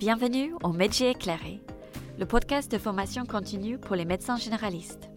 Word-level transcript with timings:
Bienvenue 0.00 0.54
au 0.62 0.72
Métier 0.72 1.10
éclairé, 1.10 1.60
le 2.18 2.24
podcast 2.24 2.72
de 2.72 2.78
formation 2.78 3.26
continue 3.26 3.76
pour 3.76 3.96
les 3.96 4.06
médecins 4.06 4.38
généralistes. 4.38 5.10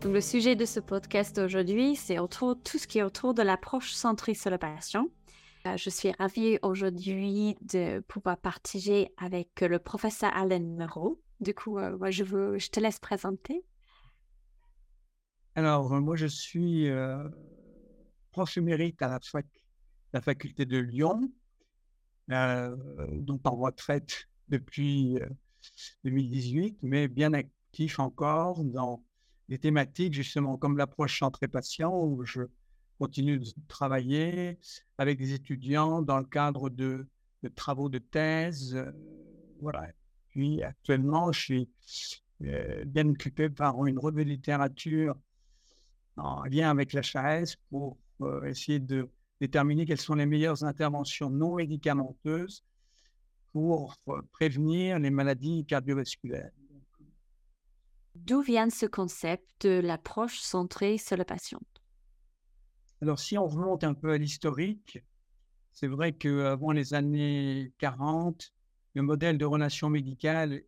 Donc, 0.00 0.12
le 0.12 0.20
sujet 0.20 0.56
de 0.56 0.64
ce 0.64 0.80
podcast 0.80 1.38
aujourd'hui, 1.38 1.94
c'est 1.94 2.18
autour 2.18 2.60
tout 2.60 2.76
ce 2.76 2.88
qui 2.88 2.98
est 2.98 3.04
autour 3.04 3.34
de 3.34 3.42
l'approche 3.42 3.92
centrée 3.92 4.34
sur 4.34 4.50
le 4.50 4.58
patient. 4.58 5.06
Euh, 5.68 5.76
je 5.76 5.90
suis 5.90 6.10
ravie 6.18 6.58
aujourd'hui 6.62 7.56
de 7.60 8.00
pouvoir 8.00 8.36
partager 8.36 9.12
avec 9.16 9.60
le 9.60 9.78
professeur 9.78 10.36
Alain 10.36 10.58
Moreau. 10.58 11.22
Du 11.38 11.54
coup, 11.54 11.78
euh, 11.78 11.96
moi, 11.96 12.10
je, 12.10 12.24
veux, 12.24 12.58
je 12.58 12.68
te 12.68 12.80
laisse 12.80 12.98
présenter. 12.98 13.64
Alors, 15.54 15.88
moi, 16.00 16.16
je 16.16 16.26
suis 16.26 16.88
euh, 16.88 17.28
prof 18.32 18.56
émérite 18.56 19.00
à 19.02 19.06
la, 19.06 19.20
fac, 19.20 19.46
la 20.12 20.20
faculté 20.20 20.66
de 20.66 20.78
Lyon, 20.78 21.30
euh, 22.30 22.76
donc 23.12 23.40
en 23.44 23.56
retraite 23.56 24.28
depuis 24.48 25.18
2018, 26.04 26.78
mais 26.82 27.08
bien 27.08 27.32
actif 27.32 27.98
encore 27.98 28.64
dans 28.64 29.02
des 29.48 29.58
thématiques 29.58 30.14
justement 30.14 30.56
comme 30.56 30.76
l'approche 30.76 31.18
centrée 31.18 31.48
patient 31.48 31.94
où 31.94 32.24
je 32.24 32.42
continue 32.98 33.38
de 33.38 33.46
travailler 33.68 34.58
avec 34.98 35.18
des 35.18 35.32
étudiants 35.32 36.02
dans 36.02 36.18
le 36.18 36.24
cadre 36.24 36.68
de, 36.70 37.06
travaux 37.54 37.88
de 37.88 37.98
thèse. 37.98 38.76
voilà. 39.60 39.88
Puis 40.30 40.62
actuellement, 40.62 41.32
je 41.32 41.40
suis 41.40 41.70
bien 42.40 43.08
occupé 43.08 43.48
par 43.48 43.84
une 43.86 43.98
revue 43.98 44.24
de 44.24 44.30
littérature 44.30 45.16
en 46.18 46.44
lien 46.44 46.70
avec 46.70 46.92
la 46.92 47.02
l'HAS 47.02 47.56
pour 47.70 47.96
euh, 48.20 48.44
essayer 48.44 48.80
de 48.80 49.08
déterminer 49.40 49.86
quelles 49.86 50.00
sont 50.00 50.14
les 50.14 50.26
meilleures 50.26 50.64
interventions 50.64 51.30
non 51.30 51.56
médicamenteuses 51.56 52.64
pour 53.52 53.94
euh, 54.08 54.20
prévenir 54.32 54.98
les 54.98 55.10
maladies 55.10 55.64
cardiovasculaires. 55.64 56.50
D'où 58.14 58.42
vient 58.42 58.68
ce 58.68 58.86
concept 58.86 59.66
de 59.66 59.80
l'approche 59.80 60.40
centrée 60.40 60.98
sur 60.98 61.16
le 61.16 61.24
patient? 61.24 61.60
Alors, 63.00 63.18
si 63.18 63.38
on 63.38 63.46
remonte 63.46 63.84
un 63.84 63.94
peu 63.94 64.10
à 64.10 64.18
l'historique, 64.18 64.98
c'est 65.72 65.86
vrai 65.86 66.12
qu'avant 66.12 66.72
les 66.72 66.94
années 66.94 67.72
40, 67.78 68.52
le 68.94 69.02
modèle 69.02 69.38
de 69.38 69.44
relation 69.44 69.88
médicale 69.88 70.62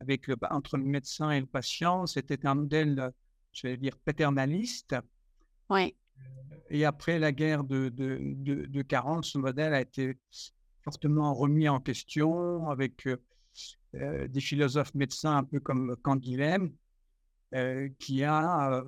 avec 0.00 0.26
le, 0.26 0.36
entre 0.50 0.76
le 0.76 0.84
médecin 0.84 1.30
et 1.30 1.40
le 1.40 1.46
patient, 1.46 2.06
c'était 2.06 2.46
un 2.46 2.54
modèle 2.54 3.12
je 3.52 3.68
vais 3.68 3.76
dire, 3.76 3.96
paternaliste. 3.98 4.96
Oui. 5.68 5.94
Euh, 6.20 6.56
et 6.70 6.84
après 6.84 7.18
la 7.18 7.32
guerre 7.32 7.64
de, 7.64 7.88
de, 7.88 8.66
de, 8.66 8.82
40, 8.82 9.24
ce 9.24 9.38
modèle 9.38 9.74
a 9.74 9.80
été 9.80 10.18
fortement 10.82 11.34
remis 11.34 11.68
en 11.68 11.80
question 11.80 12.68
avec 12.68 13.06
euh, 13.06 13.16
euh, 13.96 14.28
des 14.28 14.40
philosophes 14.40 14.94
médecins 14.94 15.36
un 15.36 15.44
peu 15.44 15.60
comme 15.60 15.96
Canguilhem, 16.02 16.72
qui 17.98 18.22
a 18.22 18.84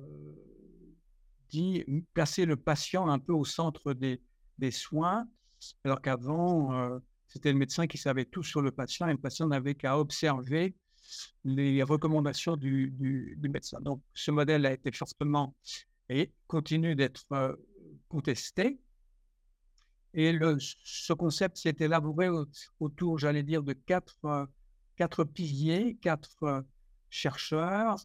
dit 1.49 1.83
placer 2.13 2.45
le 2.45 2.55
patient 2.55 3.09
un 3.09 3.19
peu 3.19 3.33
au 3.33 3.43
centre 3.43 3.91
des, 3.91 4.21
des 4.57 4.71
soins, 4.71 5.27
alors 5.83 6.01
qu'avant, 6.01 7.01
c'était 7.27 7.51
le 7.51 7.57
médecin 7.57 7.87
qui 7.87 7.97
savait 7.97 8.23
tout 8.23 8.41
sur 8.41 8.61
le 8.61 8.71
patient 8.71 9.09
et 9.09 9.11
le 9.11 9.17
patient 9.17 9.47
n'avait 9.47 9.75
qu'à 9.75 9.99
observer 9.99 10.75
les 11.43 11.83
recommandations 11.83 12.55
du, 12.55 12.91
du, 12.91 13.49
médecin. 13.49 13.79
Donc, 13.81 14.01
ce 14.13 14.31
modèle 14.31 14.65
a 14.65 14.73
été 14.73 14.91
fortement 14.91 15.55
et 16.09 16.31
continue 16.47 16.95
d'être 16.95 17.25
euh, 17.31 17.55
contesté. 18.09 18.79
Et 20.13 20.31
le, 20.31 20.57
ce 20.59 21.13
concept 21.13 21.57
s'est 21.57 21.75
élaboré 21.79 22.29
autour, 22.79 23.17
j'allais 23.17 23.43
dire, 23.43 23.63
de 23.63 23.73
quatre, 23.73 24.25
euh, 24.25 24.45
quatre 24.95 25.23
piliers, 25.23 25.97
quatre 26.01 26.43
euh, 26.43 26.61
chercheurs 27.09 27.97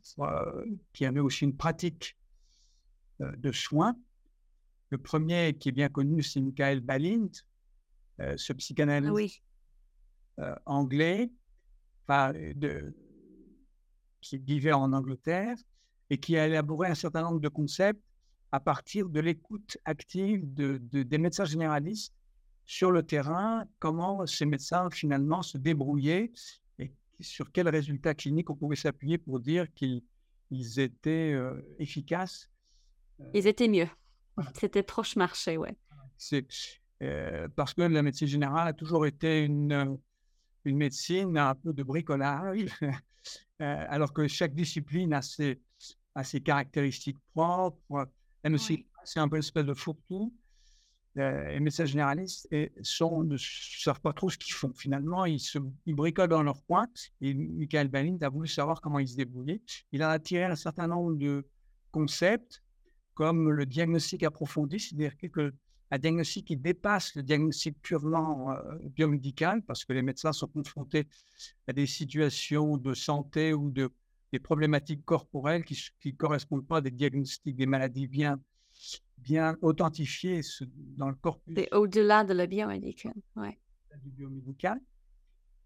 qui 0.93 1.07
avaient 1.07 1.21
aussi 1.21 1.45
une 1.45 1.57
pratique 1.57 2.17
de 3.21 3.53
soins. 3.53 3.99
Le 4.91 4.99
premier 4.99 5.55
qui 5.55 5.71
est 5.71 5.73
bien 5.73 5.89
connu, 5.89 6.23
c'est 6.23 6.41
Michael 6.41 6.81
Balint, 6.81 7.31
ce 8.19 8.53
psychanalyste 8.53 9.43
anglais 10.67 11.31
de, 12.07 12.95
qui 14.21 14.37
vivait 14.37 14.73
en 14.73 14.93
Angleterre 14.93 15.57
et 16.11 16.19
qui 16.19 16.37
a 16.37 16.47
élaboré 16.47 16.89
un 16.89 16.95
certain 16.95 17.23
nombre 17.23 17.41
de 17.41 17.49
concepts 17.49 18.03
à 18.53 18.61
partir 18.61 19.09
de 19.09 19.21
l'écoute 19.21 19.77
active 19.85 20.53
de, 20.55 20.79
des 20.79 21.19
médecins 21.19 21.45
généralistes 21.45 22.15
sur 22.65 22.91
le 22.91 23.03
terrain, 23.03 23.65
comment 23.79 24.27
ces 24.27 24.47
médecins 24.47 24.91
finalement 24.91 25.43
se 25.43 25.59
débrouillaient 25.59 26.31
et 26.79 26.93
sur 27.21 27.51
quels 27.51 27.69
résultats 27.69 28.15
cliniques 28.15 28.51
on 28.51 28.55
pouvait 28.55 28.77
s'appuyer 28.77 29.19
pour 29.19 29.41
dire 29.41 29.67
qu'ils 29.75 30.03
étaient 30.79 31.33
euh, 31.33 31.61
efficaces. 31.79 32.49
Ils 33.35 33.47
étaient 33.47 33.69
mieux. 33.69 33.89
C'était 34.55 34.85
proche 34.85 35.17
marché, 35.17 35.57
ouais. 35.57 35.77
C'est 36.17 36.47
euh, 37.03 37.49
parce 37.57 37.75
que 37.75 37.83
la 37.83 38.03
médecine 38.03 38.29
générale 38.29 38.69
a 38.69 38.73
toujours 38.73 39.07
été 39.07 39.45
une, 39.45 39.99
une 40.65 40.77
médecine 40.77 41.37
un 41.37 41.55
peu 41.55 41.73
de 41.73 41.83
bricolage, 41.83 42.69
euh, 42.83 43.87
alors 43.89 44.13
que 44.13 44.29
chaque 44.29 44.55
discipline 44.55 45.13
a 45.13 45.23
ses, 45.23 45.61
ses 46.23 46.41
caractéristiques 46.41 47.19
propres. 47.35 48.09
Elle 48.43 48.55
aussi, 48.55 48.87
c'est 49.05 49.21
un 49.21 49.29
peu 49.29 49.37
une 49.37 49.41
espèce 49.41 49.65
de 49.65 49.75
fourre-tout. 49.75 50.33
Euh, 51.17 51.51
les 51.51 51.61
médecins 51.61 51.85
généralistes 51.85 52.47
et 52.53 52.71
sont, 52.83 53.25
ne 53.25 53.37
savent 53.39 54.01
pas 54.01 54.13
trop 54.13 54.31
ce 54.31 54.39
qu'ils 54.39 54.55
font. 54.55 54.73
Finalement, 54.75 55.25
ils, 55.25 55.41
se, 55.41 55.59
ils 55.87 55.95
bricolent 55.95 56.29
dans 56.29 56.43
leur 56.43 56.65
coin. 56.67 56.87
Et 57.21 57.35
Michael 57.35 57.89
Balint 57.89 58.19
a 58.21 58.29
voulu 58.29 58.47
savoir 58.47 58.81
comment 58.81 59.01
ils 59.01 59.09
se 59.09 59.17
débrouillaient. 59.17 59.63
Il 59.91 60.03
a 60.03 60.11
attiré 60.11 60.45
un 60.45 60.55
certain 60.55 60.87
nombre 60.87 61.17
de 61.17 61.47
concepts, 61.91 62.63
comme 63.15 63.51
le 63.51 63.67
diagnostic 63.67 64.23
approfondi, 64.23 64.79
c'est-à-dire 64.79 65.17
que 65.17 65.53
un 65.91 65.99
diagnostic 65.99 66.47
qui 66.47 66.57
dépasse 66.57 67.15
le 67.15 67.23
diagnostic 67.23 67.81
purement 67.81 68.53
euh, 68.53 68.79
biomédical, 68.91 69.63
parce 69.63 69.85
que 69.85 69.93
les 69.95 70.03
médecins 70.03 70.33
sont 70.33 70.47
confrontés 70.47 71.09
à 71.67 71.73
des 71.73 71.87
situations 71.87 72.77
de 72.77 72.95
santé 72.95 73.55
ou 73.55 73.71
de, 73.71 73.91
des 74.33 74.39
problématiques 74.39 75.05
corporelles 75.05 75.65
qui 75.65 75.93
ne 76.05 76.11
correspondent 76.13 76.67
pas 76.67 76.79
à 76.79 76.81
des 76.81 76.91
diagnostics 76.91 77.57
des 77.57 77.67
maladies 77.67 78.07
bien, 78.07 78.41
bien 79.19 79.57
authentifiées 79.63 80.41
dans 80.97 81.09
le 81.09 81.15
corpus. 81.15 81.55
C'est 81.57 81.75
au-delà 81.75 82.25
de 82.25 82.35
la 82.35 82.47
biomédical, 82.47 83.15
ouais. 83.37 83.59
Du 84.03 84.11
biomédical. 84.11 84.81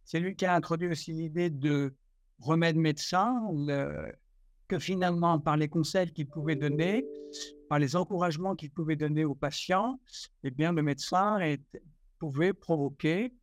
C'est 0.05 0.21
lui 0.21 0.35
qui 0.37 0.47
a 0.47 0.55
introduit 0.55 0.89
aussi 0.89 1.13
l'idée 1.13 1.51
de 1.51 1.95
remède 2.41 2.77
médecin, 2.77 3.35
que 4.69 4.79
finalement, 4.79 5.39
par 5.39 5.57
les 5.57 5.69
conseils 5.69 6.13
qu'il 6.13 6.29
pouvait 6.29 6.57
donner, 6.57 7.05
par 7.69 7.79
les 7.79 7.95
encouragements 7.95 8.55
qu'il 8.55 8.71
pouvait 8.71 8.97
donner 8.97 9.25
aux 9.25 9.35
patients, 9.35 10.01
eh 10.45 10.51
bien, 10.51 10.73
le 10.73 10.83
médecin 10.83 11.39
pouvait 12.19 12.53
provoquer 12.53 13.35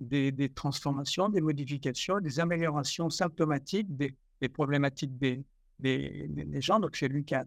des, 0.00 0.52
transformations, 0.54 1.28
des 1.28 1.40
modifications, 1.40 2.20
des 2.20 2.38
améliorations 2.38 3.10
symptomatiques 3.10 3.94
des, 3.96 4.14
problématiques 4.46 5.18
des, 5.18 5.44
gens. 6.60 6.80
Donc, 6.80 6.96
c'est 6.96 7.08
lui 7.08 7.24
qui 7.24 7.34
a 7.34 7.44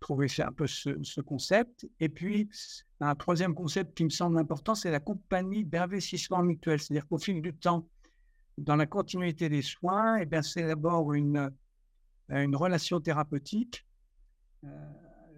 trouvé 0.00 0.28
un 0.38 0.52
peu 0.52 0.66
ce, 0.66 1.20
concept. 1.20 1.86
Et 2.00 2.08
puis, 2.08 2.48
un 3.00 3.14
troisième 3.14 3.54
concept 3.54 3.96
qui 3.96 4.04
me 4.04 4.10
semble 4.10 4.38
important, 4.38 4.74
c'est 4.74 4.90
la 4.90 5.00
compagnie 5.00 5.64
d'investissement 5.64 6.42
mutuel. 6.42 6.80
C'est-à-dire 6.80 7.06
qu'au 7.06 7.18
fil 7.18 7.42
du 7.42 7.54
temps, 7.54 7.88
dans 8.58 8.76
la 8.76 8.86
continuité 8.86 9.48
des 9.48 9.62
soins, 9.62 10.18
eh 10.18 10.42
c'est 10.42 10.66
d'abord 10.66 11.12
une, 11.12 11.50
relation 12.30 13.00
thérapeutique. 13.00 13.84
Euh, 14.64 14.68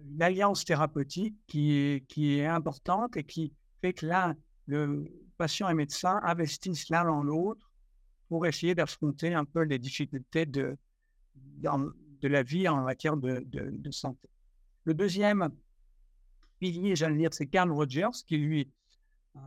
une 0.09 0.21
alliance 0.21 0.65
thérapeutique 0.65 1.35
qui 1.47 1.73
est, 1.73 2.45
importante 2.45 3.17
et 3.17 3.23
qui 3.23 3.53
fait 3.81 3.93
que 3.93 4.05
là, 4.05 4.35
le 4.65 5.05
patient 5.37 5.69
et 5.69 5.73
médecin 5.73 6.19
investissent 6.23 6.89
l'un 6.89 7.05
dans 7.05 7.21
l'autre 7.21 7.68
pour 8.29 8.45
essayer 8.45 8.75
d'affronter 8.75 9.33
un 9.33 9.43
peu 9.43 9.63
les 9.63 9.79
difficultés 9.79 10.45
de, 10.45 10.77
de 11.57 12.27
la 12.27 12.43
vie 12.43 12.67
en 12.67 12.83
matière 12.83 13.17
de, 13.17 13.43
de, 13.45 13.91
santé. 13.91 14.29
Le 14.83 14.93
deuxième 14.93 15.49
pilier, 16.59 16.95
j'allais 16.95 17.17
dire, 17.17 17.33
c'est 17.33 17.47
Carl 17.47 17.71
Rogers 17.71 18.23
qui, 18.27 18.37
lui, 18.37 18.71
a 19.35 19.39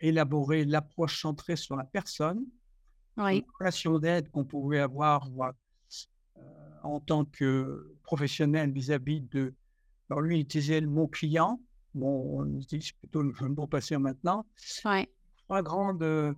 élaboré 0.00 0.64
l'approche 0.64 1.20
centrée 1.20 1.56
sur 1.56 1.76
la 1.76 1.84
personne, 1.84 2.44
oui. 3.16 3.38
une 3.38 3.44
relation 3.58 3.98
d'aide 3.98 4.30
qu'on 4.30 4.44
pouvait 4.44 4.80
avoir 4.80 5.28
euh, 5.28 6.40
en 6.84 7.00
tant 7.00 7.24
que 7.24 7.96
professionnel 8.04 8.70
vis-à-vis 8.70 9.22
de. 9.22 9.54
Alors, 10.08 10.20
lui, 10.20 10.36
il 10.38 10.42
utilisait 10.42 10.80
le 10.80 10.86
mot 10.86 11.08
client. 11.08 11.60
Bon, 11.94 12.40
on 12.40 12.58
utilise 12.60 12.92
plutôt 12.92 13.22
le 13.22 13.32
mot 13.48 13.66
patient 13.66 13.98
maintenant. 13.98 14.46
Trois 15.48 15.62
grandes, 15.62 16.36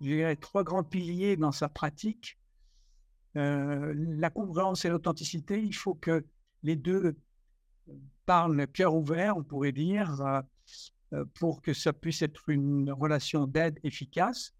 je 0.00 0.06
dirais, 0.06 0.36
trois 0.36 0.64
grands 0.64 0.84
piliers 0.84 1.36
dans 1.36 1.52
sa 1.52 1.68
pratique. 1.68 2.38
Euh, 3.36 3.92
la 3.96 4.30
congruence 4.30 4.84
et 4.84 4.88
l'authenticité, 4.88 5.62
il 5.62 5.74
faut 5.74 5.94
que 5.94 6.24
les 6.62 6.76
deux 6.76 7.16
parlent 8.24 8.66
cœur 8.68 8.94
ouvert, 8.94 9.36
on 9.36 9.44
pourrait 9.44 9.72
dire. 9.72 10.16
pour 11.34 11.62
que 11.62 11.72
ça 11.72 11.92
puisse 11.92 12.22
être 12.22 12.48
une 12.48 12.90
relation 12.90 13.46
d'aide 13.46 13.78
efficace. 13.84 14.52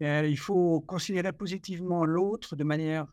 il 0.00 0.38
faut 0.38 0.80
considérer 0.80 1.32
positivement 1.32 2.04
l'autre 2.04 2.56
de 2.56 2.64
manière 2.64 3.06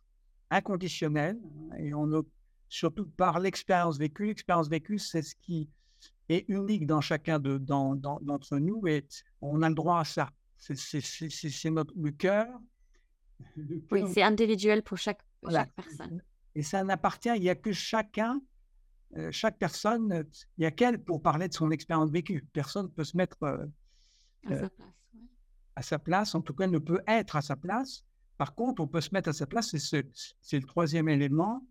inconditionnelle 0.50 1.38
et 1.78 1.94
on, 1.94 2.24
surtout 2.70 3.06
par 3.06 3.40
l'expérience 3.40 3.98
vécue. 3.98 4.28
L'expérience 4.28 4.70
vécue, 4.70 5.00
c'est 5.00 5.22
ce 5.22 5.36
qui 5.36 5.70
est 6.30 6.46
unique 6.50 6.86
dans 6.86 7.02
chacun 7.02 7.40
d'entre 7.40 8.58
nous 8.58 8.88
et 8.88 9.06
on 9.42 9.62
a 9.62 9.70
le 9.70 9.76
droit 9.76 10.00
à 10.00 10.06
ça. 10.06 10.30
C'est 10.57 11.69
notre 11.69 11.94
le 11.95 12.12
cœur. 12.12 12.48
Oui, 13.92 14.04
c'est 14.12 14.24
individuel 14.24 14.83
pour 14.83 14.98
chaque, 14.98 15.21
chaque, 15.50 15.74
personne. 15.74 16.21
Et 16.56 16.63
ça 16.63 16.83
n'appartient, 16.83 17.30
il 17.36 17.42
n'y 17.42 17.50
a 17.50 17.56
que 17.56 17.71
chacun, 17.71 18.42
euh, 19.15 19.30
chaque 19.31 19.57
personne, 19.59 20.25
il 20.57 20.62
n'y 20.62 20.65
a 20.65 20.71
qu'elle 20.71 21.04
pour 21.04 21.21
parler 21.21 21.48
de 21.48 21.54
son 21.54 21.69
expérience 21.71 22.09
vécue. 22.09 22.45
Personne 22.51 22.88
ne 22.88 22.92
peut 22.92 23.04
se 23.04 23.15
mettre 23.15 23.38
euh, 23.44 23.65
à, 24.45 24.50
sa 24.50 24.69
place, 24.69 24.92
à 25.75 25.81
sa 25.83 26.00
place, 26.00 26.36
en 26.36 26.42
tout 26.42 26.54
cas 26.54 26.68
ne 26.68 26.80
peut 26.80 27.01
être 27.07 27.36
à 27.36 27.42
sa 27.42 27.56
place. 27.56 28.03
Par 28.38 28.56
contre, 28.56 28.81
on 28.81 28.88
peut 28.88 29.01
se 29.01 29.10
mettre 29.13 29.30
à 29.30 29.33
sa 29.33 29.45
place, 29.45 29.75
c'est 29.77 30.60
le 30.60 30.65
troisième 30.65 31.10
élément, 31.10 31.63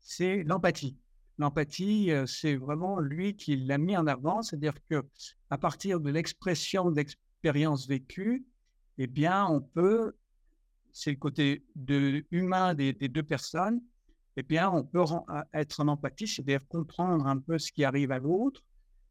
c'est 0.00 0.42
l'empathie. 0.44 0.96
L'empathie, 1.38 2.12
euh, 2.12 2.26
c'est 2.26 2.54
vraiment 2.54 3.00
lui 3.00 3.34
qui 3.34 3.56
l'a 3.56 3.78
mis 3.78 3.96
en 3.96 4.06
avant, 4.06 4.42
c'est-à-dire 4.42 4.74
que 4.88 5.02
à 5.50 5.58
partir 5.58 6.00
de 6.00 6.10
l'expression 6.10 6.90
d'expérience 7.44 7.86
vécue, 7.86 8.46
eh 8.96 9.06
bien, 9.06 9.46
on 9.46 9.60
peut, 9.60 10.16
c'est 10.92 11.10
le 11.10 11.18
côté 11.18 11.62
de, 11.76 12.24
humain 12.30 12.72
des, 12.72 12.94
deux 12.94 13.22
personnes, 13.22 13.82
eh 14.38 14.42
bien, 14.42 14.70
on 14.70 14.82
peut 14.82 15.02
être 15.52 15.80
en 15.80 15.88
empathie, 15.88 16.26
c'est-à-dire 16.26 16.66
comprendre 16.68 17.26
un 17.26 17.38
peu 17.38 17.58
ce 17.58 17.70
qui 17.70 17.84
arrive 17.84 18.12
à 18.12 18.18
l'autre, 18.18 18.62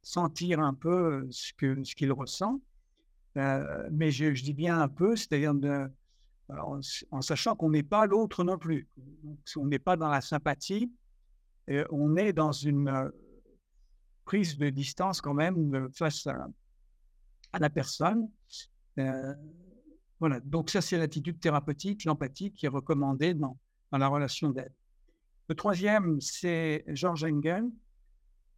sentir 0.01 0.59
un 0.59 0.73
peu 0.73 1.27
ce 1.29 1.53
qu'il 1.53 1.85
ce 1.85 2.11
ressent. 2.11 2.59
Euh, 3.37 3.87
mais 3.91 4.09
je, 4.09 4.31
dis 4.31 4.53
bien 4.53 4.81
un 4.81 4.89
peu, 4.89 5.15
c'est-à-dire 5.15 5.53
en, 6.49 7.21
sachant 7.21 7.55
qu'on 7.55 7.69
n'est 7.69 7.83
pas 7.83 8.07
l'autre 8.07 8.43
non 8.43 8.57
plus. 8.57 8.87
Donc, 8.97 9.37
on 9.57 9.67
n'est 9.67 9.79
pas 9.79 9.95
dans 9.95 10.09
la 10.09 10.21
sympathie, 10.21 10.91
on 11.91 12.15
est 12.17 12.33
dans 12.33 12.51
une 12.51 12.89
euh, 12.89 13.09
prise 14.25 14.57
de 14.57 14.69
distance 14.69 15.21
quand 15.21 15.33
même 15.33 15.75
euh, 15.75 15.89
face 15.93 16.25
à, 16.27 16.47
la 17.59 17.69
personne. 17.69 18.29
Euh, 18.99 19.33
voilà, 20.19 20.39
donc 20.39 20.69
ça 20.69 20.81
c'est 20.81 20.97
l'attitude 20.97 21.39
thérapeutique, 21.39 22.05
l'empathie 22.05 22.51
qui 22.51 22.65
est 22.65 22.69
recommandée 22.69 23.33
dans, 23.33 23.57
dans 23.91 23.97
la 23.97 24.07
relation 24.07 24.49
d'aide. 24.49 24.71
Le 25.49 25.55
troisième, 25.55 26.21
c'est 26.21 26.85
George 26.87 27.23
Engel, 27.23 27.65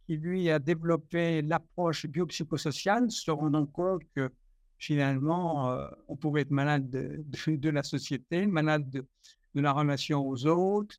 qui 0.06 0.16
lui 0.16 0.50
a 0.50 0.58
développé 0.58 1.42
l'approche 1.42 2.06
biopsychosociale, 2.06 3.10
se 3.10 3.30
rendant 3.30 3.66
compte 3.66 4.02
que 4.14 4.30
finalement, 4.78 5.76
on 6.06 6.16
pouvait 6.16 6.42
être 6.42 6.50
malade 6.50 6.88
de, 6.88 7.70
la 7.70 7.82
société, 7.82 8.46
malade 8.46 8.88
de, 8.90 9.04
la 9.54 9.72
relation 9.72 10.26
aux 10.26 10.46
autres, 10.46 10.96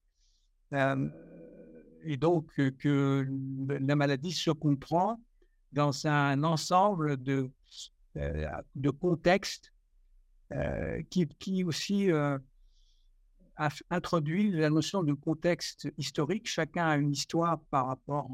et 0.73 2.17
donc 2.17 2.51
que 2.55 3.27
la 3.79 3.95
maladie 3.95 4.31
se 4.31 4.51
comprend 4.51 5.19
dans 5.71 6.07
un 6.07 6.44
ensemble 6.44 7.21
de, 7.21 7.33
euh, 7.33 7.49
de 8.75 8.90
contextes 8.90 9.74
euh, 10.54 11.02
qui, 11.10 11.28
qui, 11.40 11.64
aussi 11.64 12.12
euh, 12.12 12.38
a 13.58 13.69
introduit 13.90 14.52
la 14.52 14.69
notion 14.69 15.04
de 15.04 15.14
contexte 15.14 15.90
historique. 15.98 16.48
Chacun 16.48 16.88
a 16.88 16.98
une 16.98 17.12
histoire 17.12 17.60
par 17.69 17.88
rapport 17.88 18.30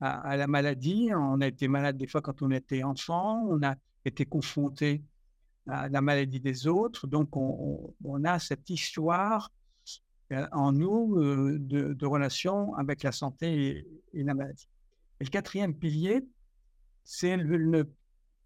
à, 0.00 0.36
la 0.36 0.46
maladie. 0.46 1.10
On 1.14 1.40
a 1.40 1.46
été 1.46 1.68
malade 1.68 1.96
des 1.96 2.06
fois 2.06 2.22
quand 2.22 2.42
on 2.42 2.50
était 2.50 2.82
enfant, 2.82 3.44
on 3.48 3.62
a 3.62 3.74
été 4.04 4.24
confronté 4.24 5.02
à 5.68 5.88
la 5.88 6.00
maladie 6.00 6.40
des 6.40 6.66
autres. 6.66 7.06
Donc 7.06 7.36
on, 7.36 7.94
on 8.04 8.24
a 8.24 8.38
cette 8.38 8.70
histoire 8.70 9.50
euh, 10.32 10.46
en 10.50 10.72
nous 10.72 11.16
euh, 11.18 11.56
de, 11.60 12.06
relation 12.06 12.74
avec 12.74 13.04
la 13.04 13.12
santé 13.12 13.86
et, 14.12 14.22
la 14.24 14.34
maladie. 14.34 14.68
Et 15.20 15.24
le 15.24 15.30
quatrième 15.30 15.72
pilier, 15.72 16.20
c'est 17.04 17.36
le, 17.36 17.88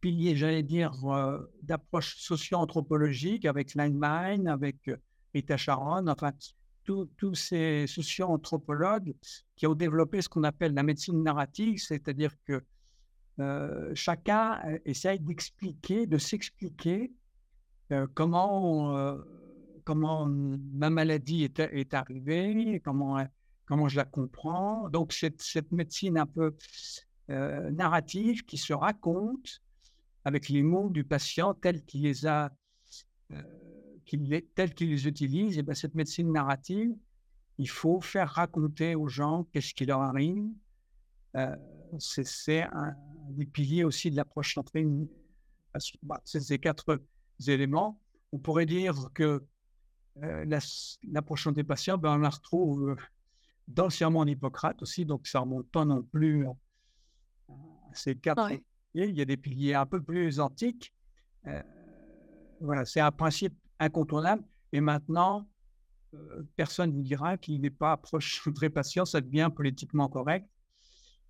pilier, 0.01 0.37
j'allais 0.37 0.63
dire, 0.63 0.93
euh, 1.05 1.39
d'approche 1.63 2.17
socio-anthropologique 2.17 3.45
avec 3.45 3.75
Lineman, 3.75 4.49
avec 4.49 4.91
Rita 5.35 5.57
Sharon, 5.57 6.07
enfin, 6.09 6.33
tous 6.85 7.35
ces 7.35 7.87
socio-anthropologues 7.87 9.15
qui 9.55 9.67
ont 9.67 9.75
développé 9.75 10.23
ce 10.23 10.29
qu'on 10.29 10.43
appelle 10.43 10.75
la 10.75 10.83
médecine 10.83 11.23
narrative, 11.23 11.79
c'est-à-dire 11.79 12.35
que 12.45 12.65
chacun 13.95 14.61
essaye 14.85 15.21
d'expliquer, 15.21 16.07
de 16.07 16.19
s'expliquer 16.19 17.13
comment 18.15 19.23
comment 19.85 20.27
ma 20.27 20.91
maladie 20.91 21.45
est, 21.45 21.59
est 21.59 21.95
arrivée, 21.95 22.81
comment, 22.85 23.25
comment 23.67 23.89
je 23.89 23.97
la 23.97 24.05
comprends. 24.05 24.89
Donc, 24.89 25.13
cette, 25.13 25.43
cette 25.43 25.73
médecine 25.73 26.19
un 26.19 26.27
peu 26.27 26.55
euh, 27.31 27.71
narrative 27.71 28.45
qui 28.45 28.57
se 28.57 28.73
raconte 28.73 29.61
avec 30.25 30.49
les 30.49 30.63
mots 30.63 30.91
du 30.91 31.05
patient 31.05 31.55
tels 31.55 31.85
qu'il 31.85 32.03
les 32.03 32.27
a, 32.27 32.53
euh, 33.33 33.43
utilise, 34.13 35.59
et 35.59 35.63
bien 35.63 35.75
cette 35.75 35.95
médecine 35.95 36.33
narrative, 36.33 36.95
il 37.59 37.69
faut 37.69 38.01
faire 38.01 38.29
raconter 38.31 38.95
aux 38.95 39.09
gens 39.09 39.45
qu'est-ce 39.53 39.75
qui 39.75 39.87
leur 39.87 40.01
arrive. 40.01 40.49
Euh, 41.37 41.57
c'est 41.99 42.63
un 42.63 42.95
des 43.31 43.47
piliers 43.47 43.85
aussi 43.85 44.11
de 44.11 44.17
l'approche 44.17 44.55
centrée. 44.55 44.87
Bah, 46.03 46.21
c'est 46.25 46.41
ces 46.41 46.59
quatre 46.59 47.01
éléments. 47.47 48.01
On 48.33 48.39
pourrait 48.39 48.67
dire 48.67 48.95
que 49.15 49.45
euh, 50.23 50.61
l'approche 51.03 51.49
des 51.49 51.65
patients, 51.65 51.99
ben, 51.99 52.15
on 52.15 52.19
la 52.19 52.31
retrouve 52.31 52.91
euh, 52.91 52.97
dans 53.69 53.85
le 53.85 53.91
serment 53.91 54.25
d'Hippocrate 54.25 54.83
aussi, 54.83 55.05
donc 55.05 55.27
ça 55.27 55.41
remonte 55.41 55.69
pas 55.69 55.85
non 55.85 56.03
plus 56.03 56.47
à 56.47 56.55
ces 57.93 58.17
quatre 58.17 58.49
piliers. 58.49 58.65
Il 58.95 59.17
y 59.17 59.21
a 59.21 59.25
des 59.25 59.37
piliers 59.37 59.75
un 59.75 59.87
peu 59.87 60.03
plus 60.03 60.41
antiques. 60.41 60.93
Euh, 61.47 61.63
voilà, 62.61 62.85
c'est 62.85 63.01
un 63.01 63.13
principe 63.13 63.55
incontournable. 63.79 64.43
Et 64.73 64.81
maintenant, 64.81 65.47
personne 66.57 66.97
ne 66.97 67.03
dira 67.03 67.37
qu'il 67.37 67.61
n'est 67.61 67.71
pas 67.71 67.93
approche 67.93 68.43
des 68.61 68.71
patients, 68.71 69.05
ça 69.05 69.21
devient 69.21 69.51
politiquement 69.55 70.09
correct. 70.09 70.47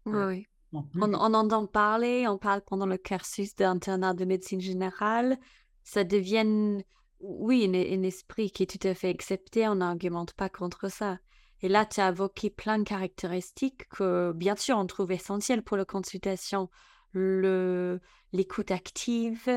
Oui. 0.07 0.47
On, 0.73 0.85
on, 0.95 1.35
entend 1.35 1.67
parler, 1.67 2.29
on 2.29 2.39
parle 2.39 2.63
pendant 2.63 2.87
le 2.87 2.97
cursus 2.97 3.57
d'internat 3.57 4.15
de 4.15 4.25
médecine 4.25 4.61
générale, 4.61 5.37
ça 5.83 6.05
devient 6.05 6.85
oui, 7.21 7.69
un, 7.69 8.03
esprit 8.03 8.51
qui 8.51 8.63
est 8.63 8.79
tout 8.79 8.87
à 8.87 8.95
fait 8.95 9.09
accepté, 9.09 9.69
on 9.69 9.77
n'argumente 9.77 10.33
pas 10.33 10.49
contre 10.49 10.91
ça. 10.91 11.19
Et 11.61 11.69
là, 11.69 11.85
tu 11.85 12.01
as 12.01 12.09
évoqué 12.09 12.49
plein 12.49 12.79
de 12.79 12.85
caractéristiques 12.85 13.89
que, 13.91 14.33
bien 14.33 14.57
sûr, 14.57 14.79
on 14.79 14.87
trouve 14.87 15.13
essentielles 15.13 15.63
pour 15.63 15.77
la 15.77 15.85
consultation. 15.85 16.71
L'écoute 17.15 18.71
active, 18.71 19.49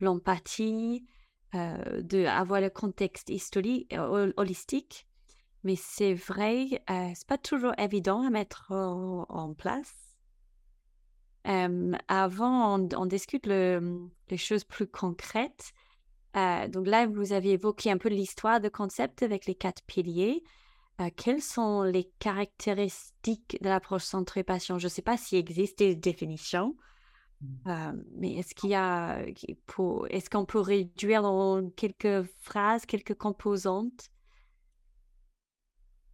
l'empathie, 0.00 1.04
euh, 1.54 2.02
de 2.02 2.24
avoir 2.24 2.60
le 2.60 2.70
contexte 2.70 3.30
historique, 3.30 3.94
holistique. 4.36 5.06
Mais 5.62 5.76
c'est 5.76 6.14
vrai, 6.14 6.82
euh, 6.90 7.10
c'est 7.14 7.26
pas 7.26 7.38
toujours 7.38 7.72
évident 7.78 8.26
à 8.26 8.30
mettre 8.30 8.72
en, 8.72 9.54
place. 9.54 9.94
avant, 11.44 12.78
on, 12.78 13.06
discute 13.06 13.46
les 13.46 14.36
choses 14.36 14.64
plus 14.64 14.86
concrètes. 14.86 15.72
Euh, 16.36 16.68
donc 16.68 16.86
là, 16.86 17.06
vous 17.06 17.32
avez 17.32 17.52
évoqué 17.52 17.90
un 17.90 17.98
peu 17.98 18.08
l'histoire 18.08 18.60
de 18.60 18.68
concept 18.68 19.22
avec 19.22 19.46
les 19.46 19.54
quatre 19.54 19.82
piliers. 19.84 20.42
Euh, 21.00 21.10
quelles 21.16 21.42
sont 21.42 21.82
les 21.82 22.04
caractéristiques 22.20 23.58
de 23.60 23.68
l'approche 23.68 24.04
centrée 24.04 24.44
patient 24.44 24.78
Je 24.78 24.86
ne 24.86 24.90
sais 24.90 25.02
pas 25.02 25.16
s'il 25.16 25.38
existe 25.38 25.78
des 25.78 25.96
définitions, 25.96 26.76
mmh. 27.40 27.46
euh, 27.66 27.92
mais 28.16 28.34
est-ce 28.34 28.54
qu'il 28.54 28.70
y 28.70 28.74
a, 28.76 29.24
est-ce 29.24 30.30
qu'on 30.30 30.44
peut 30.44 30.60
réduire 30.60 31.22
dans 31.22 31.68
quelques 31.70 32.22
phrases, 32.40 32.86
quelques 32.86 33.14
composantes? 33.14 34.10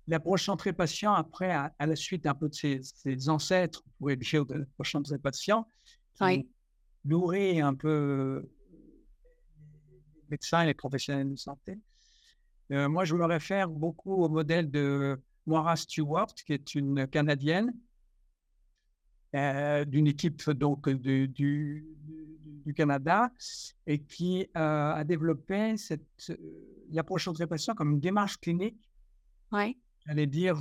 L'approche 0.06 0.46
centrée 0.46 0.72
patient, 0.72 1.12
après, 1.12 1.52
à, 1.52 1.72
la 1.78 1.94
suite 1.94 2.26
un 2.26 2.34
peu 2.34 2.49
de 2.49 2.54
ses, 2.54 3.28
ancêtres, 3.28 3.84
pour 3.99 4.10
dire 4.16 4.46
de 4.46 4.54
l'approche 4.54 4.92
centrée 4.92 5.18
patient, 5.18 5.68
qui 6.14 6.49
nourrit 7.04 7.60
un 7.60 7.75
peu 7.75 8.50
médecins 10.30 10.62
et 10.62 10.66
les 10.66 10.75
professionnels 10.75 11.30
de 11.30 11.37
santé. 11.37 11.78
Euh, 12.72 12.88
moi, 12.88 13.04
je 13.04 13.14
me 13.14 13.24
réfère 13.24 13.68
beaucoup 13.68 14.22
au 14.22 14.28
modèle 14.28 14.70
de 14.70 15.20
Moira 15.46 15.76
Stewart, 15.76 16.32
qui 16.34 16.52
est 16.52 16.74
une 16.74 17.06
Canadienne, 17.08 17.74
euh, 19.34 19.84
d'une 19.84 20.06
équipe 20.06 20.50
donc 20.50 20.88
du, 20.88 21.28
du, 21.28 22.74
Canada, 22.76 23.32
et 23.86 24.00
qui 24.00 24.46
euh, 24.56 24.92
a 24.92 25.02
développé 25.02 25.76
cette, 25.76 26.32
l'approche 26.92 27.28
patient 27.48 27.74
comme 27.74 27.92
une 27.92 28.00
démarche 28.00 28.38
clinique. 28.38 28.78
Oui. 29.50 29.76
J'allais 30.06 30.28
dire 30.28 30.56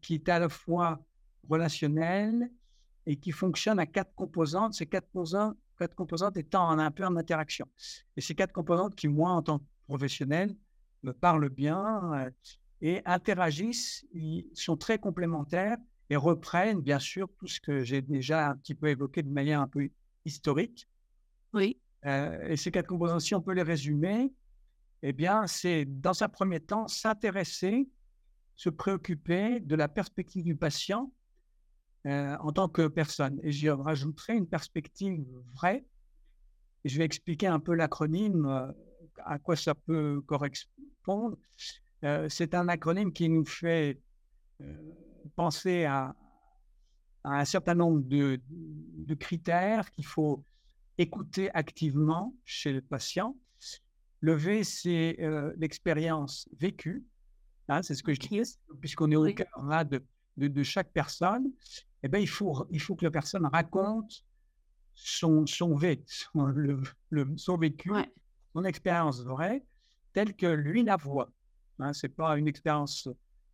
qui 0.00 0.14
est 0.14 0.28
à 0.28 0.38
la 0.38 0.48
fois 0.48 1.04
relationnelle, 1.48 2.48
et 3.06 3.16
qui 3.16 3.32
fonctionne 3.32 3.78
à 3.78 3.86
quatre 3.86 4.14
composantes. 4.14 4.74
Ces 4.74 4.86
quatre 4.86 5.10
composantes, 5.10 5.56
quatre 5.78 5.94
composantes 5.94 6.36
étant 6.36 6.70
un 6.70 6.90
peu 6.90 7.04
en 7.04 7.16
interaction. 7.16 7.66
Et 8.16 8.20
ces 8.20 8.34
quatre 8.34 8.52
composantes 8.52 8.94
qui, 8.94 9.08
moi, 9.08 9.30
en 9.30 9.42
tant 9.42 9.58
que 9.58 9.64
professionnel, 9.86 10.56
me 11.04 11.12
parlent 11.12 11.48
bien 11.48 12.12
euh, 12.14 12.30
et 12.80 13.02
interagissent, 13.04 14.04
ils 14.12 14.46
sont 14.54 14.76
très 14.76 14.98
complémentaires 14.98 15.78
et 16.10 16.16
reprennent, 16.16 16.80
bien 16.80 16.98
sûr, 16.98 17.28
tout 17.38 17.46
ce 17.46 17.60
que 17.60 17.82
j'ai 17.82 18.02
déjà 18.02 18.50
un 18.50 18.56
petit 18.56 18.74
peu 18.74 18.88
évoqué 18.88 19.22
de 19.22 19.30
manière 19.30 19.60
un 19.60 19.68
peu 19.68 19.88
historique. 20.24 20.88
Oui. 21.52 21.78
Euh, 22.04 22.48
et 22.48 22.56
ces 22.56 22.70
quatre 22.70 22.86
composantes, 22.86 23.22
si 23.22 23.34
on 23.34 23.40
peut 23.40 23.54
les 23.54 23.62
résumer, 23.62 24.32
eh 25.02 25.12
bien, 25.12 25.46
c'est 25.46 25.84
dans 25.84 26.22
un 26.22 26.28
premier 26.28 26.60
temps 26.60 26.88
s'intéresser, 26.88 27.88
se 28.56 28.68
préoccuper 28.68 29.60
de 29.60 29.74
la 29.74 29.88
perspective 29.88 30.44
du 30.44 30.56
patient 30.56 31.12
euh, 32.06 32.36
en 32.40 32.52
tant 32.52 32.68
que 32.68 32.86
personne. 32.88 33.40
Et 33.42 33.50
j'y 33.50 33.70
rajouterai 33.70 34.34
une 34.34 34.46
perspective 34.46 35.24
vraie. 35.54 35.84
Et 36.84 36.88
je 36.88 36.98
vais 36.98 37.04
expliquer 37.04 37.46
un 37.46 37.60
peu 37.60 37.74
l'acronyme, 37.74 38.44
euh, 38.46 38.72
à 39.24 39.38
quoi 39.38 39.56
ça 39.56 39.74
peut 39.74 40.20
correspondre. 40.26 40.73
Euh, 41.08 42.28
c'est 42.28 42.54
un 42.54 42.68
acronyme 42.68 43.12
qui 43.12 43.28
nous 43.28 43.44
fait 43.44 44.00
penser 45.36 45.84
à, 45.84 46.14
à, 47.24 47.40
un 47.40 47.44
certain 47.44 47.74
nombre 47.74 48.00
de, 48.00 48.40
de 48.50 49.14
critères 49.14 49.90
qu'il 49.90 50.06
faut 50.06 50.44
écouter 50.98 51.50
activement 51.54 52.34
chez 52.44 52.72
le 52.72 52.80
patient. 52.80 53.36
Le 54.20 54.34
V, 54.34 54.64
c'est 54.64 55.18
l'expérience 55.56 56.48
vécue. 56.58 57.04
Hein, 57.68 57.82
c'est 57.82 57.94
ce 57.94 58.02
que 58.02 58.12
je 58.12 58.20
dis, 58.20 58.42
puisqu'on 58.80 59.10
est 59.10 59.16
au 59.16 59.32
cœur 59.32 59.64
là, 59.66 59.84
de, 59.84 60.02
de, 60.36 60.48
de, 60.48 60.62
chaque 60.62 60.92
personne. 60.92 61.50
Eh 62.02 62.08
ben, 62.08 62.18
il, 62.18 62.28
faut, 62.28 62.66
il 62.70 62.80
faut 62.80 62.94
que 62.94 63.04
la 63.04 63.10
personne 63.10 63.46
raconte 63.46 64.24
son, 64.94 65.46
son, 65.46 65.74
V, 65.74 66.02
son, 66.06 66.46
le, 66.46 66.82
son 67.36 67.56
vécu, 67.56 67.90
son 68.52 68.64
expérience 68.64 69.22
vraie, 69.22 69.64
telle 70.14 70.34
que 70.34 70.46
lui 70.46 70.82
la 70.82 70.96
voit. 70.96 71.30
Hein, 71.78 71.92
ce 71.92 72.06
n'est 72.06 72.12
pas 72.12 72.38
une 72.38 72.48
expérience 72.48 73.08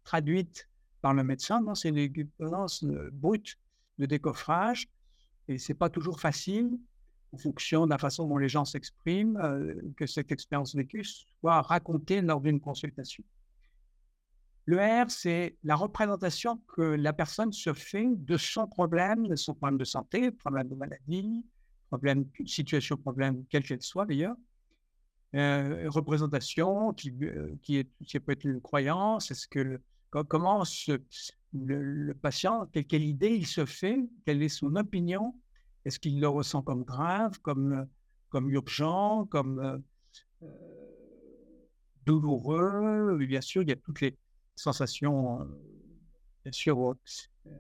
traduite 0.05 0.69
par 1.01 1.15
le 1.15 1.25
médecin, 1.25 1.61
non, 1.61 1.75
c'est 1.75 1.89
une 1.89 1.99
expérience 1.99 2.85
euh, 2.85 3.11
brute 3.13 3.57
de 3.99 4.07
décoffrage. 4.07 4.89
Et 5.49 5.59
ce 5.59 5.73
n'est 5.73 5.79
pas 5.79 5.89
toujours 5.89 6.21
facile, 6.21 6.79
en 7.33 7.39
fonction 7.39 7.87
de 7.87 7.91
la 7.91 7.99
façon 7.99 8.29
dont 8.29 8.37
les 8.37 8.49
gens 8.49 8.65
s'expriment, 8.65 9.39
euh, 9.39 9.75
que 9.97 10.07
cette 10.07 10.31
expérience 10.31 10.75
vécue 10.75 11.05
soit 11.05 11.63
racontée 11.63 12.21
lors 12.21 12.41
d'une 12.41 12.61
consultation. 12.61 13.25
Le 14.67 14.77
R, 14.79 15.11
c'est 15.11 15.57
la 15.65 15.75
représentation 15.75 16.61
que 16.77 16.83
la 16.83 17.13
personne 17.13 17.53
se 17.53 17.73
fait 17.73 18.09
de 18.15 18.37
son 18.37 18.67
problème, 18.69 19.27
de 19.27 19.35
son 19.35 19.55
problème 19.55 19.79
de 19.79 19.85
santé, 19.85 20.31
problème 20.31 20.69
de 20.69 20.75
maladie, 20.75 21.45
problème, 21.89 22.27
situation, 22.45 22.97
problème, 22.97 23.45
quelle 23.49 23.65
qu'elle 23.65 23.83
soit 23.83 24.07
d'ailleurs. 24.07 24.37
Euh, 25.37 25.89
représentation 25.89 26.93
qui, 26.93 27.15
euh, 27.23 27.55
qui, 27.63 27.85
peut 28.19 28.33
être 28.33 28.45
une 28.45 28.61
croyance, 28.61 29.31
est-ce 29.31 29.47
que 29.47 29.81
comment 30.11 30.65
le, 31.53 32.13
patient, 32.15 32.67
quelle, 32.67 33.05
idée 33.05 33.31
il 33.31 33.47
se 33.47 33.65
fait, 33.65 33.97
quelle 34.25 34.43
est 34.43 34.49
son 34.49 34.75
opinion, 34.75 35.35
est-ce 35.85 36.01
qu'il 36.01 36.21
le 36.21 36.29
ressent 36.29 36.63
comme 36.63 36.83
grave, 36.83 37.39
comme, 37.43 37.87
comme 38.29 38.51
urgent, 38.51 39.25
comme 39.27 39.83
euh, 40.43 40.49
douloureux, 42.05 43.17
bien 43.19 43.41
sûr, 43.41 43.63
il 43.63 43.69
y 43.69 43.73
a 43.73 43.77
toutes 43.77 44.01
les, 44.01 44.17
sensations, 44.61 45.41
euh, 45.41 45.45
bien 46.45 46.53
sûr, 46.53 46.91
euh, 46.91 47.51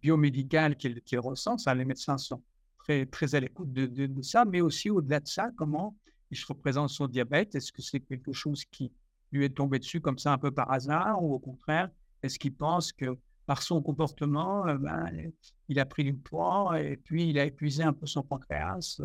biomédicales 0.00 0.76
qu'il 0.76 1.18
ressent. 1.18 1.58
Ça, 1.58 1.74
les 1.74 1.84
médecins 1.84 2.18
sont 2.18 2.42
très, 2.78 3.06
très 3.06 3.34
à 3.34 3.40
l'écoute 3.40 3.72
de, 3.72 4.22
ça, 4.22 4.44
mais 4.44 4.60
aussi 4.60 4.90
au-delà 4.90 5.20
de 5.20 5.26
ça, 5.26 5.50
comment 5.56 5.96
il 6.30 6.36
se 6.36 6.46
représente 6.46 6.90
son 6.90 7.06
diabète? 7.06 7.54
Est-ce 7.54 7.72
que 7.72 7.82
c'est 7.82 8.00
quelque 8.00 8.32
chose 8.32 8.64
qui 8.64 8.92
lui 9.32 9.44
est 9.44 9.56
tombé 9.56 9.78
dessus 9.78 10.00
comme 10.00 10.18
ça 10.18 10.32
un 10.32 10.38
peu 10.38 10.50
par 10.50 10.70
hasard 10.70 11.22
ou 11.22 11.34
au 11.34 11.38
contraire, 11.38 11.90
est-ce 12.22 12.38
qu'il 12.38 12.54
pense 12.54 12.92
que 12.92 13.16
par 13.44 13.62
son 13.62 13.80
comportement, 13.80 14.66
euh, 14.66 14.76
ben, 14.76 15.32
il 15.68 15.78
a 15.78 15.86
pris 15.86 16.04
du 16.04 16.14
poids 16.14 16.80
et 16.80 16.96
puis 16.96 17.30
il 17.30 17.38
a 17.38 17.44
épuisé 17.44 17.82
un 17.82 17.92
peu 17.92 18.06
son 18.06 18.22
pancréas? 18.22 19.00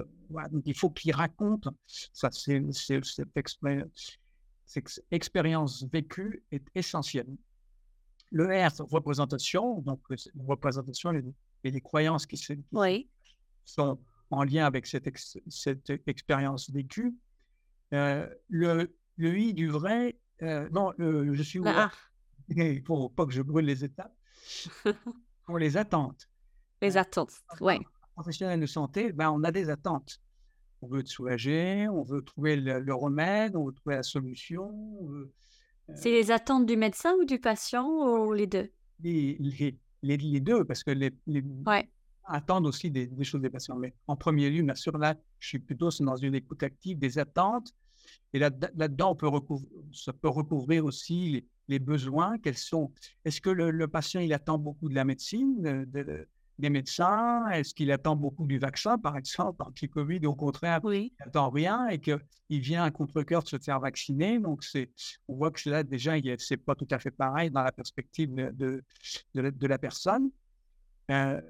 Donc 0.52 0.64
il 0.66 0.76
faut 0.76 0.90
qu'il 0.90 1.14
raconte. 1.14 1.68
Ça, 1.88 2.30
c'est 2.32 2.62
cette 2.72 3.38
expérience 3.38 4.20
cette 4.72 5.04
expérience 5.12 5.84
vécue 5.92 6.44
est 6.52 6.64
essentielle. 6.76 7.28
Le 8.32 8.46
R, 8.46 8.72
représentation, 8.90 9.82
donc 9.82 10.00
représentation 10.48 11.12
et 11.12 11.72
les 11.72 11.82
croyances 11.82 12.26
qui, 12.26 12.38
sont 13.66 14.00
en 14.32 14.44
lien 14.44 14.66
avec 14.66 14.88
cette, 14.88 15.10
cette 15.50 15.92
expérience 16.08 16.70
vécue. 16.72 17.16
Euh, 17.94 18.28
le, 18.50 18.96
le, 19.18 19.38
I 19.38 19.54
du 19.54 19.68
vrai, 19.68 20.18
euh, 20.42 20.68
non, 20.72 20.94
je 20.98 21.44
suis 21.44 21.60
ouvert. 21.60 22.12
Il 22.50 22.84
faut 22.84 23.10
pas 23.10 23.26
que 23.26 23.32
je 23.32 23.42
brûle 23.42 23.66
les 23.66 23.84
étapes. 23.84 24.16
pour 25.46 25.58
les 25.58 25.78
attentes. 25.78 26.28
Les 26.82 26.98
attentes, 26.98 27.44
oui. 27.60 27.76
Professionnel 28.16 28.60
de 28.60 28.66
santé, 28.66 29.12
ben, 29.12 29.30
on 29.30 29.44
a 29.44 29.52
des 29.52 29.70
attentes 29.70 30.22
on 30.82 30.88
veut 30.88 31.04
te 31.04 31.10
soulager, 31.10 31.88
on 31.90 32.04
veut 32.04 32.22
trouver 32.22 32.56
le, 32.56 32.94
remède, 32.94 33.56
on 33.56 33.66
veut 33.66 33.74
trouver 33.74 33.96
la 33.96 34.04
solution. 34.04 34.72
Euh, 35.12 35.32
c'est 35.96 36.12
les 36.12 36.32
attentes 36.32 36.66
du 36.66 36.76
médecin 36.76 37.14
ou 37.20 37.26
du 37.26 37.40
patient 37.40 37.88
ou 37.88 38.34
les 38.34 38.48
deux? 38.48 38.72
Les, 39.04 39.38
les, 40.02 40.40
deux, 40.40 40.66
parce 40.66 40.84
que 40.84 40.92
les, 40.92 41.12
attendent 42.32 42.66
aussi 42.66 42.90
des, 42.90 43.10
choses 43.24 43.42
des 43.42 43.50
patients. 43.50 43.76
Mais 43.76 43.94
en 44.08 44.16
premier 44.16 44.50
lieu, 44.50 44.64
bien 44.64 44.76
sûr, 44.76 44.98
là, 44.98 45.16
je 45.40 45.48
suis 45.48 45.60
plutôt 45.60 45.90
dans 46.00 46.16
une 46.16 46.36
écoute 46.36 46.64
active 46.64 46.98
des 46.98 47.20
attentes. 47.20 47.74
Et 48.34 48.40
là-dedans, 48.40 49.12
on 49.12 49.16
peut 49.16 49.30
ça 49.92 50.14
peut 50.14 50.30
recouvrir 50.30 50.86
aussi 50.86 51.46
les, 51.68 51.80
besoins. 51.80 52.38
Quels 52.40 52.58
sont 52.58 52.92
Est-ce 53.26 53.42
que 53.42 53.50
le, 53.50 53.88
patient 53.88 54.22
il 54.22 54.34
attend 54.34 54.58
beaucoup 54.58 54.90
de 54.90 54.96
la 54.96 55.06
médecine, 55.06 55.62
de, 55.62 56.28
des 56.58 56.70
médecins? 56.70 57.48
Est-ce 57.50 57.74
qu'il 57.74 57.92
attend 57.92 58.16
beaucoup 58.16 58.46
du 58.48 58.58
vaccin, 58.58 58.98
par 58.98 59.18
exemple, 59.18 59.64
anti-Covid, 59.64 60.26
au 60.26 60.36
contraire, 60.36 60.80
il 60.86 61.12
n'attend 61.20 61.50
rien 61.50 61.88
et 61.88 62.00
qu'il 62.00 62.20
vient 62.50 62.84
à 62.84 62.92
contre-cœur 62.92 63.44
de 63.44 63.50
se 63.50 63.58
faire 63.58 63.80
vacciner? 63.80 64.40
Donc, 64.40 64.64
on 65.28 65.36
voit 65.36 65.52
que 65.52 65.70
là, 65.70 65.84
déjà, 65.84 66.14
ce 66.18 66.54
n'est 66.54 66.58
pas 66.58 66.76
tout 66.76 66.88
à 66.90 67.00
fait 67.00 67.12
pareil 67.12 67.52
dans 67.52 67.64
la 67.64 67.72
perspective 67.72 68.34
de, 68.34 68.84
de, 69.36 69.68
la, 69.68 69.78
personne. 69.78 70.30
Euh, 71.10 71.42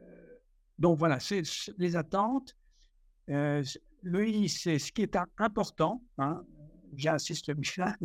donc, 0.81 0.97
voilà, 0.97 1.19
c'est 1.19 1.43
les 1.77 1.95
attentes. 1.95 2.55
Euh, 3.29 3.63
le 4.01 4.27
I, 4.27 4.49
c'est 4.49 4.79
ce 4.79 4.91
qui 4.91 5.03
est 5.03 5.17
important. 5.37 6.03
Hein, 6.17 6.43
J'insiste, 6.95 7.55
Michel. 7.55 7.95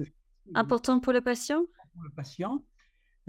Important 0.54 1.00
pour 1.00 1.12
le 1.12 1.20
patient? 1.20 1.62
Pour 1.94 2.02
le 2.02 2.10
patient. 2.10 2.62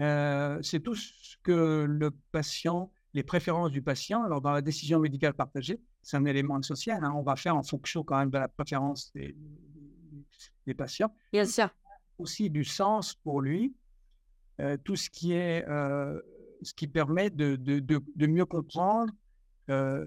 Euh, 0.00 0.58
c'est 0.62 0.80
tout 0.80 0.94
ce 0.94 1.36
que 1.42 1.84
le 1.88 2.10
patient 2.30 2.92
les 3.14 3.22
préférences 3.22 3.70
du 3.70 3.82
patient. 3.82 4.22
Alors, 4.22 4.40
dans 4.40 4.52
la 4.52 4.60
décision 4.60 5.00
médicale 5.00 5.34
partagée, 5.34 5.80
c'est 6.02 6.16
un 6.16 6.24
élément 6.26 6.60
social. 6.62 7.02
Hein. 7.02 7.12
On 7.16 7.22
va 7.22 7.36
faire 7.36 7.56
en 7.56 7.62
fonction 7.62 8.04
quand 8.04 8.18
même 8.18 8.30
de 8.30 8.38
la 8.38 8.48
préférence 8.48 9.10
des, 9.14 9.34
des 10.66 10.74
patients. 10.74 11.12
Bien 11.32 11.46
sûr. 11.46 11.70
Aussi 12.18 12.50
du 12.50 12.64
sens 12.64 13.14
pour 13.14 13.40
lui, 13.40 13.74
euh, 14.60 14.76
tout 14.84 14.94
ce 14.94 15.08
qui 15.08 15.32
est, 15.32 15.66
euh, 15.68 16.20
ce 16.62 16.74
qui 16.74 16.86
permet 16.86 17.30
de, 17.30 17.56
de, 17.56 17.80
de, 17.80 18.26
mieux 18.26 18.44
comprendre 18.44 19.12
euh, 19.70 20.06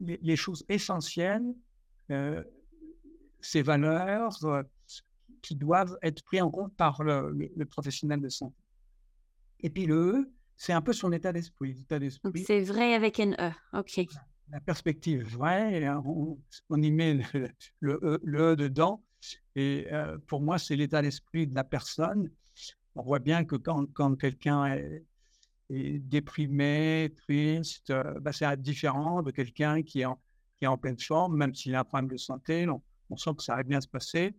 les, 0.00 0.36
choses 0.36 0.64
essentielles, 0.68 1.54
ces 3.40 3.62
valeurs 3.62 4.38
qui 5.42 5.54
doivent 5.54 5.96
être 6.02 6.22
prises 6.24 6.42
en 6.42 6.50
compte 6.50 6.74
par 6.76 7.02
le, 7.02 7.30
le 7.32 7.64
professionnel 7.66 8.20
de 8.20 8.28
santé. 8.28 8.56
Et 9.60 9.70
puis 9.70 9.86
le 9.86 9.96
E, 9.96 10.30
c'est 10.56 10.72
un 10.72 10.82
peu 10.82 10.92
son 10.92 11.12
état 11.12 11.32
d'esprit. 11.32 11.76
C'est 12.46 12.62
vrai 12.62 12.94
avec 12.94 13.20
un 13.20 13.32
E, 13.32 13.52
ok. 13.72 14.06
La 14.50 14.60
perspective 14.60 15.22
vraie, 15.22 15.84
hein, 15.84 16.02
on, 16.06 16.82
y 16.82 16.92
met 16.92 17.20
le, 17.80 17.98
e, 18.02 18.20
e, 18.24 18.56
dedans. 18.56 19.02
Et 19.56 19.88
euh, 19.90 20.18
pour 20.26 20.40
moi, 20.40 20.58
c'est 20.58 20.76
l'état 20.76 21.02
d'esprit 21.02 21.46
de 21.46 21.54
la 21.54 21.64
personne. 21.64 22.30
On 22.94 23.02
voit 23.02 23.18
bien 23.18 23.44
que 23.44 23.56
quand, 23.56 23.86
quand 23.92 24.14
quelqu'un 24.16 24.66
est, 24.66 25.02
déprimé, 25.70 27.12
triste, 27.16 27.92
bah, 28.20 28.32
c'est 28.32 28.60
différent 28.60 29.22
de 29.22 29.30
quelqu'un 29.30 29.82
qui, 29.82 30.00
est 30.00 30.04
en, 30.04 30.18
qui 30.58 30.64
est 30.64 30.68
en 30.68 30.78
pleine 30.78 30.98
forme, 30.98 31.36
même 31.36 31.54
s'il 31.54 31.74
a 31.74 31.80
un 31.80 31.84
problème 31.84 32.10
de 32.10 32.16
santé. 32.16 32.66
On, 33.10 33.16
sent 33.16 33.30
que 33.36 33.42
ça 33.42 33.56
va 33.56 33.62
bien 33.62 33.80
se 33.80 33.88
passer. 33.88 34.34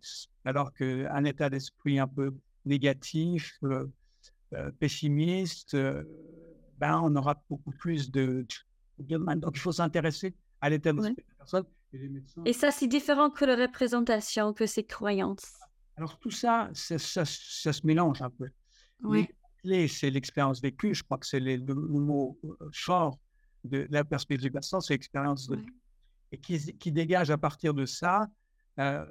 Alors 0.46 0.74
qu'un 0.74 1.24
état 1.24 1.50
d'esprit 1.50 2.00
un 2.00 2.08
peu 2.08 2.34
négatif, 2.66 3.58
euh, 3.64 3.86
euh, 4.54 4.72
pessimiste, 4.80 5.74
euh, 5.74 6.04
ben, 6.78 7.00
on 7.04 7.16
aura 7.16 7.42
beaucoup 7.50 7.72
plus 7.72 8.12
de, 8.12 8.46
Donc, 9.00 9.56
il 9.56 9.60
faut 9.60 9.72
s'intéresser 9.72 10.36
à 10.62 10.70
l'état 10.70 10.94
de 10.94 11.02
la 11.02 11.12
personne. 11.38 11.66
Et, 12.46 12.54
ça, 12.54 12.72
c'est 12.72 12.88
différent 12.88 13.30
que 13.30 13.46
la 13.46 13.56
représentation, 13.56 14.54
que 14.54 14.66
ses 14.66 14.84
croyances. 14.84 15.54
Alors, 15.96 16.20
tout 16.20 16.32
ça, 16.32 16.70
ça, 16.74 16.98
ça, 16.98 17.26
se 17.74 17.88
mélange 17.88 18.22
un 18.22 18.30
peu. 18.30 18.50
Oui. 19.04 19.28
C'est 19.88 20.10
l'expérience 20.10 20.62
vécue. 20.62 20.94
Je 20.94 21.04
crois 21.04 21.18
que 21.18 21.26
c'est 21.26 21.40
le, 21.40 21.74
mot 21.74 22.38
euh, 22.44 22.70
fort 22.74 23.18
de 23.64 23.88
la 23.90 24.04
perspective 24.04 24.50
du 24.50 24.52
patient, 24.52 24.80
c'est 24.80 24.94
l'expérience 24.94 25.48
de 25.48 25.60
et 26.32 26.38
qui, 26.38 26.60
qui, 26.78 26.92
dégage 26.92 27.32
à 27.32 27.38
partir 27.38 27.74
de 27.74 27.86
ça 27.86 28.28
euh, 28.80 29.06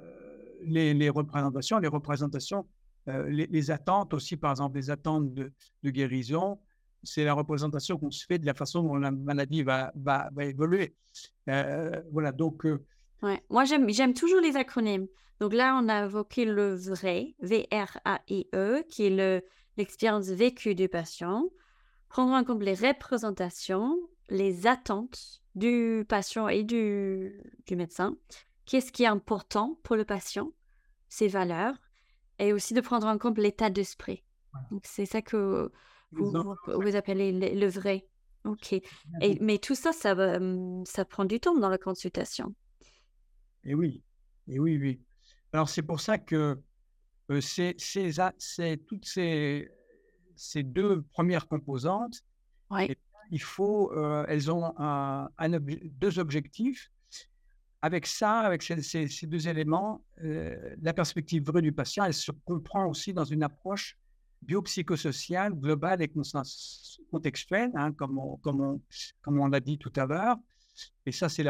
les, 0.61 1.09
représentations, 1.09 1.79
les 1.79 1.87
représentations, 1.87 2.67
euh, 3.07 3.27
les, 3.29 3.71
attentes 3.71 4.13
aussi, 4.13 4.37
par 4.37 4.51
exemple, 4.51 4.77
les 4.77 4.89
attentes 4.89 5.33
de, 5.33 5.51
guérison. 5.85 6.59
C'est 7.03 7.23
la 7.23 7.33
représentation 7.33 7.97
qu'on 7.97 8.11
se 8.11 8.25
fait 8.25 8.39
de 8.39 8.45
la 8.45 8.53
façon 8.53 8.83
dont 8.83 8.95
la 8.95 9.11
maladie 9.11 9.63
va, 9.63 9.91
va, 9.95 10.29
va 10.33 10.45
évoluer. 10.45 10.95
Euh, 11.47 12.01
voilà, 12.11 12.31
donc. 12.31 12.65
Ouais. 13.21 13.41
Moi, 13.49 13.65
j'aime 13.65 14.13
toujours 14.13 14.41
les 14.41 14.55
acronymes. 14.55 15.07
Donc 15.39 15.53
là, 15.53 15.79
on 15.81 15.87
a 15.89 16.05
évoqué 16.05 16.45
le 16.45 16.75
vrai, 16.75 17.35
V-R-A-I-E, 17.39 18.83
qui 18.89 19.03
est 19.05 19.43
l'expérience 19.77 20.27
vécue 20.27 20.75
du 20.75 20.89
patient. 20.89 21.45
Prendre 22.09 22.33
en 22.33 22.43
compte 22.43 22.63
les 22.63 22.73
représentations, 22.73 23.97
les 24.29 24.67
attentes 24.67 25.41
du 25.55 26.05
patient 26.07 26.47
et 26.47 26.63
du, 26.63 27.41
du 27.65 27.75
médecin. 27.75 28.17
Qu'est-ce 28.65 28.91
qui 28.91 29.03
est 29.03 29.07
important 29.07 29.79
pour 29.83 29.95
le 29.95 30.05
patient, 30.05 30.51
ses 31.09 31.27
valeurs, 31.27 31.75
et 32.39 32.53
aussi 32.53 32.73
de 32.73 32.81
prendre 32.81 33.07
en 33.07 33.17
compte 33.17 33.37
l'état 33.37 33.69
d'esprit. 33.69 34.23
Donc, 34.71 34.81
c'est 34.85 35.05
ça 35.05 35.21
que 35.21 35.71
vous, 36.11 36.31
vous, 36.67 36.95
appelez 36.95 37.31
le, 37.31 37.67
vrai. 37.67 38.07
OK. 38.45 38.73
Et, 38.73 39.37
mais 39.39 39.57
tout 39.57 39.75
ça, 39.75 39.91
ça, 39.91 40.15
ça 40.85 41.05
prend 41.05 41.25
du 41.25 41.39
temps 41.39 41.57
dans 41.57 41.69
la 41.69 41.77
consultation. 41.77 42.55
Et 43.63 43.75
oui, 43.75 44.03
et 44.47 44.59
oui, 44.59 44.77
oui. 44.77 45.01
Alors, 45.53 45.69
c'est 45.69 45.81
pour 45.81 45.99
ça 45.99 46.17
que 46.17 46.59
euh, 47.31 47.41
c'est 47.41 47.75
toutes 48.87 49.05
ces, 49.05 49.69
ces 50.35 50.63
deux 50.63 51.01
premières 51.01 51.47
composantes, 51.47 52.23
il 53.31 53.41
faut, 53.41 53.91
euh, 53.91 54.25
elles 54.27 54.51
ont 54.51 54.73
un, 54.77 55.29
deux 55.99 56.19
objectifs. 56.19 56.91
Avec 57.81 58.07
ça, 58.07 58.39
avec 58.39 58.63
ces, 58.63 59.27
deux 59.27 59.47
éléments, 59.47 60.03
euh, 60.23 60.75
la 60.81 60.93
perspective 60.93 61.45
vraie 61.45 61.61
du 61.61 61.71
patient, 61.71 62.05
elle 62.05 62.13
se 62.13 62.31
comprend 62.31 62.87
aussi 62.87 63.13
dans 63.13 63.23
une 63.23 63.43
approche 63.43 63.97
biopsychosociale 64.41 65.53
globale 65.53 66.01
et 66.01 66.11
contextuelle, 67.11 67.71
hein, 67.75 67.91
comme, 67.91 68.17
on, 68.17 68.37
comme, 68.37 68.61
on, 68.61 68.81
comme 69.21 69.39
on 69.39 69.47
l'a 69.47 69.59
dit 69.59 69.77
tout 69.77 69.93
à 69.95 70.05
l'heure. 70.05 70.37
Et 71.05 71.11
ça, 71.11 71.29
c'est 71.29 71.43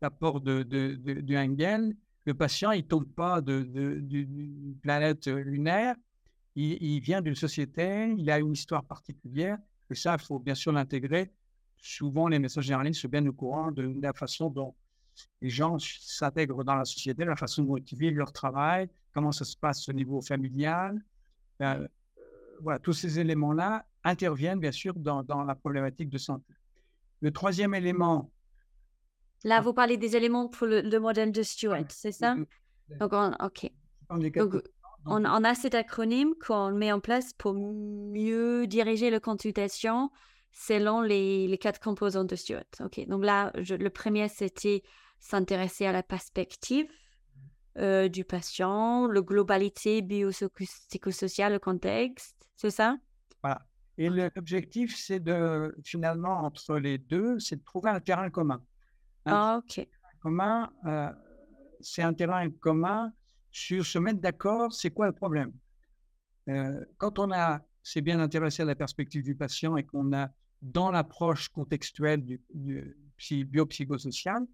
l'apport 0.00 0.40
de, 0.40 0.62
de, 0.62 0.94
de, 0.96 1.36
Engel. 1.36 1.94
Le 2.26 2.34
patient, 2.34 2.72
il 2.72 2.82
ne 2.82 2.88
tombe 2.88 3.06
pas 3.06 3.40
d'une 3.40 4.76
planète 4.82 5.26
lunaire, 5.28 5.94
il, 6.56 7.00
vient 7.00 7.22
d'une 7.22 7.34
société, 7.34 8.14
il 8.18 8.30
a 8.30 8.38
une 8.38 8.52
histoire 8.52 8.84
particulière, 8.84 9.58
et 9.90 9.94
ça, 9.94 10.16
il 10.18 10.24
faut 10.24 10.38
bien 10.38 10.54
sûr 10.54 10.72
l'intégrer. 10.72 11.30
Souvent, 11.78 12.28
les 12.28 12.38
médecins 12.38 12.62
généralistes 12.62 13.02
sont 13.02 13.08
bien 13.08 13.24
au 13.26 13.32
courant 13.32 13.70
de 13.70 13.94
la 14.00 14.12
façon 14.12 14.50
dont 14.50 14.74
les 15.40 15.50
gens 15.50 15.78
s'intègrent 15.78 16.64
dans 16.64 16.74
la 16.74 16.84
société, 16.84 17.24
la 17.24 17.36
façon 17.36 17.62
dont 17.62 17.76
ils 17.76 17.98
vivent 17.98 18.16
leur 18.16 18.32
travail, 18.32 18.88
comment 19.12 19.32
ça 19.32 19.44
se 19.44 19.56
passe 19.56 19.88
au 19.88 19.92
niveau 19.92 20.20
familial. 20.20 21.00
Euh, 21.62 21.86
voilà, 22.60 22.78
tous 22.78 22.92
ces 22.92 23.18
éléments-là 23.18 23.86
interviennent 24.02 24.60
bien 24.60 24.72
sûr 24.72 24.94
dans, 24.94 25.44
la 25.44 25.54
problématique 25.54 26.08
de 26.08 26.18
santé. 26.18 26.52
Le 27.20 27.30
troisième 27.30 27.74
élément. 27.74 28.30
Là, 29.44 29.60
vous 29.60 29.72
parlez 29.72 29.96
des 29.96 30.16
éléments 30.16 30.48
pour 30.48 30.66
le, 30.66 30.98
modèle 30.98 31.32
de 31.32 31.42
Stewart, 31.42 31.84
c'est 31.88 32.12
ça? 32.12 32.36
Donc, 33.00 33.12
OK. 33.12 33.70
Donc, 34.10 34.62
on, 35.06 35.24
a 35.24 35.54
cet 35.54 35.74
acronyme 35.74 36.34
qu'on 36.44 36.72
met 36.72 36.92
en 36.92 37.00
place 37.00 37.32
pour 37.32 37.54
mieux 37.54 38.66
diriger 38.66 39.10
la 39.10 39.20
consultation 39.20 40.10
selon 40.52 41.00
les, 41.00 41.56
quatre 41.60 41.80
composants 41.80 42.24
de 42.24 42.34
Stewart. 42.34 42.64
Ok, 42.80 43.06
donc 43.06 43.24
là, 43.24 43.52
le 43.54 43.88
premier, 43.88 44.28
c'était 44.28 44.82
s'intéresser 45.20 45.86
à 45.86 45.92
la 45.92 46.02
perspective 46.02 46.88
euh, 47.78 48.08
du 48.08 48.24
patient, 48.24 49.06
la 49.06 49.20
globalité 49.20 50.02
biopsychosociale, 50.02 51.52
le 51.52 51.58
contexte, 51.58 52.48
c'est 52.56 52.70
ça? 52.70 52.96
Voilà. 53.42 53.60
Et 53.98 54.08
l'objectif, 54.08 54.96
c'est 54.96 55.20
de, 55.20 55.74
finalement, 55.84 56.44
entre 56.44 56.78
les 56.78 56.98
deux, 56.98 57.38
c'est 57.38 57.56
de 57.56 57.64
trouver 57.64 57.90
un 57.90 58.00
terrain 58.00 58.28
commun. 58.30 58.62
Ah, 59.26 59.60
ok. 59.62 59.86
Commun, 60.20 60.70
euh, 60.86 61.10
c'est 61.80 62.02
un 62.02 62.14
terrain 62.14 62.48
commun 62.50 63.12
sur 63.50 63.84
se 63.84 63.98
mettre 63.98 64.20
d'accord, 64.20 64.72
c'est 64.72 64.90
quoi 64.90 65.06
le 65.06 65.12
problème? 65.12 65.52
Euh, 66.48 66.84
Quand 66.98 67.18
on 67.18 67.30
a, 67.32 67.60
s'est 67.82 68.00
bien 68.00 68.20
intéressé 68.20 68.62
à 68.62 68.66
la 68.66 68.74
perspective 68.74 69.22
du 69.22 69.34
patient 69.34 69.76
et 69.76 69.84
qu'on 69.84 70.12
a, 70.12 70.28
dans 70.62 70.90
l'approche 70.90 71.48
contextuelle 71.48 72.24
du, 72.24 72.40
du 72.52 73.44
biopsychosocial, 73.44 74.46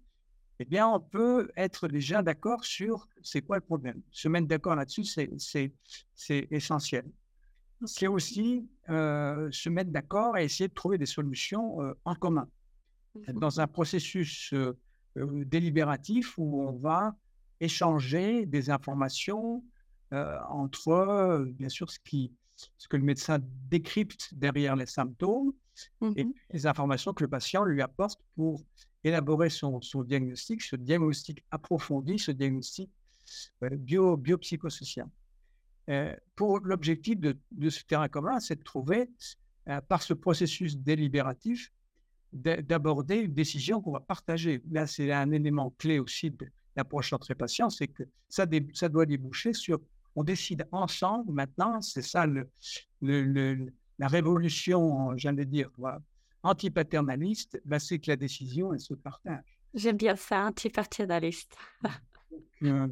eh 0.59 0.65
bien, 0.65 0.87
on 0.87 0.99
peut 0.99 1.49
être 1.57 1.87
déjà 1.87 2.21
d'accord 2.21 2.63
sur 2.63 3.07
c'est 3.21 3.41
quoi 3.41 3.57
le 3.57 3.61
problème. 3.61 4.01
Se 4.11 4.27
mettre 4.27 4.47
d'accord 4.47 4.75
là-dessus, 4.75 5.03
c'est 5.05 6.47
essentiel. 6.51 7.05
C'est 7.85 8.07
aussi 8.07 8.69
euh, 8.89 9.49
se 9.51 9.69
mettre 9.69 9.91
d'accord 9.91 10.37
et 10.37 10.45
essayer 10.45 10.67
de 10.67 10.73
trouver 10.73 10.97
des 10.97 11.05
solutions 11.05 11.81
euh, 11.81 11.93
en 12.05 12.15
commun. 12.15 12.47
Dans 13.33 13.59
un 13.59 13.67
processus 13.67 14.53
délibératif 15.15 16.37
où 16.37 16.61
on 16.61 16.71
va 16.73 17.15
échanger 17.59 18.45
des 18.45 18.69
informations 18.69 19.63
euh, 20.13 20.37
entre, 20.49 20.89
euh, 20.89 21.45
bien 21.45 21.69
sûr, 21.69 21.89
ce, 21.89 21.99
qui, 21.99 22.31
ce 22.77 22.87
que 22.87 22.97
le 22.97 23.03
médecin 23.03 23.39
décrypte 23.69 24.33
derrière 24.33 24.75
les 24.75 24.85
symptômes 24.85 25.53
et 26.15 26.23
mmh 26.23 26.33
les 26.51 26.67
informations 26.67 27.13
que 27.13 27.23
le 27.23 27.29
patient 27.29 27.63
lui 27.63 27.81
apporte 27.81 28.21
pour 28.35 28.63
élaborer 29.03 29.49
son, 29.49 29.81
son 29.81 30.03
diagnostic, 30.03 30.61
ce 30.61 30.75
diagnostic 30.75 31.43
approfondi, 31.49 32.19
ce 32.19 32.29
diagnostic 32.29 32.91
euh, 33.63 33.69
bio, 33.71 34.17
biopsychosocial. 34.17 35.09
pour 36.35 36.59
l'objectif 36.59 37.19
de, 37.19 37.35
de, 37.51 37.69
ce 37.71 37.83
terrain 37.85 38.07
commun, 38.07 38.39
c'est 38.39 38.57
de 38.57 38.63
trouver, 38.63 39.09
par 39.87 40.03
ce 40.03 40.13
processus 40.13 40.77
délibératif, 40.77 41.71
d'aborder 42.33 43.17
une 43.17 43.33
décision 43.33 43.81
qu'on 43.81 43.91
va 43.91 43.99
partager. 43.99 44.61
Là, 44.71 44.87
c'est 44.87 45.11
un 45.11 45.31
élément 45.31 45.71
clé 45.77 45.99
aussi 45.99 46.31
de, 46.31 46.47
l'approche 46.75 47.13
entre 47.13 47.33
patients, 47.33 47.69
c'est 47.69 47.87
que 47.87 48.03
ça, 48.29 48.45
ça 48.73 48.89
doit 48.89 49.05
déboucher 49.05 49.53
sur, 49.53 49.79
on 50.15 50.23
décide 50.23 50.67
ensemble 50.71 51.31
maintenant, 51.31 51.81
c'est 51.81 52.01
ça 52.01 52.25
le, 52.25 52.49
le, 53.01 53.73
la 53.99 54.07
révolution, 54.07 55.15
j'allais 55.17 55.45
dire, 55.45 55.69
antipaternaliste, 56.43 57.61
bah, 57.65 57.79
c'est 57.79 57.99
que 57.99 58.11
la 58.11 58.15
décision, 58.15 58.73
elle 58.73 58.79
se 58.79 58.93
partage. 58.93 59.59
J'aime 59.73 59.97
bien 59.97 60.15
ça, 60.15 60.45
antipaternaliste. 60.45 61.55
euh, 62.63 62.87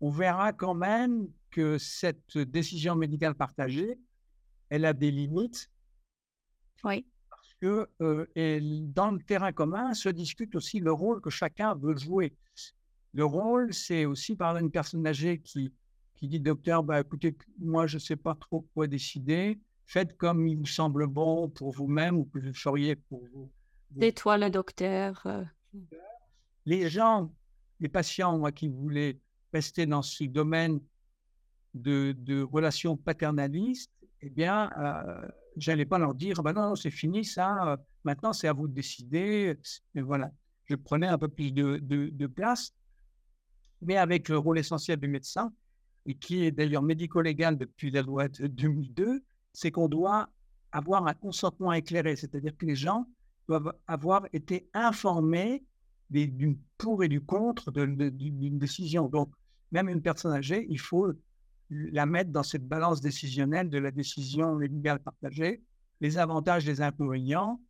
on 0.00 0.10
verra 0.10 0.52
quand 0.52 0.74
même 0.74 1.28
que 1.50 1.78
cette 1.78 2.38
décision 2.38 2.96
médicale 2.96 3.34
partagée, 3.34 3.98
elle 4.68 4.84
a 4.84 4.92
des 4.92 5.10
limites. 5.10 5.70
Oui 6.84 7.06
que 7.62 7.88
euh, 8.00 8.26
dans 8.92 9.12
le 9.12 9.20
terrain 9.20 9.52
commun 9.52 9.94
se 9.94 10.08
discute 10.08 10.56
aussi 10.56 10.80
le 10.80 10.92
rôle 10.92 11.20
que 11.20 11.30
chacun 11.30 11.76
veut 11.76 11.96
jouer. 11.96 12.34
Le 13.14 13.24
rôle, 13.24 13.72
c'est 13.72 14.04
aussi 14.04 14.34
par 14.34 14.56
une 14.56 14.68
personne 14.68 15.06
âgée 15.06 15.38
qui, 15.38 15.72
qui 16.16 16.26
dit 16.26 16.40
docteur, 16.40 16.82
bah, 16.82 16.98
écoutez, 16.98 17.36
moi 17.60 17.86
je 17.86 17.96
ne 17.96 18.00
sais 18.00 18.16
pas 18.16 18.34
trop 18.34 18.66
quoi 18.74 18.88
décider, 18.88 19.60
faites 19.86 20.16
comme 20.16 20.48
il 20.48 20.58
vous 20.58 20.66
semble 20.66 21.06
bon 21.06 21.48
pour 21.50 21.70
vous-même 21.70 22.16
ou 22.16 22.24
que 22.24 22.40
vous 22.40 22.52
feriez 22.52 22.96
pour 22.96 23.22
vous. 23.32 23.48
Toi 24.16 24.38
le 24.38 24.50
docteur. 24.50 25.22
Euh. 25.26 25.44
Les 26.66 26.88
gens, 26.88 27.32
les 27.78 27.88
patients 27.88 28.38
moi, 28.38 28.50
qui 28.50 28.66
voulaient 28.66 29.20
rester 29.52 29.86
dans 29.86 30.02
ce 30.02 30.24
domaine 30.24 30.80
de, 31.74 32.12
de 32.18 32.42
relations 32.42 32.96
paternalistes, 32.96 33.92
eh 34.20 34.30
bien, 34.30 34.68
euh, 34.78 35.28
j'allais 35.56 35.84
pas 35.84 35.98
leur 35.98 36.14
dire, 36.14 36.42
ben 36.42 36.52
non, 36.52 36.74
c'est 36.74 36.90
fini 36.90 37.24
ça, 37.24 37.78
maintenant 38.04 38.32
c'est 38.32 38.48
à 38.48 38.52
vous 38.52 38.68
de 38.68 38.74
décider. 38.74 39.58
Et 39.94 40.00
voilà, 40.00 40.30
je 40.66 40.74
prenais 40.74 41.06
un 41.06 41.18
peu 41.18 41.28
plus 41.28 41.52
de, 41.52 42.26
place, 42.26 42.74
mais 43.80 43.96
avec 43.96 44.28
le 44.28 44.38
rôle 44.38 44.58
essentiel 44.58 44.98
du 44.98 45.08
médecin, 45.08 45.52
et 46.06 46.14
qui 46.14 46.44
est 46.44 46.50
d'ailleurs 46.50 46.82
médico-légal 46.82 47.56
depuis 47.56 47.90
la 47.90 48.02
loi 48.02 48.28
de 48.28 48.46
2002, 48.46 49.22
c'est 49.52 49.70
qu'on 49.70 49.88
doit 49.88 50.28
avoir 50.72 51.06
un 51.06 51.14
consentement 51.14 51.72
éclairé, 51.72 52.16
c'est-à-dire 52.16 52.56
que 52.56 52.66
les 52.66 52.76
gens 52.76 53.06
doivent 53.48 53.74
avoir 53.86 54.26
été 54.32 54.68
informés 54.72 55.62
du 56.10 56.58
pour 56.78 57.02
et 57.04 57.08
du 57.08 57.20
contre 57.20 57.70
d'une 57.70 58.58
décision. 58.58 59.08
Donc, 59.08 59.30
même 59.70 59.88
une 59.88 60.02
personne 60.02 60.32
âgée, 60.32 60.66
il 60.68 60.78
faut 60.78 61.12
la 61.72 62.06
mettre 62.06 62.30
dans 62.30 62.42
cette 62.42 62.66
balance 62.66 63.00
décisionnelle 63.00 63.70
de 63.70 63.78
la 63.78 63.90
décision 63.90 64.58
légale 64.58 64.98
partagée, 64.98 65.62
les 66.00 66.18
avantages, 66.18 66.66
les 66.66 66.80
inconvénients, 66.80 67.60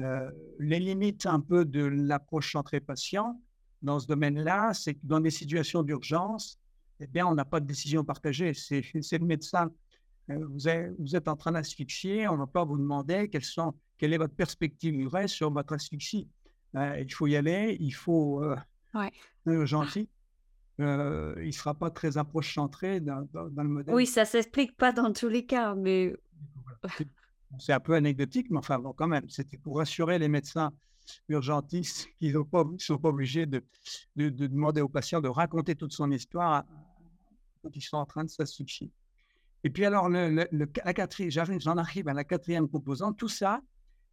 euh, 0.00 0.30
les 0.58 0.78
limites 0.78 1.26
un 1.26 1.40
peu 1.40 1.64
de 1.64 1.84
l'approche 1.84 2.52
centrée 2.52 2.80
patient. 2.80 3.40
Dans 3.82 3.98
ce 3.98 4.06
domaine-là, 4.06 4.74
c'est 4.74 4.94
que 4.94 5.00
dans 5.02 5.20
des 5.20 5.30
situations 5.30 5.82
d'urgence, 5.82 6.58
eh 7.00 7.06
bien, 7.06 7.26
on 7.26 7.34
n'a 7.34 7.44
pas 7.44 7.60
de 7.60 7.66
décision 7.66 8.04
partagée. 8.04 8.52
C'est 8.54 9.18
le 9.18 9.26
médecin. 9.26 9.70
Euh, 10.30 10.46
vous, 10.50 10.68
êtes, 10.68 10.94
vous 10.98 11.16
êtes 11.16 11.28
en 11.28 11.36
train 11.36 11.52
d'asphyxier, 11.52 12.28
on 12.28 12.34
ne 12.34 12.38
va 12.38 12.46
pas 12.46 12.64
vous 12.64 12.78
demander 12.78 13.28
quelles 13.28 13.44
sont 13.44 13.74
quelle 13.98 14.12
est 14.12 14.18
votre 14.18 14.34
perspective 14.34 15.06
vraie 15.06 15.28
sur 15.28 15.50
votre 15.50 15.72
asphyxie 15.72 16.28
euh, 16.76 17.00
Il 17.00 17.12
faut 17.12 17.26
y 17.26 17.36
aller, 17.36 17.76
il 17.80 17.92
faut 17.92 18.42
euh, 18.42 18.56
ouais. 18.94 19.66
gentil. 19.66 20.08
Euh, 20.80 21.34
il 21.38 21.46
ne 21.46 21.52
sera 21.52 21.74
pas 21.74 21.90
très 21.90 22.18
approche-centré 22.18 23.00
dans, 23.00 23.26
dans, 23.32 23.62
le 23.62 23.68
modèle. 23.68 23.94
Oui, 23.94 24.06
ça 24.06 24.22
ne 24.22 24.26
s'explique 24.26 24.76
pas 24.76 24.92
dans 24.92 25.12
tous 25.12 25.28
les 25.28 25.46
cas, 25.46 25.74
mais... 25.74 26.14
C'est 27.58 27.72
un 27.72 27.80
peu 27.80 27.94
anecdotique, 27.94 28.48
mais 28.50 28.58
enfin, 28.58 28.78
bon, 28.78 28.92
quand 28.92 29.06
même, 29.06 29.28
c'était 29.30 29.56
pour 29.56 29.78
rassurer 29.78 30.18
les 30.18 30.28
médecins 30.28 30.72
urgentistes 31.28 32.08
qui 32.18 32.32
ne 32.32 32.78
sont 32.78 32.98
pas 32.98 33.08
obligés 33.08 33.46
de, 33.46 33.64
de, 34.16 34.28
de, 34.28 34.46
demander 34.46 34.80
aux 34.80 34.88
patients 34.88 35.20
de 35.20 35.28
raconter 35.28 35.74
toute 35.74 35.92
son 35.92 36.10
histoire 36.10 36.64
quand 37.62 37.74
ils 37.74 37.80
sont 37.80 37.96
en 37.96 38.06
train 38.06 38.24
de 38.24 38.30
s'asphyxier. 38.30 38.90
Et 39.64 39.70
puis 39.70 39.84
alors, 39.84 40.08
le, 40.08 40.46
le, 40.50 40.70
la 40.84 40.94
quatrième, 40.94 41.60
j'en 41.60 41.76
arrive 41.76 42.08
à 42.08 42.12
la 42.12 42.24
quatrième 42.24 42.68
composante. 42.68 43.16
Tout 43.16 43.28
ça, 43.28 43.60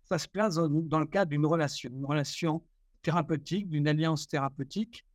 ça 0.06 0.17
se 0.17 0.28
place 0.28 0.56
dans, 0.56 0.69
dans 0.69 0.99
le 0.99 1.06
cadre 1.06 1.30
d'une 1.30 1.45
relation, 1.45 1.89
une 1.91 2.06
relation 2.06 2.63
thérapeutique, 3.02 3.69
d'une 3.69 3.88
alliance 3.88 4.28
thérapeutique, 4.28 5.06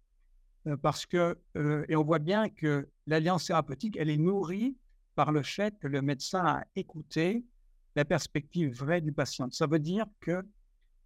parce 0.77 1.07
que, 1.07 1.39
euh, 1.57 1.85
et 1.89 1.97
on 1.97 2.05
voit 2.05 2.19
bien 2.19 2.49
que 2.49 2.89
l'alliance 3.07 3.47
thérapeutique, 3.47 3.97
elle 3.99 4.11
est 4.11 4.19
nourrie 4.19 4.77
par 5.15 5.33
le 5.33 5.43
fait 5.43 5.79
que 5.79 5.89
le 5.89 6.03
médecin 6.03 6.45
a 6.45 6.65
écouté 6.77 7.45
la 7.97 8.05
perspective 8.05 8.73
vraie 8.73 9.01
du 9.01 9.13
patient. 9.13 9.51
Ça 9.51 9.67
veut 9.67 9.79
dire 9.79 10.07
qu'il 10.23 10.43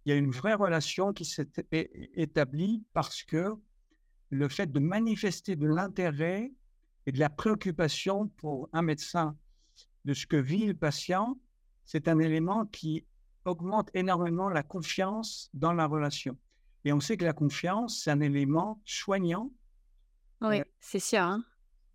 y 0.05 0.11
a 0.11 0.15
une 0.15 0.31
vraie 0.31 0.53
relation 0.53 1.13
qui 1.13 1.25
s'est 1.25 1.49
établie 2.15 2.83
parce 2.93 3.23
que 3.23 3.53
le 4.29 4.49
fait 4.49 4.71
de 4.71 4.79
manifester 4.79 5.55
de 5.55 5.67
l'intérêt 5.67 6.51
et 7.05 7.11
de 7.11 7.19
la 7.19 7.29
préoccupation 7.29 8.27
pour 8.27 8.69
un 8.73 8.81
médecin 8.81 9.35
de 10.05 10.13
ce 10.13 10.25
que 10.25 10.37
vit 10.37 10.65
le 10.67 10.73
patient, 10.73 11.37
c'est 11.85 12.07
un 12.07 12.19
élément 12.19 12.65
qui 12.65 13.05
augmente 13.45 13.89
énormément 13.93 14.49
la 14.49 14.63
confiance 14.63 15.49
dans 15.53 15.73
la 15.73 15.85
relation. 15.85 16.37
Et 16.85 16.93
on 16.93 16.99
sait 16.99 17.17
que 17.17 17.25
la 17.25 17.33
confiance, 17.33 18.01
c'est 18.03 18.11
un 18.11 18.19
élément 18.19 18.81
soignant. 18.85 19.51
Oui, 20.41 20.59
euh, 20.59 20.63
c'est 20.79 20.99
sûr. 20.99 21.21
Hein. 21.21 21.43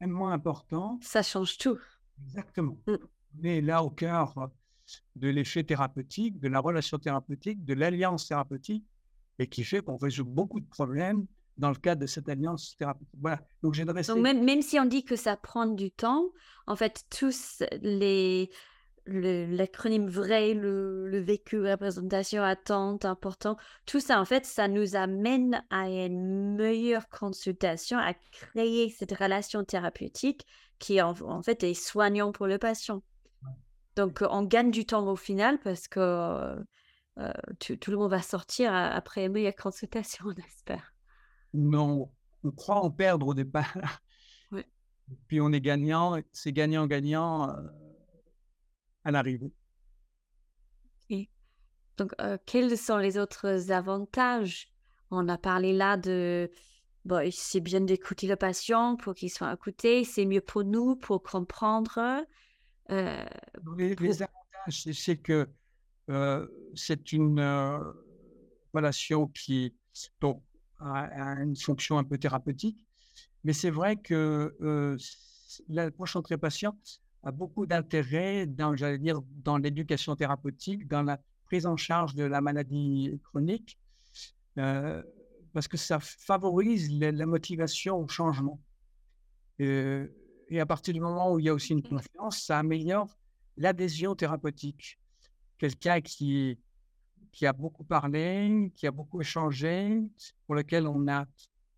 Extrêmement 0.00 0.30
important. 0.30 0.98
Ça 1.02 1.22
change 1.22 1.58
tout. 1.58 1.78
Exactement. 2.24 2.78
Mm. 2.86 2.94
Mais 3.40 3.60
là 3.60 3.82
au 3.82 3.90
cœur 3.90 4.50
de 5.16 5.28
l'effet 5.28 5.64
thérapeutique, 5.64 6.38
de 6.40 6.48
la 6.48 6.60
relation 6.60 6.98
thérapeutique, 6.98 7.64
de 7.64 7.74
l'alliance 7.74 8.28
thérapeutique, 8.28 8.84
et 9.38 9.46
qui 9.46 9.64
fait 9.64 9.82
qu'on 9.82 9.96
résout 9.96 10.24
beaucoup 10.24 10.60
de 10.60 10.66
problèmes 10.66 11.26
dans 11.58 11.68
le 11.68 11.76
cadre 11.76 12.00
de 12.00 12.06
cette 12.06 12.28
alliance 12.28 12.76
thérapeutique. 12.76 13.08
Voilà. 13.20 13.40
Donc, 13.62 13.74
j'ai 13.74 13.84
Donc, 13.84 14.18
même, 14.18 14.44
même 14.44 14.62
si 14.62 14.78
on 14.78 14.84
dit 14.84 15.04
que 15.04 15.16
ça 15.16 15.36
prend 15.36 15.66
du 15.66 15.90
temps, 15.90 16.30
en 16.66 16.76
fait, 16.76 17.04
tous 17.10 17.62
les, 17.82 18.50
l'acronyme 19.10 20.08
vrai, 20.08 20.54
le, 20.54 21.08
le, 21.08 21.18
vécu, 21.18 21.60
représentation, 21.60 22.42
attente, 22.42 23.04
important, 23.04 23.56
tout 23.86 24.00
ça, 24.00 24.20
en 24.20 24.24
fait, 24.24 24.44
ça 24.44 24.68
nous 24.68 24.96
amène 24.96 25.64
à 25.70 25.88
une 25.88 26.56
meilleure 26.56 27.08
consultation, 27.08 27.98
à 27.98 28.14
créer 28.14 28.90
cette 28.90 29.12
relation 29.12 29.64
thérapeutique 29.64 30.46
qui, 30.78 31.00
en, 31.00 31.14
en 31.22 31.42
fait, 31.42 31.62
est 31.64 31.74
soignant 31.74 32.32
pour 32.32 32.46
le 32.46 32.58
patient. 32.58 33.02
Donc, 33.96 34.22
on 34.28 34.44
gagne 34.44 34.70
du 34.70 34.86
temps 34.86 35.08
au 35.08 35.16
final 35.16 35.58
parce 35.58 35.88
que 35.88 35.98
euh, 37.18 37.32
tout, 37.58 37.90
le 37.90 37.96
monde 37.96 38.10
va 38.10 38.22
sortir 38.22 38.72
après 38.72 39.26
une 39.26 39.32
meilleure 39.32 39.56
consultation, 39.56 40.26
on 40.28 40.34
espère. 40.34 40.94
Non, 41.52 42.10
on 42.44 42.50
croit 42.50 42.76
en 42.76 42.90
perdre 42.90 43.26
au 43.26 43.34
départ. 43.34 43.74
Puis 45.26 45.40
on 45.40 45.52
est 45.52 45.60
gagnant, 45.60 46.20
c'est 46.32 46.52
gagnant-gagnant. 46.52 47.56
À 49.08 49.10
l'arrivée. 49.10 49.50
Donc, 51.96 52.12
euh, 52.20 52.36
quels 52.44 52.76
sont 52.76 52.98
les 52.98 53.16
autres 53.16 53.72
avantages? 53.72 54.70
On 55.10 55.30
a 55.30 55.38
parlé 55.38 55.72
là 55.72 55.96
de, 55.96 56.50
bon, 57.06 57.26
c'est 57.32 57.60
bien 57.60 57.80
d'écouter 57.80 58.26
le 58.26 58.36
patient 58.36 58.96
pour 58.96 59.14
qu'il 59.14 59.30
soit 59.30 59.50
écouté, 59.50 60.04
c'est 60.04 60.26
mieux 60.26 60.42
pour 60.42 60.62
nous 60.62 60.94
pour 60.94 61.22
comprendre. 61.22 61.98
Euh, 62.90 63.24
les, 63.78 64.22
avantages, 64.22 64.92
c'est 64.92 65.16
que 65.16 65.48
euh, 66.10 66.46
c'est 66.74 67.12
une 67.14 67.40
relation 68.74 69.28
qui 69.28 69.74
a, 70.80 71.08
une 71.42 71.56
fonction 71.56 71.96
un 71.96 72.04
peu 72.04 72.18
thérapeutique, 72.18 72.86
mais 73.42 73.54
c'est 73.54 73.70
vrai 73.70 73.96
que 73.96 74.54
l'approche 75.70 76.14
entre 76.14 76.34
les 76.34 76.38
patients, 76.38 76.78
a 77.28 77.30
beaucoup 77.30 77.66
d'intérêt 77.66 78.46
dans, 78.46 78.74
j'allais 78.74 78.98
dire, 78.98 79.20
dans 79.44 79.58
l'éducation 79.58 80.16
thérapeutique, 80.16 80.88
dans 80.88 81.02
la 81.02 81.20
prise 81.44 81.66
en 81.66 81.76
charge 81.76 82.14
de 82.14 82.24
la 82.24 82.40
maladie 82.40 83.20
chronique, 83.22 83.78
euh, 84.56 85.02
parce 85.52 85.68
que 85.68 85.76
ça 85.76 85.98
favorise 86.00 86.90
la, 86.98 87.26
motivation 87.26 87.98
au 87.98 88.08
changement. 88.08 88.58
Euh, 89.60 90.08
et 90.48 90.58
à 90.58 90.64
partir 90.64 90.94
du 90.94 91.00
moment 91.00 91.34
où 91.34 91.38
il 91.38 91.44
y 91.44 91.48
a 91.50 91.54
aussi 91.54 91.74
une 91.74 91.82
confiance, 91.82 92.44
ça 92.44 92.58
améliore 92.58 93.14
l'adhésion 93.58 94.14
thérapeutique. 94.14 94.98
Quelqu'un 95.58 96.00
qui, 96.00 96.58
qui 97.32 97.44
a 97.44 97.52
beaucoup 97.52 97.84
parlé, 97.84 98.72
qui 98.74 98.86
a 98.86 98.90
beaucoup 98.90 99.20
échangé, 99.20 100.00
pour 100.46 100.54
lequel 100.54 100.86
on 100.86 101.06
a 101.08 101.26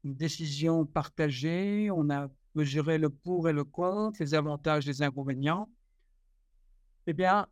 une 0.05 0.15
décision 0.15 0.87
partagée, 0.87 1.91
on 1.91 2.09
a 2.09 2.29
mesurer 2.55 2.99
le 2.99 3.11
pour 3.11 3.49
et 3.49 3.53
le 3.53 3.65
contre, 3.65 4.21
les 4.21 4.35
avantages, 4.35 4.87
les 4.87 5.03
inconvénients, 5.03 5.69
eh 7.07 7.13
bien, 7.13 7.47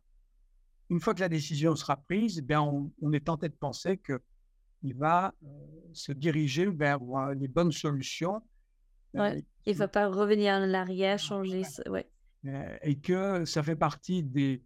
une 0.89 0.99
fois 0.99 1.13
que 1.13 1.19
la 1.19 1.29
décision 1.29 1.75
sera 1.75 1.97
prise, 1.97 2.39
eh 2.39 2.41
bien, 2.41 2.61
on, 2.61 3.11
est 3.13 3.25
tenté 3.25 3.49
de 3.49 3.55
penser 3.55 3.97
qu'il 3.97 4.95
va 4.95 5.33
euh, 5.43 5.47
se 5.93 6.11
diriger 6.11 6.65
vers 6.65 6.99
euh, 7.01 7.33
les 7.33 7.47
bonnes 7.47 7.71
solutions. 7.71 8.41
Euh, 9.15 9.39
il 9.65 9.73
ne 9.73 9.77
va 9.77 9.87
pas 9.87 10.07
revenir 10.07 10.53
en 10.53 10.73
arrière, 10.73 11.19
changer. 11.19 11.63
Ouais. 11.89 12.07
et 12.83 12.95
que 12.99 13.45
ça 13.45 13.63
fait 13.63 13.75
partie 13.75 14.23
des, 14.23 14.63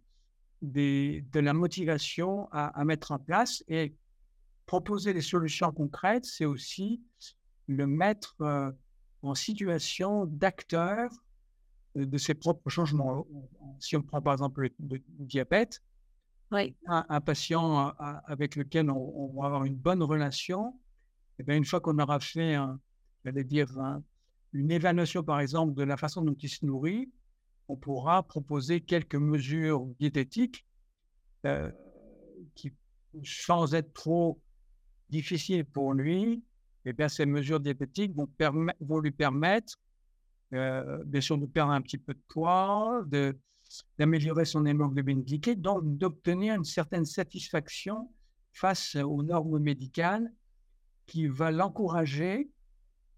des, 0.62 1.24
de 1.32 1.40
la 1.40 1.52
motivation 1.52 2.48
à, 2.52 2.66
à, 2.78 2.84
mettre 2.84 3.12
en 3.12 3.18
place. 3.18 3.62
Et 3.68 3.94
proposer 4.66 5.12
des 5.12 5.22
solutions 5.22 5.72
concrètes, 5.72 6.24
c'est 6.24 6.46
aussi 6.46 7.02
le 7.66 7.86
mettre 7.86 8.36
en 9.24 9.34
situation 9.34 10.26
d'acteur 10.26 11.10
euh, 11.96 12.06
de 12.06 12.18
ses 12.18 12.34
propres 12.34 12.70
changements. 12.70 13.26
Si 13.80 13.96
on 13.96 14.02
prend 14.02 14.20
par 14.20 14.34
exemple 14.34 14.70
le, 14.78 15.02
diabète, 15.18 15.82
oui. 16.50 16.74
un, 16.86 17.20
patient 17.20 17.94
avec 18.26 18.56
lequel 18.56 18.90
on, 18.90 19.32
va 19.40 19.46
avoir 19.46 19.64
une 19.64 19.76
bonne 19.76 20.02
relation, 20.02 20.78
et 21.38 21.42
eh 21.42 21.42
bien 21.42 21.56
une 21.56 21.64
fois 21.64 21.80
qu'on 21.80 21.98
aura 21.98 22.20
fait, 22.20 22.56
dire, 23.24 23.68
une 24.52 24.70
évaluation 24.70 25.24
par 25.24 25.40
exemple 25.40 25.74
de 25.74 25.82
la 25.82 25.96
façon 25.96 26.22
dont 26.22 26.36
il 26.38 26.48
se 26.48 26.64
nourrit, 26.64 27.10
on 27.68 27.76
pourra 27.76 28.22
proposer 28.22 28.80
quelques 28.80 29.16
mesures 29.16 29.86
diététiques 29.98 30.64
euh, 31.46 31.70
qui, 32.54 32.72
sans 33.22 33.74
être 33.74 33.92
trop 33.92 34.40
difficiles 35.10 35.64
pour 35.64 35.92
lui, 35.92 36.42
eh 36.84 36.92
bien, 36.92 37.08
ces 37.08 37.26
mesures 37.26 37.60
diététiques 37.60 38.14
vont, 38.14 38.28
vont 38.80 38.98
lui 39.00 39.10
permettre, 39.10 39.74
euh, 40.52 41.02
bien 41.04 41.20
sûr, 41.20 41.38
de 41.38 41.46
perdre 41.46 41.72
un 41.72 41.80
petit 41.80 41.98
peu 41.98 42.14
de 42.14 42.22
poids, 42.28 43.04
d'améliorer 43.98 44.44
son 44.44 44.66
hémoglobine 44.66 45.22
glycée, 45.22 45.56
donc 45.56 45.96
d'obtenir 45.96 46.54
une 46.54 46.64
certaine 46.64 47.04
satisfaction 47.04 48.10
face 48.52 48.96
aux 48.96 49.22
normes 49.22 49.58
médicales 49.58 50.32
qui 51.06 51.26
va 51.26 51.50
l'encourager, 51.50 52.50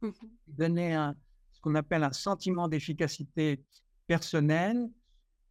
mmh 0.02 0.10
donner 0.46 0.94
un, 0.94 1.14
ce 1.52 1.60
qu'on 1.60 1.74
appelle 1.74 2.04
un 2.04 2.12
sentiment 2.12 2.68
d'efficacité 2.68 3.62
personnelle. 4.06 4.88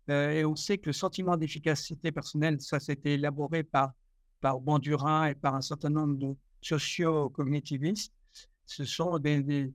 Euh, 0.10 0.32
et 0.32 0.45
on 0.45 0.56
sait 0.56 0.78
que 0.78 0.88
le 0.88 0.93
sentiment 0.93 1.36
d'efficacité 1.36 2.12
personnelle, 2.12 2.62
ça 2.62 2.80
s'était 2.80 3.13
élaboré 3.13 3.63
par, 3.63 3.93
par 4.39 4.60
Bandura 4.60 5.32
et 5.32 5.36
par 5.36 5.56
un 5.56 5.62
certain 5.62 5.89
nombre 5.89 6.15
de, 6.17 6.36
socio-cognitivistes, 6.65 8.13
ce 8.65 8.86
sont 8.86 9.19
des, 9.19 9.71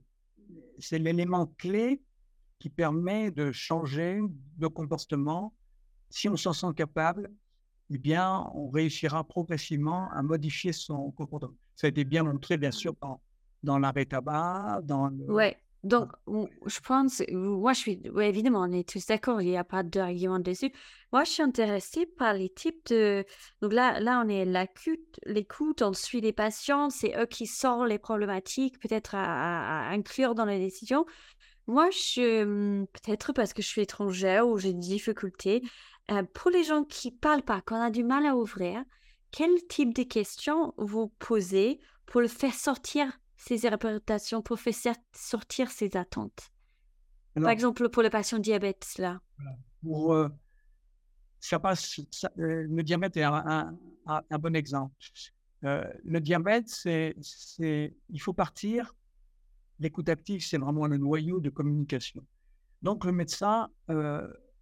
c'est 0.79 0.99
l'élément 0.99 1.47
clé 1.57 2.01
qui 2.59 2.69
permet 2.69 3.31
de 3.31 3.51
changer 3.51 4.19
de 4.57 4.67
comportement. 4.67 5.53
Si 6.09 6.27
on 6.27 6.35
s'en 6.35 6.53
sent 6.53 6.73
capable, 6.75 7.31
eh 7.89 7.97
bien, 7.97 8.49
on 8.53 8.69
réussira 8.69 9.23
progressivement 9.23 10.09
à 10.11 10.21
modifier 10.21 10.73
son 10.73 11.11
comportement. 11.11 11.55
Ça 11.75 11.87
a 11.87 11.89
été 11.89 12.03
bien 12.03 12.23
montré, 12.23 12.57
bien 12.57 12.71
sûr, 12.71 12.93
dans, 13.01 13.21
dans 13.63 13.79
l'arrêt 13.79 14.05
tabac, 14.05 14.81
dans 14.83 15.07
le, 15.07 15.31
ouais. 15.31 15.57
Donc, 15.83 16.11
je 16.27 16.79
pense, 16.79 17.23
moi, 17.31 17.73
je 17.73 17.79
suis, 17.79 18.01
oui, 18.13 18.25
évidemment, 18.25 18.61
on 18.61 18.71
est 18.71 18.87
tous 18.87 19.03
d'accord, 19.07 19.41
il 19.41 19.49
n'y 19.49 19.57
a 19.57 19.63
pas 19.63 19.81
d'argument 19.81 20.37
dessus. 20.37 20.71
Moi, 21.11 21.23
je 21.23 21.31
suis 21.31 21.41
intéressée 21.41 22.05
par 22.05 22.33
les 22.35 22.49
types 22.49 22.85
de. 22.87 23.25
Donc 23.61 23.73
là, 23.73 23.99
là 23.99 24.21
on 24.23 24.29
est 24.29 24.45
l'écoute, 25.25 25.81
on 25.81 25.93
suit 25.93 26.21
les 26.21 26.33
patients, 26.33 26.91
c'est 26.91 27.17
eux 27.19 27.25
qui 27.25 27.47
sortent 27.47 27.89
les 27.89 27.97
problématiques, 27.97 28.79
peut-être 28.79 29.15
à, 29.15 29.89
inclure 29.89 30.35
dans 30.35 30.45
les 30.45 30.59
décisions. 30.59 31.05
Moi, 31.65 31.89
je, 31.89 32.83
peut-être 32.85 33.33
parce 33.33 33.53
que 33.53 33.63
je 33.63 33.67
suis 33.67 33.81
étrangère 33.81 34.47
ou 34.47 34.59
j'ai 34.59 34.73
des 34.73 34.79
difficultés, 34.79 35.63
euh, 36.11 36.23
pour 36.33 36.51
les 36.51 36.63
gens 36.63 36.83
qui 36.83 37.11
parlent 37.11 37.43
pas, 37.43 37.61
qu'on 37.61 37.81
a 37.81 37.89
du 37.89 38.03
mal 38.03 38.25
à 38.25 38.35
ouvrir, 38.35 38.83
quel 39.31 39.51
type 39.67 39.95
de 39.95 40.03
questions 40.03 40.73
vous 40.77 41.07
posez 41.19 41.79
pour 42.05 42.21
le 42.21 42.27
faire 42.27 42.53
sortir? 42.53 43.17
Ces 43.41 43.65
interprétations, 43.65 44.41
pour 44.43 44.59
faire 44.59 44.95
sortir 45.13 45.71
ces 45.71 45.97
attentes 45.97 46.51
Par 47.33 47.49
exemple, 47.49 47.89
pour 47.89 48.03
le 48.03 48.11
patient 48.11 48.37
diabète, 48.37 48.93
là. 48.99 49.19
Pour, 49.81 50.13
euh, 50.13 50.29
ça 51.39 51.59
passe, 51.59 51.99
euh, 52.37 52.67
le 52.69 52.83
diabète 52.83 53.17
est 53.17 53.23
un, 53.23 53.75
bon 54.39 54.55
exemple. 54.55 54.93
Euh, 55.63 55.83
le 56.03 56.19
diabète, 56.21 56.69
c'est, 56.69 57.15
il 57.59 58.21
faut 58.21 58.33
partir. 58.33 58.93
L'écoute 59.79 60.09
active, 60.09 60.45
c'est 60.45 60.59
vraiment 60.59 60.85
le 60.85 60.97
noyau 60.97 61.39
de 61.39 61.49
communication. 61.49 62.23
Donc, 62.83 63.05
le 63.05 63.11
médecin 63.11 63.69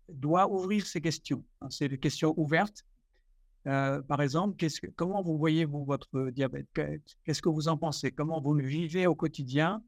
doit 0.08 0.50
ouvrir 0.50 0.86
ses 0.86 1.02
questions. 1.02 1.44
Hein, 1.60 1.70
c'est 1.70 1.90
des 1.90 2.00
questions 2.00 2.34
ouvertes 2.38 2.86
euh, 3.70 4.02
par 4.02 4.22
exemple, 4.22 4.56
comment 4.96 5.22
vous 5.22 5.38
voyez 5.38 5.64
vous, 5.66 5.86
votre 5.86 6.32
diabète? 6.32 6.68
Qu'est-ce 7.24 7.42
que 7.42 7.50
vous 7.50 7.68
en 7.68 7.78
pensez? 7.78 8.12
Comment 8.12 8.42
vous 8.42 8.54
le 8.56 8.66
vivez 8.66 9.06
au 9.06 9.16
quotidien? 9.16 9.84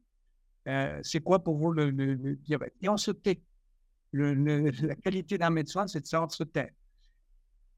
Euh, 0.68 1.00
C'est 1.02 1.20
quoi 1.20 1.42
pour 1.42 1.56
vous 1.56 1.72
le, 1.72 1.90
diabète? 2.36 2.74
Et 2.80 2.88
on 2.88 2.96
se 2.96 3.10
tait. 3.10 3.42
la 4.12 4.94
qualité 4.96 5.36
d'un 5.36 5.50
médecin, 5.50 5.86
c'est 5.86 6.00
de 6.00 6.06
savoir 6.06 6.30
se 6.30 6.44
taire. 6.44 6.70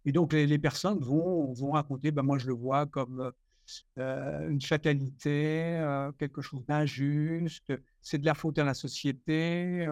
Et 0.04 0.12
donc, 0.12 0.34
les, 0.34 0.58
personnes 0.58 0.98
vont, 0.98 1.52
vont 1.54 1.70
raconter, 1.70 2.10
ben, 2.10 2.22
moi 2.22 2.36
je 2.36 2.48
le 2.48 2.54
vois 2.54 2.84
comme 2.86 3.32
euh, 3.98 4.48
une 4.48 4.60
fatalité, 4.60 5.80
quelque 6.18 6.42
chose 6.42 6.64
d'injuste, 6.66 7.72
c'est 8.00 8.18
de 8.18 8.26
la 8.26 8.34
faute 8.34 8.58
à 8.58 8.64
la 8.64 8.74
société, 8.74 9.86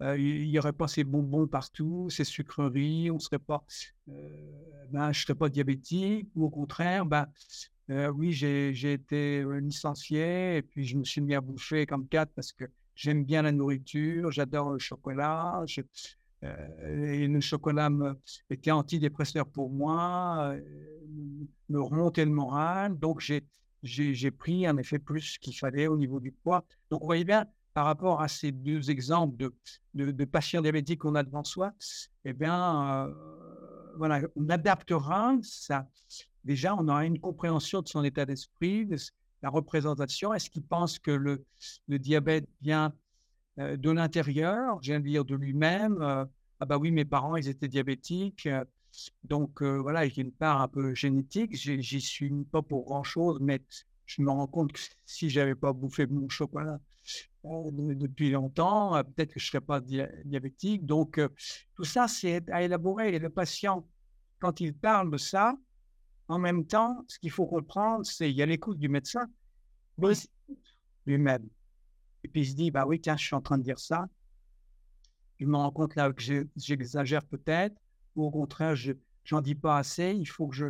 il 0.00 0.48
n'y 0.48 0.58
aurait 0.58 0.72
pas 0.72 0.88
ces 0.88 1.04
bonbons 1.04 1.46
partout, 1.46 2.08
ces 2.10 2.24
sucreries, 2.24 3.10
on 3.10 3.18
serait 3.18 3.38
pas, 3.38 3.64
ben, 4.06 5.12
je 5.12 5.18
ne 5.18 5.22
serais 5.22 5.34
pas 5.34 5.48
diabétique, 5.48 6.28
ou 6.34 6.44
au 6.44 6.50
contraire, 6.50 7.06
ben, 7.06 7.26
oui, 7.88 8.32
j'ai 8.32 8.92
été 8.92 9.44
licencié 9.60 10.56
et 10.56 10.62
puis 10.62 10.86
je 10.86 10.96
me 10.96 11.04
suis 11.04 11.20
mis 11.20 11.34
à 11.34 11.40
bouffer 11.40 11.86
comme 11.86 12.08
quatre 12.08 12.32
parce 12.34 12.52
que 12.52 12.64
j'aime 12.94 13.24
bien 13.24 13.42
la 13.42 13.52
nourriture, 13.52 14.30
j'adore 14.30 14.70
le 14.70 14.78
chocolat. 14.78 15.64
Et 16.42 17.26
le 17.26 17.40
chocolat 17.40 17.90
me, 17.90 18.18
était 18.50 18.70
antidépresseur 18.70 19.46
pour 19.46 19.70
moi, 19.70 20.54
me 21.68 21.80
remontait 21.80 22.24
le 22.24 22.30
moral. 22.30 22.98
Donc, 22.98 23.20
j'ai 23.82 24.30
pris 24.30 24.68
en 24.68 24.76
effet 24.76 24.98
plus 24.98 25.38
qu'il 25.38 25.56
fallait 25.56 25.86
au 25.86 25.96
niveau 25.96 26.20
du 26.20 26.32
poids. 26.32 26.64
Donc, 26.90 27.00
vous 27.00 27.06
voyez 27.06 27.24
bien, 27.24 27.46
par 27.74 27.86
rapport 27.86 28.20
à 28.20 28.28
ces 28.28 28.52
deux 28.52 28.90
exemples 28.90 29.50
de, 29.94 30.24
patients 30.24 30.62
diabétiques 30.62 31.00
qu'on 31.00 31.14
a 31.14 31.22
devant 31.22 31.44
soi, 31.44 31.72
eh 32.24 32.32
bien, 32.32 33.06
euh, 33.06 33.14
voilà, 33.96 34.20
on 34.36 34.48
adaptera 34.48 35.36
ça. 35.42 35.88
Déjà, 36.44 36.74
on 36.74 36.88
aura 36.88 37.06
une 37.06 37.18
compréhension 37.18 37.82
de 37.82 37.88
son 37.88 38.04
état 38.04 38.26
d'esprit, 38.26 38.86
de 38.86 38.96
la 39.42 39.48
représentation. 39.48 40.34
Est-ce 40.34 40.50
qu'il 40.50 40.62
pense 40.62 40.98
que 40.98 41.10
le, 41.10 41.44
diabète 41.88 42.48
vient 42.60 42.86
euh, 42.86 43.01
de 43.56 43.90
l'intérieur, 43.90 44.80
de 44.80 44.98
dire 44.98 45.24
de 45.24 45.34
lui-même 45.34 46.00
euh, 46.00 46.24
Ah, 46.60 46.66
bah 46.66 46.78
oui, 46.78 46.90
mes 46.90 47.04
parents, 47.04 47.36
ils 47.36 47.48
étaient 47.48 47.68
diabétiques. 47.68 48.48
Donc 49.24 49.62
voilà, 49.62 50.04
il 50.04 50.14
y 50.14 50.20
a 50.20 50.22
une 50.22 50.32
part 50.32 50.60
un 50.60 50.68
peu 50.68 50.94
génétique. 50.94 51.54
J'y 51.54 52.00
suis 52.00 52.30
pas 52.50 52.62
pour 52.62 52.84
grand-chose, 52.84 53.38
mais 53.40 53.62
je 54.06 54.22
me 54.22 54.30
rends 54.30 54.46
compte 54.46 54.72
que 54.72 54.80
si 55.06 55.30
j'avais 55.30 55.54
pas 55.54 55.72
bouffé 55.72 56.06
mon 56.06 56.28
chocolat 56.28 56.78
depuis 57.44 58.30
longtemps, 58.30 59.02
peut-être 59.02 59.32
que 59.32 59.40
je 59.40 59.46
serais 59.46 59.60
pas 59.60 59.80
diabétique. 59.80 60.84
Donc 60.84 61.20
tout 61.74 61.84
ça, 61.84 62.06
c'est 62.08 62.48
à 62.50 62.62
élaborer. 62.62 63.14
Et 63.14 63.18
le 63.18 63.30
patient, 63.30 63.86
quand 64.38 64.60
il 64.60 64.74
parle 64.74 65.10
de 65.10 65.16
ça, 65.16 65.54
en 66.28 66.38
même 66.38 66.66
temps, 66.66 67.04
ce 67.08 67.18
qu'il 67.18 67.30
faut 67.30 67.46
comprendre, 67.46 68.06
c'est 68.06 68.26
qu'il 68.26 68.36
y 68.36 68.42
a 68.42 68.46
l'écoute 68.46 68.78
du 68.78 68.88
médecin, 68.88 69.26
mais 69.98 70.12
lui-même. 71.06 71.48
Et 72.24 72.28
puis 72.28 72.42
il 72.42 72.46
se 72.46 72.54
dit, 72.54 72.70
bah 72.70 72.86
oui, 72.86 73.00
tiens, 73.00 73.16
je 73.16 73.24
suis 73.24 73.34
en 73.34 73.40
train 73.40 73.58
de 73.58 73.62
dire 73.62 73.78
ça. 73.78 74.06
Je 75.38 75.46
me 75.46 75.56
rends 75.56 75.72
compte 75.72 75.96
là 75.96 76.12
que 76.12 76.22
j'exagère 76.56 77.24
peut-être 77.24 77.74
ou 78.14 78.24
au 78.26 78.30
contraire, 78.30 78.76
je 78.76 78.92
n'en 79.30 79.40
dis 79.40 79.54
pas 79.54 79.78
assez, 79.78 80.12
il 80.12 80.26
faut 80.26 80.46
que 80.46 80.54
je... 80.54 80.66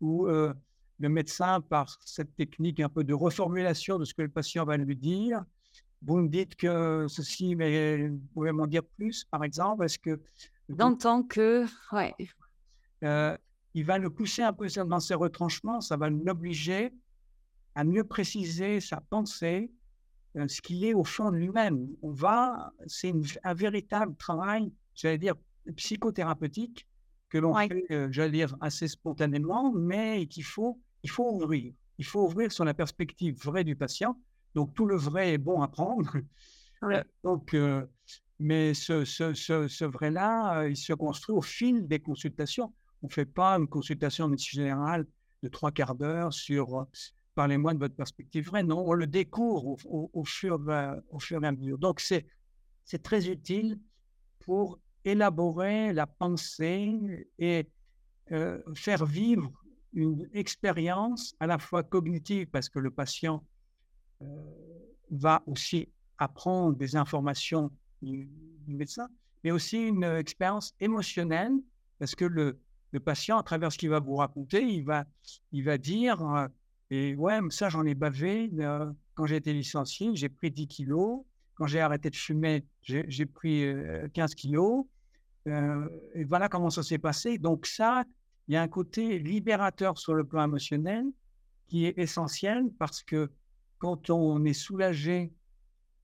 Ou 0.00 0.26
euh, 0.26 0.52
le 0.98 1.08
médecin, 1.08 1.60
par 1.60 1.96
cette 2.04 2.34
technique 2.36 2.80
un 2.80 2.88
peu 2.88 3.04
de 3.04 3.14
reformulation 3.14 3.98
de 3.98 4.04
ce 4.04 4.14
que 4.14 4.22
le 4.22 4.28
patient 4.28 4.64
va 4.64 4.76
lui 4.76 4.96
dire, 4.96 5.44
vous 6.02 6.16
me 6.16 6.28
dites 6.28 6.56
que 6.56 7.06
ceci, 7.08 7.54
mais 7.54 8.08
vous 8.08 8.26
pouvez 8.34 8.52
m'en 8.52 8.66
dire 8.66 8.82
plus, 8.96 9.24
par 9.24 9.44
exemple, 9.44 9.84
est-ce 9.84 9.98
que... 9.98 10.20
D'entendre 10.68 11.26
que... 11.28 11.66
Ouais. 11.92 12.14
Euh, 13.04 13.36
il 13.74 13.84
va 13.84 13.98
le 13.98 14.10
pousser 14.10 14.42
un 14.42 14.52
peu 14.52 14.66
dans 14.86 15.00
ses 15.00 15.14
retranchements, 15.14 15.80
ça 15.80 15.96
va 15.96 16.08
l'obliger 16.08 16.92
à 17.74 17.84
mieux 17.84 18.04
préciser 18.04 18.80
sa 18.80 19.00
pensée, 19.00 19.70
ce 20.48 20.60
qu'il 20.60 20.84
est 20.84 20.94
au 20.94 21.04
fond 21.04 21.30
de 21.30 21.36
lui-même. 21.36 21.88
On 22.02 22.10
va, 22.10 22.72
c'est 22.86 23.12
un 23.42 23.54
véritable 23.54 24.14
travail, 24.16 24.70
j'allais 24.94 25.18
dire, 25.18 25.34
psychothérapeutique 25.76 26.86
que 27.28 27.38
l'on 27.38 27.54
fait, 27.54 27.84
euh, 27.90 28.08
j'allais 28.10 28.30
dire, 28.30 28.56
assez 28.60 28.86
spontanément, 28.88 29.72
mais 29.72 30.26
qu'il 30.26 30.44
faut, 30.44 30.80
il 31.02 31.10
faut 31.10 31.30
ouvrir. 31.32 31.72
Il 31.98 32.04
faut 32.04 32.24
ouvrir 32.24 32.52
sur 32.52 32.64
la 32.64 32.74
perspective 32.74 33.36
vraie 33.42 33.64
du 33.64 33.74
patient. 33.74 34.20
Donc, 34.54 34.74
tout 34.74 34.86
le 34.86 34.96
vrai 34.96 35.32
est 35.32 35.38
bon 35.38 35.62
à 35.62 35.68
prendre. 35.68 36.12
Euh, 36.82 37.02
donc, 37.24 37.54
euh, 37.54 37.86
mais 38.38 38.74
ce, 38.74 39.06
ce, 39.06 39.32
ce, 39.32 39.84
vrai-là, 39.86 40.68
il 40.68 40.76
se 40.76 40.92
construit 40.92 41.34
au 41.34 41.40
fil 41.40 41.88
des 41.88 42.00
consultations. 42.00 42.74
On 43.02 43.06
ne 43.06 43.12
fait 43.12 43.24
pas 43.24 43.54
une 43.54 43.66
consultation 43.66 44.28
médecine 44.28 44.60
générale 44.60 45.06
de 45.42 45.48
trois 45.48 45.72
quarts 45.72 45.94
d'heure 45.94 46.34
sur 46.34 46.86
parlez-moi 47.36 47.74
de 47.74 47.78
votre 47.78 47.94
perspective 47.94 48.46
vraie. 48.46 48.64
Non, 48.64 48.82
on 48.84 48.94
le 48.94 49.06
découvre 49.06 49.76
au, 49.84 50.10
au, 50.12 50.24
fur, 50.24 50.58
et 50.68 51.46
à 51.46 51.52
mesure. 51.52 51.78
Donc, 51.78 52.00
c'est 52.00 53.02
très 53.02 53.28
utile 53.28 53.78
pour 54.40 54.80
élaborer 55.04 55.92
la 55.92 56.06
pensée 56.06 56.98
et 57.38 57.68
euh, 58.32 58.60
faire 58.74 59.04
vivre 59.04 59.52
une 59.92 60.28
expérience 60.32 61.36
à 61.38 61.46
la 61.46 61.58
fois 61.58 61.82
cognitive, 61.84 62.48
parce 62.48 62.68
que 62.68 62.78
le 62.78 62.90
patient 62.90 63.44
euh, 64.22 64.26
va 65.10 65.42
aussi 65.46 65.88
apprendre 66.18 66.76
des 66.76 66.96
informations 66.96 67.70
du, 68.02 68.28
médecin, 68.66 69.08
mais 69.44 69.52
aussi 69.52 69.78
une 69.78 70.02
expérience 70.04 70.74
émotionnelle, 70.80 71.52
parce 71.98 72.14
que 72.14 72.24
le, 72.24 72.58
le 72.92 73.00
patient, 73.00 73.38
à 73.38 73.42
travers 73.42 73.70
ce 73.70 73.78
qu'il 73.78 73.90
va 73.90 74.00
vous 74.00 74.16
raconter, 74.16 74.62
il 74.62 74.84
va, 74.84 75.04
il 75.52 75.64
va 75.64 75.78
dire, 75.78 76.20
euh, 76.22 76.48
et 76.90 77.14
ouais, 77.16 77.38
ça 77.50 77.68
j'en 77.68 77.84
ai 77.84 77.94
bavé, 77.94 78.50
quand 79.14 79.26
j'ai 79.26 79.36
été 79.36 79.52
licencié, 79.52 80.10
j'ai 80.14 80.28
pris 80.28 80.50
10 80.50 80.66
kilos, 80.68 81.22
quand 81.54 81.66
j'ai 81.66 81.80
arrêté 81.80 82.10
de 82.10 82.16
fumer, 82.16 82.64
j'ai 82.82 83.26
pris 83.26 83.64
15 84.12 84.34
kilos, 84.34 84.86
euh, 85.46 85.88
et 86.14 86.24
voilà 86.24 86.48
comment 86.48 86.70
ça 86.70 86.82
s'est 86.82 86.98
passé. 86.98 87.38
Donc 87.38 87.66
ça, 87.66 88.04
il 88.48 88.54
y 88.54 88.56
a 88.56 88.62
un 88.62 88.68
côté 88.68 89.18
libérateur 89.18 89.98
sur 89.98 90.14
le 90.14 90.24
plan 90.24 90.44
émotionnel 90.44 91.04
qui 91.68 91.86
est 91.86 91.98
essentiel 91.98 92.64
parce 92.78 93.02
que 93.02 93.30
quand 93.78 94.10
on 94.10 94.44
est 94.44 94.52
soulagé 94.52 95.32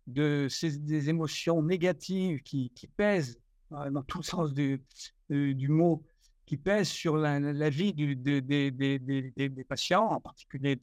de 0.07 0.49
ces, 0.51 0.79
des 0.79 1.09
émotions 1.09 1.63
négatives 1.63 2.43
qui, 2.43 2.71
qui 2.75 2.87
pèsent, 2.87 3.39
euh, 3.73 3.91
dans 3.91 4.03
tout 4.03 4.19
le 4.19 4.25
sens 4.25 4.53
du, 4.53 4.83
euh, 5.31 5.55
du 5.55 5.69
mot, 5.69 6.03
qui 6.47 6.57
pèsent 6.57 6.89
sur 6.89 7.17
la, 7.17 7.71
vie 7.71 7.93
du, 7.93 8.17
des, 8.17 8.41
des, 8.41 9.65
patients, 9.69 10.07
en 10.07 10.21
particulier 10.21 10.79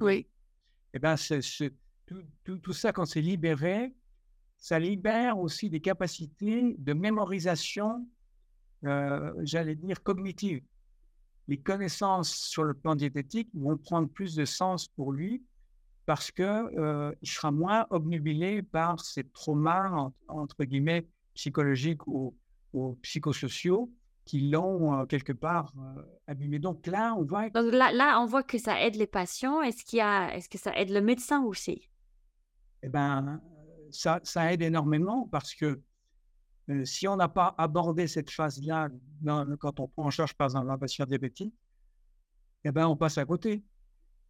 oui. 0.00 0.26
eh 0.94 0.98
tout, 2.06 2.22
tout, 2.44 2.58
tout, 2.58 2.72
ça, 2.72 2.92
quand 2.92 3.04
c'est 3.04 3.20
libéré, 3.20 3.94
ça 4.58 4.78
libère 4.78 5.38
aussi 5.38 5.70
des 5.70 5.80
capacités 5.80 6.74
de 6.78 6.92
mémorisation, 6.92 8.06
euh, 8.84 9.32
j'allais 9.42 9.76
dire, 9.76 10.02
cognitive. 10.02 10.62
Les 11.48 11.58
connaissances 11.58 12.34
sur 12.34 12.64
le 12.64 12.74
plan 12.74 12.94
diététique 12.94 13.48
vont 13.54 13.76
prendre 13.76 14.08
plus 14.08 14.34
de 14.36 14.44
sens 14.44 14.88
pour 14.88 15.12
lui 15.12 15.42
parce 16.06 16.30
qu'il 16.30 16.44
euh, 16.44 17.12
sera 17.22 17.50
moins 17.50 17.86
obnubilé 17.90 18.62
par 18.62 19.00
ces 19.00 19.24
traumas, 19.24 20.10
entre 20.28 20.64
guillemets, 20.64 21.06
psychologiques 21.34 22.06
ou, 22.06 22.34
psychosociaux 23.02 23.92
qui 24.24 24.48
l'ont 24.50 25.04
quelque 25.06 25.32
part 25.32 25.72
abîmé. 26.26 26.58
Donc 26.58 26.86
là, 26.86 27.14
on 27.18 27.24
voit... 27.24 27.50
Donc 27.50 27.72
là, 27.72 27.92
là, 27.92 28.20
on 28.20 28.26
voit 28.26 28.42
que 28.42 28.58
ça 28.58 28.80
aide 28.80 28.96
les 28.96 29.06
patients. 29.06 29.62
Est-ce 29.62 29.84
qu'il 29.84 29.98
y 29.98 30.02
a... 30.02 30.34
Est-ce 30.34 30.48
que 30.48 30.58
ça 30.58 30.76
aide 30.76 30.90
le 30.90 31.00
médecin 31.00 31.42
aussi? 31.42 31.90
Eh 32.82 32.88
bien, 32.88 33.40
ça, 33.92 34.52
aide 34.52 34.62
énormément 34.62 35.28
parce 35.30 35.54
que 35.54 35.80
euh, 36.70 36.84
si 36.84 37.08
on 37.08 37.16
n'a 37.16 37.28
pas 37.28 37.54
abordé 37.58 38.06
cette 38.06 38.30
phase-là 38.30 38.88
quand 39.58 39.80
on 39.80 39.88
prend 39.88 40.06
en 40.06 40.10
charge 40.10 40.34
par 40.34 40.46
exemple 40.46 40.70
un 40.70 40.78
patient 40.78 41.04
diabétique, 41.04 41.54
eh 42.64 42.70
ben, 42.70 42.86
on 42.86 42.96
passe 42.96 43.18
à 43.18 43.24
côté. 43.24 43.64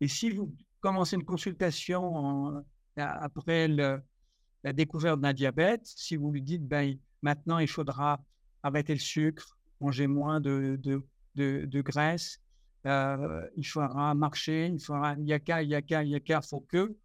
Et 0.01 0.09
si 0.09 0.31
vous 0.31 0.55
commencez 0.81 1.17
une 1.17 1.25
consultation 1.25 2.65
après 2.97 3.69
la 3.69 4.73
découverte 4.73 5.21
d'un 5.21 5.33
diabète, 5.33 5.83
si 5.85 6.17
vous 6.17 6.33
lui 6.33 6.43
dites 6.43 6.67
ben, 6.67 6.99
maintenant 7.23 7.59
il 7.59 7.69
faudra 7.69 8.21
arrêter 8.63 8.95
le 8.95 9.01
sucre, 9.01 9.59
manger 9.83 10.07
moins 10.07 10.41
de, 10.41 10.79
de, 10.83 11.67
de, 11.67 11.81
graisse, 11.81 12.41
euh, 12.87 13.47
il 13.57 13.67
faudra 13.67 14.15
marcher, 14.15 14.67
il 14.67 14.81
faudra 14.81 15.17
yaka, 15.19 15.63
yaka, 15.63 16.05
yaka, 16.05 16.41
faut 16.43 16.61
que 16.61 16.97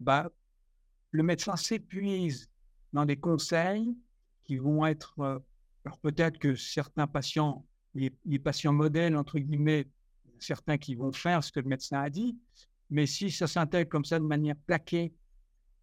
bah, 0.00 0.30
le 1.10 1.22
médecin 1.22 1.56
s'épuise 1.56 2.50
dans 2.92 3.04
des 3.04 3.16
conseils 3.16 3.96
qui 4.44 4.56
vont 4.56 4.86
être, 4.86 5.18
euh, 5.20 5.38
alors 5.84 5.98
peut-être 5.98 6.38
que 6.38 6.54
certains 6.54 7.06
patients, 7.06 7.66
les, 7.94 8.10
patients 8.38 8.72
modèles, 8.72 9.16
entre 9.16 9.38
guillemets, 9.38 9.86
certains 10.38 10.78
qui 10.78 10.94
vont 10.94 11.12
faire 11.12 11.42
ce 11.42 11.52
que 11.52 11.60
le 11.60 11.68
médecin 11.68 12.00
a 12.00 12.10
dit, 12.10 12.38
mais 12.90 13.06
si 13.06 13.30
ça 13.30 13.46
s'intègre 13.46 13.90
comme 13.90 14.04
ça 14.04 14.18
de 14.18 14.24
manière 14.24 14.56
plaquée, 14.66 15.12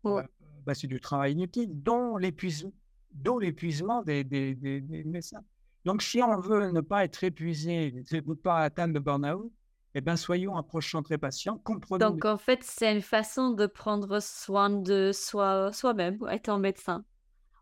bah, 0.03 0.25
bah, 0.65 0.73
c'est 0.73 0.87
du 0.87 0.99
travail 0.99 1.33
inutile, 1.33 1.69
dont 1.71 2.17
l'épuisement, 2.17 2.71
dont 3.11 3.37
l'épuisement 3.37 4.01
des, 4.01 4.23
des, 4.23 4.55
des, 4.55 5.03
médecins. 5.03 5.43
Donc, 5.85 6.01
si 6.01 6.21
on 6.21 6.39
veut 6.39 6.71
ne 6.71 6.81
pas 6.81 7.03
être 7.03 7.23
épuisé, 7.23 8.03
ne 8.11 8.33
pas 8.33 8.59
atteindre 8.59 8.93
le 8.93 8.99
burn-out, 8.99 9.51
eh 9.95 10.01
bien, 10.01 10.15
soyons 10.15 10.55
approchants 10.55 11.03
très 11.03 11.17
patients, 11.17 11.57
comprenons. 11.59 12.09
Donc, 12.09 12.25
en 12.25 12.37
fait, 12.37 12.63
c'est 12.63 12.93
une 12.93 13.01
façon 13.01 13.51
de 13.51 13.67
prendre 13.67 14.19
soin 14.21 14.69
de 14.69 15.11
soi, 15.13 15.71
soi-même, 15.71 16.17
étant 16.31 16.57
médecin. 16.57 17.05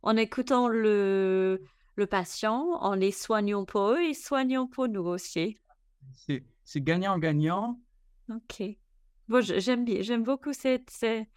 En 0.04 0.16
écoutant 0.16 0.68
le, 0.68 1.62
le 1.96 2.08
patient, 2.08 2.78
en 2.80 2.96
les 2.96 3.12
soignant 3.12 3.66
pour 3.66 3.92
eux 3.92 4.02
et 4.02 4.14
soignant 4.14 4.68
pour 4.68 4.88
nous 4.88 5.04
aussi. 5.04 5.58
C'est 6.64 6.82
gagnant-gagnant. 6.82 7.80
Ok. 8.30 8.64
Bon, 9.28 9.42
j'aime 9.42 9.84
bien, 9.84 10.02
j'aime 10.02 10.24
beaucoup 10.24 10.54
cette, 10.54 10.90
cette, 10.90 11.28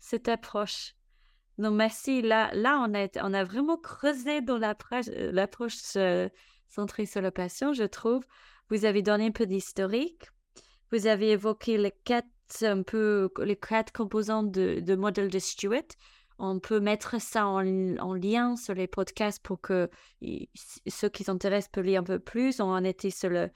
cette 0.00 0.28
approche. 0.28 0.94
Non, 1.58 1.70
merci. 1.70 2.22
Là, 2.22 2.50
là 2.54 2.84
on, 2.86 2.94
a, 2.94 3.08
on 3.22 3.34
a 3.34 3.44
vraiment 3.44 3.76
creusé 3.76 4.40
dans 4.40 4.58
l'approche 4.58 5.80
euh, 5.96 6.28
centrée 6.68 7.06
sur 7.06 7.20
le 7.20 7.30
patient, 7.30 7.72
je 7.72 7.84
trouve. 7.84 8.24
Vous 8.70 8.84
avez 8.84 9.02
donné 9.02 9.26
un 9.26 9.30
peu 9.32 9.46
d'historique. 9.46 10.28
Vous 10.90 11.06
avez 11.06 11.32
évoqué 11.32 11.78
les 11.78 11.92
quatre, 12.04 12.28
un 12.62 12.82
peu, 12.82 13.30
les 13.42 13.56
quatre 13.56 13.92
composants 13.92 14.42
de, 14.42 14.80
de 14.80 14.94
modèle 14.94 15.28
de 15.28 15.38
Stewart. 15.38 15.88
On 16.38 16.58
peut 16.58 16.80
mettre 16.80 17.20
ça 17.20 17.46
en, 17.46 17.96
en, 17.98 18.14
lien 18.14 18.56
sur 18.56 18.74
les 18.74 18.86
podcasts 18.86 19.42
pour 19.42 19.60
que 19.60 19.88
ceux 20.88 21.08
qui 21.08 21.24
s'intéressent 21.24 21.70
peuvent 21.70 21.84
lire 21.84 22.00
un 22.00 22.04
peu 22.04 22.18
plus. 22.18 22.60
On 22.60 22.64
en 22.64 22.84
était 22.84 23.10
sur 23.10 23.30
le, 23.30 23.50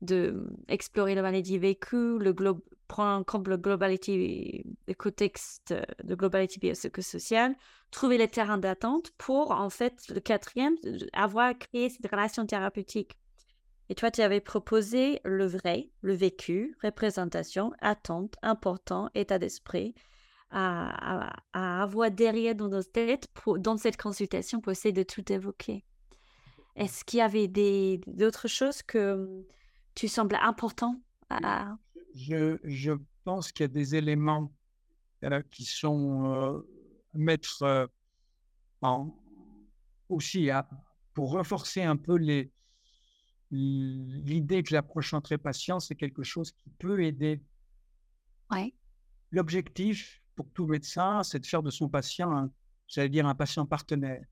de 0.00 0.48
explorer 0.68 1.14
la 1.14 1.22
maladie 1.22 1.58
vécue, 1.58 2.18
le 2.18 2.32
globe, 2.32 2.60
prendre 2.92 3.18
en 3.18 3.24
compte 3.24 3.48
le 3.48 3.56
globalité, 3.56 4.66
le 4.86 4.92
contexte 4.94 5.74
de 6.04 6.14
globalité 6.14 6.60
biopsychosociale, 6.60 7.56
trouver 7.90 8.18
les 8.18 8.28
terrains 8.28 8.58
d'attente 8.58 9.12
pour, 9.16 9.50
en 9.50 9.70
fait, 9.70 9.94
le 10.08 10.20
quatrième, 10.20 10.74
avoir 11.14 11.56
créé 11.58 11.88
cette 11.88 12.10
relation 12.10 12.44
thérapeutique. 12.44 13.16
Et 13.88 13.94
toi, 13.94 14.10
tu 14.10 14.20
avais 14.20 14.42
proposé 14.42 15.20
le 15.24 15.46
vrai, 15.46 15.88
le 16.02 16.12
vécu, 16.12 16.76
représentation, 16.82 17.72
attente, 17.80 18.34
important, 18.42 19.08
état 19.14 19.38
d'esprit, 19.38 19.94
à, 20.50 21.32
avoir 21.54 22.10
derrière 22.10 22.54
dans 22.54 22.68
nos 22.68 22.82
têtes, 22.82 23.26
dans 23.56 23.78
cette 23.78 23.96
consultation, 23.96 24.60
pour 24.60 24.72
essayer 24.72 24.92
de 24.92 25.02
tout 25.02 25.32
évoquer. 25.32 25.82
Est-ce 26.76 27.06
qu'il 27.06 27.20
y 27.20 27.22
avait 27.22 27.48
d'autres 28.06 28.48
choses 28.48 28.82
que 28.82 29.46
tu 29.94 30.08
sembles 30.08 30.36
important 30.42 31.00
à... 31.30 31.74
je, 32.14 32.58
je 32.64 32.92
pense 33.24 33.52
qu'il 33.52 33.64
y 33.64 33.66
a 33.66 33.68
des 33.68 33.94
éléments 33.94 34.52
euh, 35.24 35.42
qui 35.50 35.64
sont 35.64 36.34
euh, 36.34 36.60
mettre 37.14 37.62
euh, 37.62 37.86
en, 38.80 39.14
aussi 40.08 40.50
à, 40.50 40.68
pour 41.14 41.32
renforcer 41.32 41.82
un 41.82 41.96
peu 41.96 42.16
l'idée 43.50 44.62
que 44.62 44.74
l'approche 44.74 45.14
entrée 45.14 45.38
patient, 45.38 45.78
c'est 45.80 45.94
quelque 45.94 46.22
chose 46.22 46.52
qui 46.52 46.70
peut 46.70 47.02
aider. 47.02 47.42
Ouais. 48.50 48.74
L'objectif 49.30 50.20
pour 50.34 50.50
tout 50.52 50.66
médecin, 50.66 51.22
c'est 51.22 51.38
de 51.38 51.46
faire 51.46 51.62
de 51.62 51.70
son 51.70 51.88
patient, 51.88 52.50
j'allais 52.88 53.08
dire, 53.08 53.26
un 53.26 53.34
patient 53.34 53.66
partenaire 53.66 54.24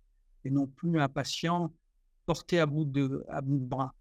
et 0.44 0.50
non 0.50 0.66
plus 0.66 0.98
un 1.00 1.08
patient 1.08 1.72
porté 2.26 2.58
à 2.60 2.66
bout 2.66 2.84
de, 2.84 3.24
à 3.28 3.40
bout 3.40 3.58
de 3.58 3.64
bras. 3.64 3.94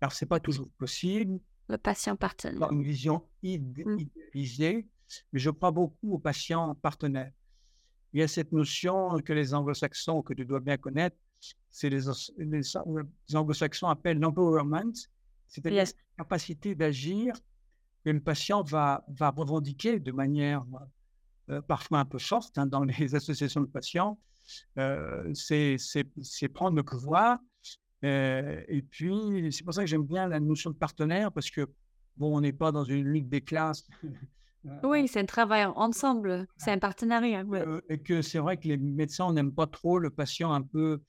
Alors, 0.00 0.12
ce 0.12 0.24
n'est 0.24 0.28
pas 0.28 0.40
toujours 0.40 0.70
possible. 0.78 1.40
Le 1.68 1.76
patient 1.76 2.16
partenaire. 2.16 2.70
Une 2.72 2.82
vision 2.82 3.22
mmh. 3.42 3.98
idéalisée, 3.98 4.88
mais 5.32 5.38
je 5.38 5.50
crois 5.50 5.70
beaucoup 5.70 6.14
aux 6.14 6.18
patients 6.18 6.74
partenaires. 6.76 7.32
Il 8.12 8.20
y 8.20 8.22
a 8.22 8.28
cette 8.28 8.52
notion 8.52 9.18
que 9.20 9.32
les 9.32 9.52
anglo-saxons, 9.52 10.22
que 10.22 10.32
tu 10.32 10.46
dois 10.46 10.60
bien 10.60 10.78
connaître, 10.78 11.16
c'est 11.70 11.90
les, 11.90 12.00
les, 12.38 12.76
anglo-saxons 13.36 13.88
appellent 13.88 14.18
l'empowerment, 14.18 14.94
c'est-à-dire 15.46 15.84
la 15.84 16.24
capacité 16.24 16.74
d'agir 16.74 17.34
que 18.04 18.10
le 18.10 18.20
patient 18.20 18.62
va, 18.62 19.04
va 19.08 19.30
revendiquer 19.30 20.00
de 20.00 20.12
manière 20.12 20.64
euh, 21.50 21.60
parfois 21.62 22.00
un 22.00 22.04
peu 22.04 22.18
forte 22.18 22.56
hein, 22.58 22.66
dans 22.66 22.84
les 22.84 23.14
associations 23.14 23.60
de 23.60 23.66
patients. 23.66 24.18
Euh, 24.78 25.32
c'est 25.34 26.48
prendre 26.52 26.76
le 26.76 26.82
pouvoir 26.82 27.38
euh, 28.04 28.62
et 28.68 28.82
puis, 28.82 29.48
c'est 29.50 29.64
pour 29.64 29.74
ça 29.74 29.82
que 29.82 29.86
j'aime 29.86 30.04
bien 30.04 30.28
la 30.28 30.40
notion 30.40 30.70
de 30.70 30.76
partenaire, 30.76 31.32
parce 31.32 31.50
que, 31.50 31.66
bon, 32.16 32.36
on 32.36 32.40
n'est 32.40 32.52
pas 32.52 32.72
dans 32.72 32.84
une 32.84 33.12
ligue 33.12 33.28
des 33.28 33.40
classes. 33.40 33.86
Euh, 34.66 34.70
oui, 34.84 35.08
c'est 35.08 35.20
un 35.20 35.26
travail 35.26 35.64
ensemble, 35.64 36.46
c'est 36.56 36.70
un 36.70 36.78
partenariat. 36.78 37.44
Euh, 37.52 37.80
et 37.88 37.98
que 37.98 38.22
c'est 38.22 38.38
vrai 38.38 38.56
que 38.56 38.68
les 38.68 38.76
médecins, 38.76 39.26
on 39.26 39.32
n'aime 39.32 39.52
pas 39.52 39.66
trop 39.66 39.98
le 39.98 40.10
patient 40.10 40.52
un 40.52 40.62
peu, 40.62 41.00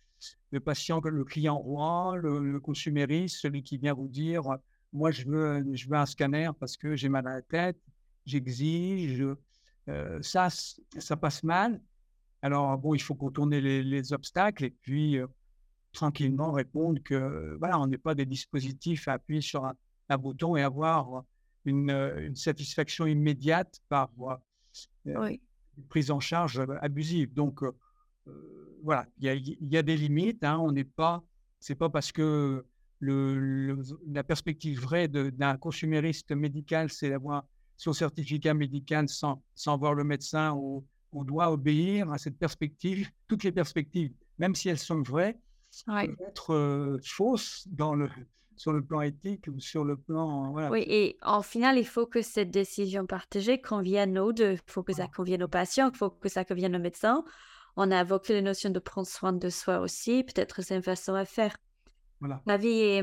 le 0.51 0.59
patient, 0.59 0.99
le 1.03 1.23
client 1.23 1.57
roi, 1.57 2.17
le, 2.17 2.59
consumériste, 2.59 3.37
celui 3.39 3.63
qui 3.63 3.77
vient 3.77 3.93
vous 3.93 4.07
dire, 4.07 4.43
moi, 4.91 5.11
je 5.11 5.25
veux, 5.25 5.63
je 5.73 5.87
veux 5.87 5.97
un 5.97 6.07
scanner 6.07 6.49
parce 6.59 6.75
que 6.75 6.95
j'ai 6.95 7.09
mal 7.09 7.27
à 7.27 7.35
la 7.35 7.41
tête, 7.43 7.77
j'exige. 8.25 9.23
ça, 10.21 10.49
ça 10.49 11.15
passe 11.15 11.43
mal. 11.43 11.79
Alors, 12.41 12.77
bon, 12.77 12.95
il 12.95 13.01
faut 13.01 13.15
contourner 13.15 13.61
les, 13.61 13.83
les 13.83 14.13
obstacles 14.13 14.65
et 14.65 14.69
puis 14.69 15.19
tranquillement 15.91 16.51
répondre 16.51 17.01
que 17.03 17.55
voilà, 17.59 17.79
on 17.79 17.87
n'est 17.87 17.97
pas 17.97 18.15
des 18.15 18.25
dispositifs 18.25 19.07
à 19.07 19.13
appuyer 19.13 19.41
sur 19.41 19.65
un, 19.65 19.75
bouton 20.17 20.55
et 20.55 20.63
avoir 20.63 21.23
une, 21.65 21.91
une 21.91 22.35
satisfaction 22.35 23.05
immédiate 23.05 23.79
par 23.89 24.09
euh, 25.05 25.37
une 25.77 25.83
prise 25.87 26.09
en 26.09 26.19
charge 26.19 26.61
abusive. 26.81 27.33
Donc 27.33 27.63
voilà, 28.83 29.05
il 29.19 29.57
y, 29.61 29.77
a 29.77 29.81
des 29.81 29.97
limites. 29.97 30.43
Hein, 30.43 30.57
on 30.59 30.71
n'est 30.71 30.83
pas, 30.83 31.23
c'est 31.59 31.75
pas 31.75 31.89
parce 31.89 32.11
que 32.11 32.65
le, 32.99 33.81
la 34.07 34.23
perspective 34.23 34.79
vraie 34.79 35.07
d'un 35.07 35.57
consumériste 35.57 36.31
médical, 36.31 36.89
c'est 36.89 37.09
d'avoir 37.09 37.45
son 37.77 37.93
certificat 37.93 38.53
médical 38.53 39.07
sans, 39.07 39.41
sans 39.55 39.77
voir 39.77 39.93
le 39.93 40.03
médecin 40.03 40.53
on 41.11 41.23
doit 41.23 41.51
obéir 41.51 42.11
à 42.11 42.17
cette 42.17 42.37
perspective. 42.37 43.09
Toutes 43.27 43.43
les 43.43 43.51
perspectives, 43.51 44.11
même 44.37 44.55
si 44.55 44.69
elles 44.69 44.77
sont 44.77 45.01
vraies, 45.01 45.37
ouais. 45.87 46.09
être 46.27 46.53
euh, 46.53 46.99
fausse 47.03 47.67
dans 47.67 47.95
le, 47.95 48.09
sur 48.55 48.73
le 48.73 48.83
plan 48.83 49.01
éthique 49.01 49.47
ou 49.47 49.59
sur 49.59 49.85
le 49.85 49.97
plan. 49.97 50.51
Voilà. 50.51 50.69
Oui, 50.69 50.83
et 50.87 51.17
en 51.21 51.41
final, 51.41 51.77
il 51.77 51.87
faut 51.87 52.05
que 52.05 52.21
cette 52.21 52.51
décision 52.51 53.05
partagée 53.05 53.61
convienne 53.61 54.19
aux 54.19 54.33
deux. 54.33 54.53
Il 54.53 54.71
faut 54.71 54.83
que 54.83 54.93
ça 54.93 55.07
convienne 55.07 55.43
aux 55.43 55.47
patients, 55.47 55.89
il 55.93 55.97
faut 55.97 56.09
que 56.09 56.29
ça 56.29 56.43
convienne 56.43 56.75
aux 56.75 56.79
médecins. 56.79 57.23
On 57.77 57.91
a 57.91 58.01
évoqué 58.01 58.33
la 58.33 58.41
notion 58.41 58.69
de 58.69 58.79
prendre 58.79 59.07
soin 59.07 59.31
de 59.31 59.49
soi 59.49 59.79
aussi. 59.79 60.23
Peut-être 60.23 60.61
c'est 60.61 60.75
une 60.75 60.83
façon 60.83 61.13
à 61.13 61.25
faire. 61.25 61.55
Voilà. 62.19 62.41
J'avais 62.45 63.01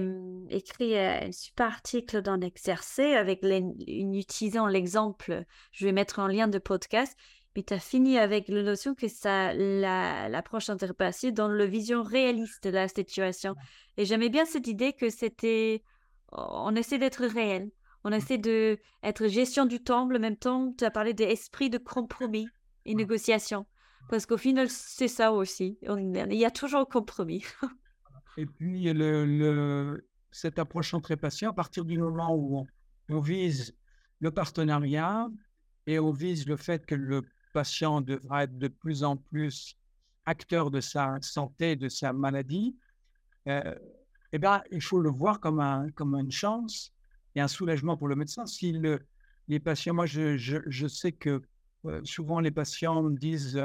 écrit 0.50 0.98
un 0.98 1.32
super 1.32 1.68
article 1.68 2.20
dans 2.20 2.36
l'exercice 2.36 2.98
avec 2.98 3.42
en 3.42 4.12
utilisant 4.12 4.66
l'exemple, 4.66 5.44
je 5.72 5.86
vais 5.86 5.92
mettre 5.92 6.18
en 6.18 6.26
lien 6.26 6.48
de 6.48 6.58
podcast, 6.58 7.16
mais 7.56 7.62
tu 7.62 7.72
as 7.72 7.78
fini 7.78 8.18
avec 8.18 8.48
la 8.48 8.62
notion 8.62 8.94
que 8.94 9.08
ça, 9.08 9.54
l'approche 9.54 10.68
la, 10.68 11.30
dans 11.32 11.48
la 11.48 11.66
vision 11.66 12.02
réaliste 12.02 12.64
de 12.64 12.70
la 12.70 12.86
situation. 12.86 13.56
Et 13.96 14.04
j'aimais 14.04 14.28
bien 14.28 14.44
cette 14.44 14.66
idée 14.66 14.92
que 14.92 15.08
c'était, 15.08 15.82
on 16.32 16.74
essaie 16.76 16.98
d'être 16.98 17.24
réel, 17.24 17.70
on 18.04 18.12
essaie 18.12 18.36
d'être 18.36 19.26
gestion 19.26 19.64
du 19.64 19.82
temps, 19.82 20.02
en 20.02 20.18
même 20.18 20.36
temps, 20.36 20.72
tu 20.76 20.84
as 20.84 20.90
parlé 20.90 21.14
d'esprit 21.14 21.70
de 21.70 21.78
compromis 21.78 22.46
et 22.84 22.94
négociation. 22.94 23.66
Parce 24.10 24.26
qu'au 24.26 24.36
final, 24.36 24.68
c'est 24.68 25.08
ça 25.08 25.32
aussi. 25.32 25.78
il 25.82 26.34
y 26.34 26.44
a 26.44 26.50
toujours 26.50 26.80
un 26.80 26.84
compromis. 26.84 27.42
et 28.36 28.46
puis, 28.46 28.92
le, 28.92 30.06
cette 30.30 30.58
approche 30.58 30.94
patient, 31.20 31.50
à 31.50 31.54
partir 31.54 31.86
du 31.86 31.98
moment 31.98 32.36
où 32.36 32.66
on 33.08 33.20
vise 33.20 33.74
le 34.20 34.30
partenariat 34.30 35.26
et 35.86 35.98
on 35.98 36.10
vise 36.10 36.46
le 36.46 36.56
fait 36.56 36.84
que 36.84 36.94
le 36.94 37.22
patient 37.60 38.02
devra 38.02 38.44
être 38.44 38.58
de 38.58 38.68
plus 38.68 39.02
en 39.02 39.16
plus 39.16 39.78
acteur 40.26 40.70
de 40.70 40.80
sa 40.82 41.16
santé, 41.22 41.74
de 41.74 41.88
sa 41.88 42.12
maladie, 42.12 42.76
euh, 43.48 43.74
eh 44.32 44.38
bien, 44.38 44.62
il 44.70 44.82
faut 44.82 45.00
le 45.00 45.08
voir 45.08 45.40
comme, 45.40 45.90
comme 45.94 46.14
une 46.16 46.30
chance 46.30 46.92
et 47.34 47.40
un 47.40 47.48
soulagement 47.48 47.96
pour 47.96 48.08
le 48.08 48.16
médecin. 48.16 48.44
Si 48.44 48.72
le, 48.72 49.00
les 49.48 49.58
patients, 49.58 49.94
moi, 49.94 50.04
je, 50.04 50.36
je, 50.36 50.86
sais 50.86 51.12
que 51.12 51.40
euh, 51.86 52.00
souvent 52.04 52.40
les 52.40 52.50
patients 52.50 53.02
me 53.02 53.16
disent 53.16 53.62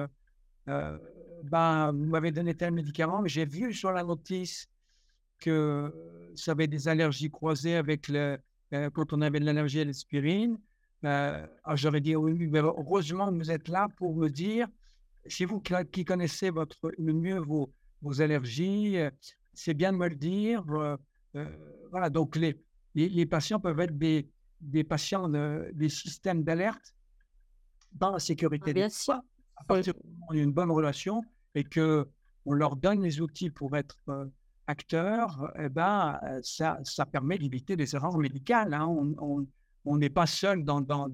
euh, 0.69 0.97
ben, 1.43 1.91
Vous 1.91 2.05
m'avez 2.05 2.31
donné 2.31 2.53
tel 2.55 2.71
médicament, 2.71 3.21
mais 3.21 3.27
j'ai 3.27 3.45
vu 3.45 3.73
sur 3.73 3.91
la 3.91 4.03
notice 4.03 4.69
que 5.39 5.93
ça 6.35 6.51
avait 6.51 6.67
des 6.67 6.87
allergies 6.87 7.31
croisées 7.31 7.75
avec 7.75 8.07
le, 8.07 8.39
quand 8.93 9.11
on 9.11 9.21
avait 9.21 9.41
de 9.41 9.45
l'allergie 9.45 9.81
à 9.81 9.85
l'aspirine. 9.85 10.57
Ah, 11.03 11.75
j'aurais 11.75 12.01
dit 12.01 12.15
oui, 12.15 12.47
mais 12.47 12.59
heureusement 12.59 13.31
vous 13.31 13.49
êtes 13.49 13.67
là 13.67 13.87
pour 13.97 14.15
me 14.15 14.29
dire, 14.29 14.67
si 15.25 15.45
vous 15.45 15.59
qui 15.59 16.05
connaissez 16.05 16.49
votre, 16.49 16.91
le 16.97 17.13
mieux 17.13 17.39
vos, 17.39 17.73
vos 18.01 18.21
allergies, 18.21 18.97
c'est 19.53 19.73
bien 19.73 19.93
de 19.93 19.97
me 19.97 20.07
le 20.07 20.15
dire. 20.15 20.63
voilà, 21.89 22.09
donc 22.09 22.35
les, 22.35 22.61
les, 22.93 23.25
patients 23.25 23.59
peuvent 23.59 23.79
être 23.79 23.97
des, 23.97 24.29
des 24.59 24.83
patients, 24.83 25.27
des 25.29 25.89
systèmes 25.89 26.43
d'alerte 26.43 26.93
dans 27.91 28.11
la 28.11 28.19
sécurité. 28.19 28.71
Ah, 28.71 28.73
bien 28.73 28.89
sûr. 28.89 29.19
À 29.55 29.63
partir 29.63 29.93
du 29.93 29.99
moment 30.07 30.27
où 30.29 30.33
il 30.33 30.37
y 30.37 30.41
a 30.41 30.43
une 30.43 30.53
bonne 30.53 30.71
relation 30.71 31.23
et 31.55 31.63
que 31.63 32.07
on 32.45 32.53
leur 32.53 32.75
donne 32.75 33.03
les 33.03 33.21
outils 33.21 33.51
pour 33.51 33.75
être 33.75 33.97
acteurs, 34.65 35.51
eh 35.59 35.69
ben, 35.69 36.19
ça, 36.41 36.79
ça 36.83 37.05
permet 37.05 37.37
d'éviter 37.37 37.75
des 37.75 37.95
erreurs 37.95 38.17
médicales. 38.17 38.73
Hein. 38.73 38.87
On 38.87 39.45
n'est 39.85 40.09
pas 40.09 40.27
seul 40.27 40.63
dans, 40.63 40.81
dans 40.81 41.09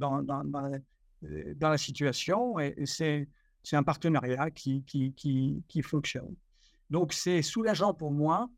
la 1.22 1.78
situation 1.78 2.60
et, 2.60 2.86
c'est 2.86 3.76
un 3.76 3.84
partenariat 3.84 4.50
qui 4.52 5.82
fonctionne. 5.84 6.36
Donc, 6.90 7.14
c'est 7.14 7.42
soulageant 7.42 7.94
pour 7.94 8.12
moi 8.12 8.50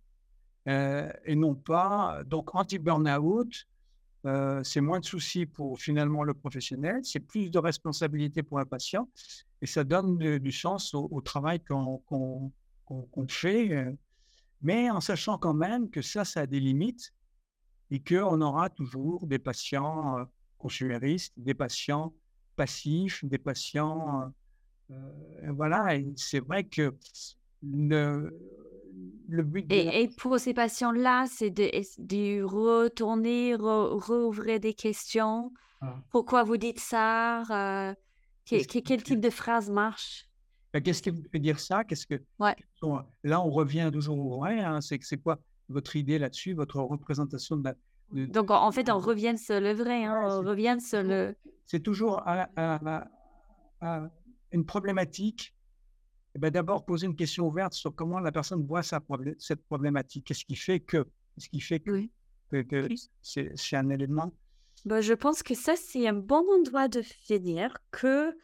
euh, 0.67 1.11
et 1.25 1.35
non 1.35 1.55
pas. 1.55 2.21
Donc, 2.25 2.53
anti-burnout, 2.53 3.67
euh, 4.25 4.61
c'est 4.63 4.81
moins 4.81 4.99
de 4.99 5.05
soucis 5.05 5.45
pour 5.45 5.79
finalement 5.79 6.23
le 6.23 6.33
professionnel, 6.33 6.99
c'est 7.03 7.21
plus 7.21 7.49
de 7.49 7.57
responsabilité 7.57 8.43
pour 8.43 8.59
un 8.59 8.65
patient 8.65 9.09
et 9.61 9.65
ça 9.65 9.83
donne 9.83 10.17
du 10.17 10.51
sens 10.51 10.93
au, 10.93 11.21
travail 11.21 11.61
qu'on 11.61 12.51
fait, 13.29 13.71
euh, 13.71 13.91
mais 14.61 14.89
en 14.89 14.99
sachant 14.99 15.37
quand 15.37 15.53
même 15.53 15.89
que 15.89 16.01
ça, 16.01 16.25
ça 16.25 16.41
a 16.41 16.45
des 16.45 16.59
limites 16.59 17.13
et 17.91 17.99
qu'on 17.99 18.41
aura 18.41 18.69
toujours 18.69 19.25
des 19.25 19.39
patients 19.39 20.25
consuméristes, 20.57 21.33
des 21.37 21.53
patients 21.53 22.13
passifs, 22.55 23.23
des 23.23 23.37
patients. 23.37 24.31
voilà, 25.47 25.95
et 25.95 26.11
c'est 26.15 26.41
vrai 26.45 26.63
que 26.65 26.95
le, 27.63 28.31
et, 29.69 30.09
pour 30.17 30.39
ces 30.39 30.53
patients-là, 30.53 31.25
c'est 31.27 31.49
de, 31.49 31.69
de, 31.99 32.43
retourner, 32.43 33.55
rouvrir 33.55 34.59
des 34.59 34.73
questions? 34.73 35.51
Ah. 35.81 35.95
Pourquoi 36.09 36.43
vous 36.43 36.57
dites 36.57 36.79
ça? 36.79 37.43
Euh, 37.51 37.93
Quel 38.45 38.65
type 38.65 39.19
de 39.19 39.29
phrase 39.29 39.69
marche? 39.69 40.27
Ben, 40.73 40.81
Qu'est-ce 40.81 41.01
qui 41.01 41.09
vous 41.11 41.23
fait 41.31 41.39
dire 41.39 41.59
ça? 41.59 41.83
Qu'est-ce 41.83 42.07
que 42.07 42.21
Là, 43.23 43.41
on 43.41 43.49
revient 43.49 43.89
toujours 43.93 44.19
au 44.19 44.39
vrai. 44.39 44.59
Hein, 44.59 44.81
c'est 44.81 44.99
c'est 45.01 45.17
quoi 45.17 45.39
votre 45.69 45.95
idée 45.95 46.19
là-dessus, 46.19 46.53
votre 46.53 46.79
représentation 46.79 47.57
de 47.57 47.69
la. 47.69 47.75
Donc, 48.27 48.49
en 48.49 48.71
fait, 48.71 48.89
on 48.89 48.97
revient 48.97 49.37
sur 49.37 49.61
le 49.61 49.71
vrai. 49.71 50.03
Hein, 50.03 50.19
on 50.25 50.41
revient 50.41 50.77
sur 50.79 51.03
le. 51.03 51.35
C'est 51.67 51.81
toujours 51.81 52.21
une 54.51 54.65
problématique 54.65 55.53
eh 56.35 56.39
ben, 56.39 56.51
d'abord 56.51 56.85
poser 56.85 57.07
une 57.07 57.15
question 57.15 57.47
ouverte 57.47 57.73
sur 57.73 57.93
comment 57.93 58.19
la 58.19 58.31
personne 58.31 58.65
voit 58.65 58.83
sa 58.83 59.01
cette 59.39 59.63
problématique. 59.65 60.25
Qu'est-ce 60.25 60.45
qui 60.45 60.55
fait 60.55 60.79
que, 60.79 61.07
ce 61.37 61.49
qui 61.49 61.59
fait 61.59 61.79
que, 61.79 62.07
c'est 63.21 63.75
un 63.75 63.89
élément? 63.89 64.31
Ben, 64.85 65.01
Je 65.01 65.13
pense 65.13 65.43
que 65.43 65.55
ça, 65.55 65.75
c'est 65.75 66.07
un 66.07 66.13
bon 66.13 66.45
endroit 66.59 66.87
de 66.87 67.01
finir, 67.01 67.77
que 67.91 68.37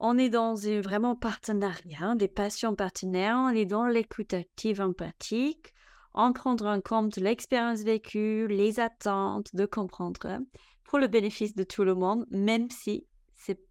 on 0.00 0.16
est 0.16 0.28
dans 0.28 0.68
un 0.68 0.80
vraiment 0.80 1.16
partenariat, 1.16 2.14
des 2.14 2.28
patients 2.28 2.74
partenaires, 2.74 3.36
on 3.36 3.48
est 3.48 3.66
dans 3.66 3.86
l'écoute 3.86 4.32
active 4.32 4.80
empathique, 4.80 5.74
en 6.18 6.32
prendre 6.32 6.66
en 6.66 6.80
compte 6.80 7.16
l'expérience 7.16 7.82
vécue, 7.82 8.48
les 8.48 8.80
attentes, 8.80 9.54
de 9.54 9.66
comprendre 9.66 10.40
pour 10.82 10.98
le 10.98 11.06
bénéfice 11.06 11.54
de 11.54 11.62
tout 11.62 11.84
le 11.84 11.94
monde, 11.94 12.26
même 12.30 12.68
si 12.70 13.06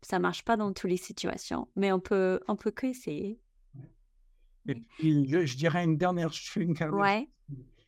ça 0.01 0.17
marche 0.17 0.45
pas 0.45 0.55
dans 0.55 0.71
toutes 0.71 0.89
les 0.89 0.97
situations, 0.97 1.67
mais 1.75 1.91
on 1.91 1.99
peut, 1.99 2.39
on 2.47 2.55
peut 2.55 2.71
que 2.71 2.87
essayer. 2.87 3.37
Et 4.65 4.75
puis, 4.75 5.27
je, 5.27 5.57
dirais 5.57 5.83
une 5.83 5.97
dernière 5.97 6.31
chose 6.31 6.73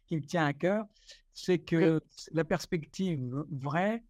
qui 0.08 0.16
me 0.18 0.26
tient 0.26 0.46
à 0.46 0.54
cœur, 0.54 0.86
c'est 1.34 1.60
que 1.60 2.02
la 2.34 2.44
perspective 2.44 3.46
vraie, 3.50 4.04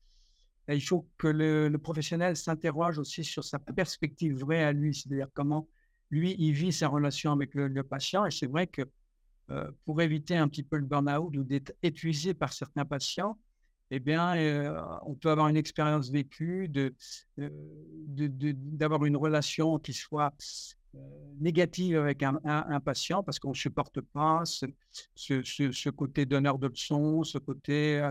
il 0.68 0.82
faut 0.82 1.08
que 1.20 1.28
le, 1.28 1.78
professionnel 1.78 2.36
s'interroge 2.36 2.98
aussi 2.98 3.24
sur 3.24 3.44
sa 3.44 3.60
perspective 3.60 4.40
vraie 4.40 4.64
à 4.64 4.72
lui, 4.72 4.96
c'est-à-dire 4.96 5.28
comment 5.36 5.68
lui, 6.10 6.36
il 6.40 6.54
vit 6.54 6.74
sa 6.74 6.88
relation 6.88 7.34
avec 7.34 7.54
le, 7.54 7.84
patient. 7.84 8.26
Et 8.26 8.32
c'est 8.32 8.48
vrai 8.48 8.66
que 8.66 8.82
euh, 9.52 9.72
pour 9.86 10.02
éviter 10.02 10.36
un 10.38 10.48
petit 10.48 10.64
peu 10.64 10.78
le 10.78 10.86
burn-out 10.86 11.36
ou 11.36 11.44
d'être 11.44 11.74
épuisé 11.82 12.34
par 12.36 12.54
certains 12.54 12.86
patients, 12.86 13.38
eh 13.90 14.00
bien, 14.00 14.36
euh, 14.38 14.80
on 15.08 15.16
peut 15.16 15.32
avoir 15.32 15.48
une 15.48 15.58
expérience 15.58 16.12
vécue, 16.12 16.68
de, 16.68 16.94
euh, 17.40 17.50
d'avoir 18.08 19.06
une 19.06 19.18
relation 19.18 19.80
qui 19.80 19.94
soit 19.94 20.34
négative 21.40 21.98
avec 21.98 22.22
un, 22.24 22.80
patient 22.80 23.24
parce 23.24 23.40
qu'on 23.40 23.50
ne 23.50 23.56
supporte 23.56 24.02
pas 24.02 24.44
ce, 24.46 24.66
ce, 25.16 25.90
côté 25.90 26.26
donneur 26.26 26.60
de 26.60 26.68
leçons, 26.68 27.24
ce 27.24 27.38
côté 27.38 28.08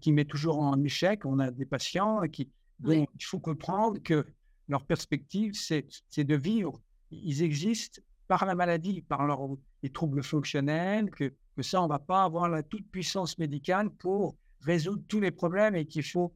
qui 0.00 0.12
met 0.12 0.26
toujours 0.26 0.58
en 0.58 0.82
échec. 0.82 1.24
On 1.24 1.38
a 1.38 1.50
des 1.50 1.64
patients 1.64 2.20
qui, 2.28 2.50
il 2.86 3.06
faut 3.22 3.38
comprendre 3.38 3.98
que 4.02 4.26
leur 4.68 4.84
perspective, 4.84 5.52
c'est 5.54 6.24
de 6.24 6.36
vivre. 6.36 6.80
Ils 7.10 7.42
existent 7.42 8.00
par 8.30 8.46
la 8.46 8.54
maladie, 8.54 9.02
par 9.02 9.26
leur, 9.26 9.40
les 9.82 9.90
troubles 9.90 10.22
fonctionnels, 10.22 11.10
que 11.10 11.34
que 11.56 11.62
ça, 11.62 11.80
on 11.80 11.86
ne 11.86 11.88
va 11.88 11.98
pas 11.98 12.22
avoir 12.22 12.48
la 12.48 12.62
toute-puissance 12.62 13.36
médicale 13.38 13.90
pour 13.90 14.36
résoudre 14.60 15.02
tous 15.08 15.20
les 15.20 15.32
problèmes 15.32 15.74
et 15.74 15.84
qu'il 15.84 16.04
faut 16.04 16.32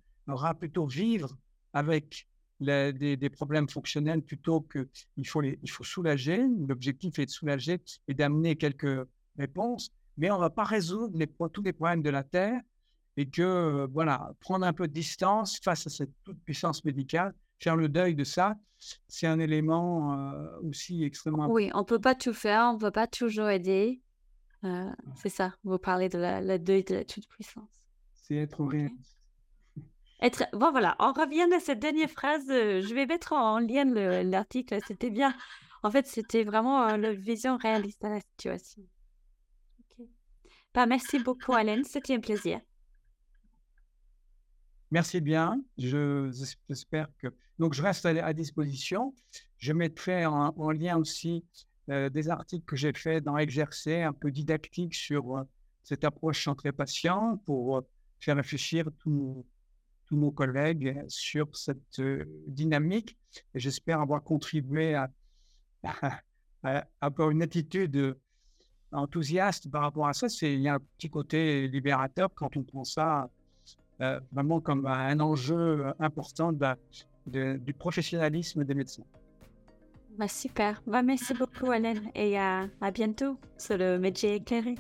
plutôt 0.59 0.87
vivre 0.87 1.31
avec 1.73 2.27
des, 2.61 3.31
problèmes 3.31 3.69
fonctionnels 3.69 4.23
plutôt 4.23 4.61
qu'il 4.61 5.27
faut, 5.29 5.43
faut 5.69 5.85
soulager. 5.85 6.45
L'objectif 6.69 7.19
est 7.21 7.27
de 7.27 7.31
soulager 7.31 7.81
et 8.09 8.15
d'amener 8.15 8.57
quelques 8.57 9.07
réponses, 9.39 9.93
mais 10.17 10.31
on 10.33 10.37
ne 10.37 10.41
va 10.41 10.51
pas 10.51 10.65
résoudre 10.65 11.17
tous 11.49 11.63
les 11.63 11.73
problèmes 11.73 12.03
de 12.03 12.11
la 12.11 12.25
Terre 12.25 12.61
et 13.17 13.31
que, 13.31 13.87
voilà, 13.93 14.33
prendre 14.41 14.67
un 14.67 14.73
peu 14.73 14.89
de 14.89 14.93
distance 14.93 15.61
face 15.63 15.87
à 15.87 15.91
cette 15.91 16.13
toute-puissance 16.25 16.85
médicale, 16.85 17.33
faire 17.61 17.77
le 17.77 17.89
deuil 17.89 18.15
de 18.15 18.25
ça, 18.25 18.57
c'est 19.09 19.27
un 19.27 19.39
élément 19.39 20.13
euh, 20.13 20.61
aussi 20.63 21.05
extrêmement 21.05 21.49
Oui, 21.51 21.71
on 21.75 21.81
ne 21.81 21.85
peut 21.85 22.01
pas 22.01 22.15
tout 22.15 22.35
faire, 22.35 22.69
on 22.71 22.75
ne 22.75 22.79
peut 22.79 22.91
pas 22.91 23.07
toujours 23.07 23.49
aider. 23.49 24.03
Euh, 24.65 24.91
c'est 25.17 25.29
ça, 25.29 25.55
vous 25.63 25.79
parlez 25.79 26.09
de 26.09 26.19
la, 26.19 26.59
deuil 26.59 26.85
de 26.85 26.95
la 26.95 27.05
toute-puissance. 27.05 27.69
C'est 28.15 28.37
être 28.37 28.65
réaliste. 28.65 29.19
Être... 30.21 30.45
Bon, 30.55 30.71
voilà, 30.71 30.97
on 31.01 31.13
revient 31.13 31.53
à 31.55 31.61
cette 31.61 31.81
dernière 31.81 32.09
phrase. 32.09 32.49
Euh, 32.49 32.81
je 32.81 32.95
vais 32.95 33.05
mettre 33.05 33.35
en 33.35 33.59
lien 33.59 33.85
l'article, 33.85 34.79
c'était 34.87 35.11
bien. 35.11 35.35
En 35.83 35.91
fait, 35.91 36.07
c'était 36.07 36.45
vraiment 36.45 36.89
euh, 36.89 36.97
la 36.97 37.13
vision 37.13 37.59
réaliste 37.59 38.01
de 38.03 38.09
la 38.09 38.21
situation. 38.21 38.83
Bah, 40.73 40.87
merci 40.87 41.19
beaucoup, 41.19 41.53
Alain. 41.53 41.83
C'était 41.85 42.15
un 42.15 42.21
plaisir. 42.21 42.61
Merci 44.91 45.21
bien. 45.21 45.61
J'espère 45.77 47.09
que. 47.19 47.29
Donc, 47.59 47.75
je 47.75 47.83
reste 47.83 48.07
à, 48.07 48.33
disposition. 48.33 49.15
Je 49.59 49.73
mettrai 49.73 50.27
en 50.27 50.71
lien 50.71 50.97
aussi 50.97 51.45
euh, 51.91 52.09
des 52.09 52.31
articles 52.31 52.65
que 52.65 52.77
j'ai 52.77 52.95
faits 52.95 53.25
dans 53.25 53.37
Exercer, 53.37 54.01
un 54.01 54.15
peu 54.15 54.31
didactique 54.31 54.95
sur 54.95 55.37
euh, 55.37 55.43
cette 55.83 56.03
approche 56.05 56.43
centrée-patient 56.43 57.37
pour 57.45 57.77
euh, 57.77 57.81
faire 58.21 58.37
réfléchir 58.37 58.87
tous 59.01 59.45
nos 60.11 60.31
collègues 60.31 61.05
sur 61.09 61.55
cette 61.55 62.01
dynamique. 62.47 63.19
J'espère 63.55 64.01
avoir 64.01 64.23
contribué 64.23 64.95
à, 65.83 66.87
avoir 67.03 67.31
une 67.31 67.43
attitude 67.43 68.17
enthousiaste 68.91 69.71
par 69.71 69.83
rapport 69.83 70.09
à 70.09 70.15
ça. 70.15 70.29
Il 70.41 70.61
y 70.61 70.69
a 70.69 70.75
un 70.75 70.81
petit 70.97 71.11
côté 71.11 71.69
libérateur 71.69 72.31
quand 72.35 72.57
on 72.57 72.63
prend 72.63 72.85
ça 72.85 73.29
vraiment 74.33 74.61
comme 74.61 74.87
un 74.87 75.21
enjeu 75.21 75.93
important 75.99 76.53
du 77.27 77.75
professionnalisme 77.75 78.65
des 78.65 78.75
médecins. 78.75 79.05
Bah, 80.19 80.29
super. 80.29 80.81
Bah, 80.87 81.03
merci 81.03 81.35
beaucoup, 81.35 81.73
Hélène, 81.73 82.11
et 82.15 82.39
à, 82.39 82.69
à 82.81 82.91
bientôt 82.91 83.37
sur 83.59 83.77
le 83.77 83.99
métier 83.99 84.35
éclairé. 84.37 84.77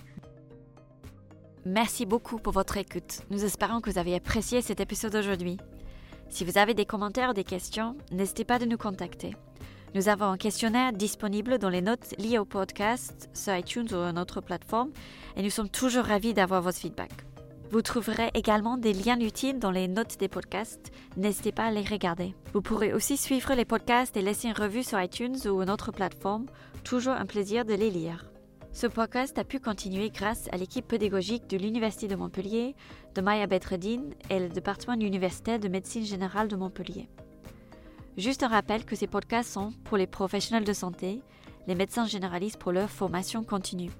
Merci 1.66 2.06
beaucoup 2.06 2.38
pour 2.38 2.52
votre 2.52 2.76
écoute. 2.76 3.22
Nous 3.30 3.44
espérons 3.44 3.80
que 3.80 3.90
vous 3.90 3.98
avez 3.98 4.14
apprécié 4.14 4.60
cet 4.60 4.80
épisode 4.80 5.14
aujourd'hui. 5.14 5.56
Si 6.28 6.44
vous 6.44 6.58
avez 6.58 6.74
des 6.74 6.84
commentaires 6.84 7.30
ou 7.30 7.32
des 7.34 7.44
questions, 7.44 7.96
n'hésitez 8.12 8.44
pas 8.44 8.58
de 8.58 8.66
nous 8.66 8.76
contacter. 8.76 9.34
Nous 9.94 10.08
avons 10.08 10.26
un 10.26 10.36
questionnaire 10.36 10.92
disponible 10.92 11.58
dans 11.58 11.68
les 11.68 11.80
notes 11.80 12.14
liées 12.18 12.38
au 12.38 12.44
podcast 12.44 13.30
sur 13.32 13.56
iTunes 13.56 13.86
ou 13.92 13.96
une 13.96 14.18
autre 14.18 14.40
plateforme 14.40 14.90
et 15.36 15.42
nous 15.42 15.50
sommes 15.50 15.68
toujours 15.68 16.04
ravis 16.04 16.34
d'avoir 16.34 16.60
votre 16.60 16.78
feedback. 16.78 17.12
Vous 17.70 17.82
trouverez 17.82 18.30
également 18.34 18.76
des 18.76 18.92
liens 18.92 19.18
utiles 19.18 19.58
dans 19.58 19.70
les 19.70 19.88
notes 19.88 20.18
des 20.18 20.28
podcasts. 20.28 20.92
N'hésitez 21.16 21.50
pas 21.50 21.64
à 21.64 21.70
les 21.70 21.82
regarder. 21.82 22.34
Vous 22.52 22.62
pourrez 22.62 22.92
aussi 22.92 23.16
suivre 23.16 23.54
les 23.54 23.64
podcasts 23.64 24.16
et 24.16 24.22
laisser 24.22 24.48
une 24.48 24.54
revue 24.54 24.82
sur 24.82 25.00
iTunes 25.00 25.36
ou 25.46 25.62
une 25.62 25.70
autre 25.70 25.90
plateforme. 25.90 26.46
Toujours 26.84 27.14
un 27.14 27.26
plaisir 27.26 27.64
de 27.64 27.74
les 27.74 27.90
lire. 27.90 28.30
Ce 28.72 28.86
podcast 28.86 29.38
a 29.38 29.44
pu 29.44 29.60
continuer 29.60 30.10
grâce 30.10 30.48
à 30.52 30.56
l'équipe 30.56 30.86
pédagogique 30.86 31.48
de 31.48 31.56
l'Université 31.56 32.08
de 32.08 32.16
Montpellier, 32.16 32.74
de 33.14 33.20
Maya 33.20 33.46
Bedreddin 33.46 34.10
et 34.30 34.40
le 34.40 34.48
département 34.48 34.94
universitaire 34.94 35.60
de 35.60 35.68
médecine 35.68 36.04
générale 36.04 36.48
de 36.48 36.56
Montpellier. 36.56 37.08
Juste 38.16 38.42
un 38.42 38.48
rappel 38.48 38.84
que 38.84 38.96
ces 38.96 39.06
podcasts 39.06 39.52
sont 39.52 39.72
pour 39.84 39.96
les 39.96 40.06
professionnels 40.06 40.64
de 40.64 40.72
santé, 40.72 41.22
les 41.66 41.74
médecins 41.74 42.06
généralistes 42.06 42.58
pour 42.58 42.72
leur 42.72 42.90
formation 42.90 43.42
continue. 43.42 43.90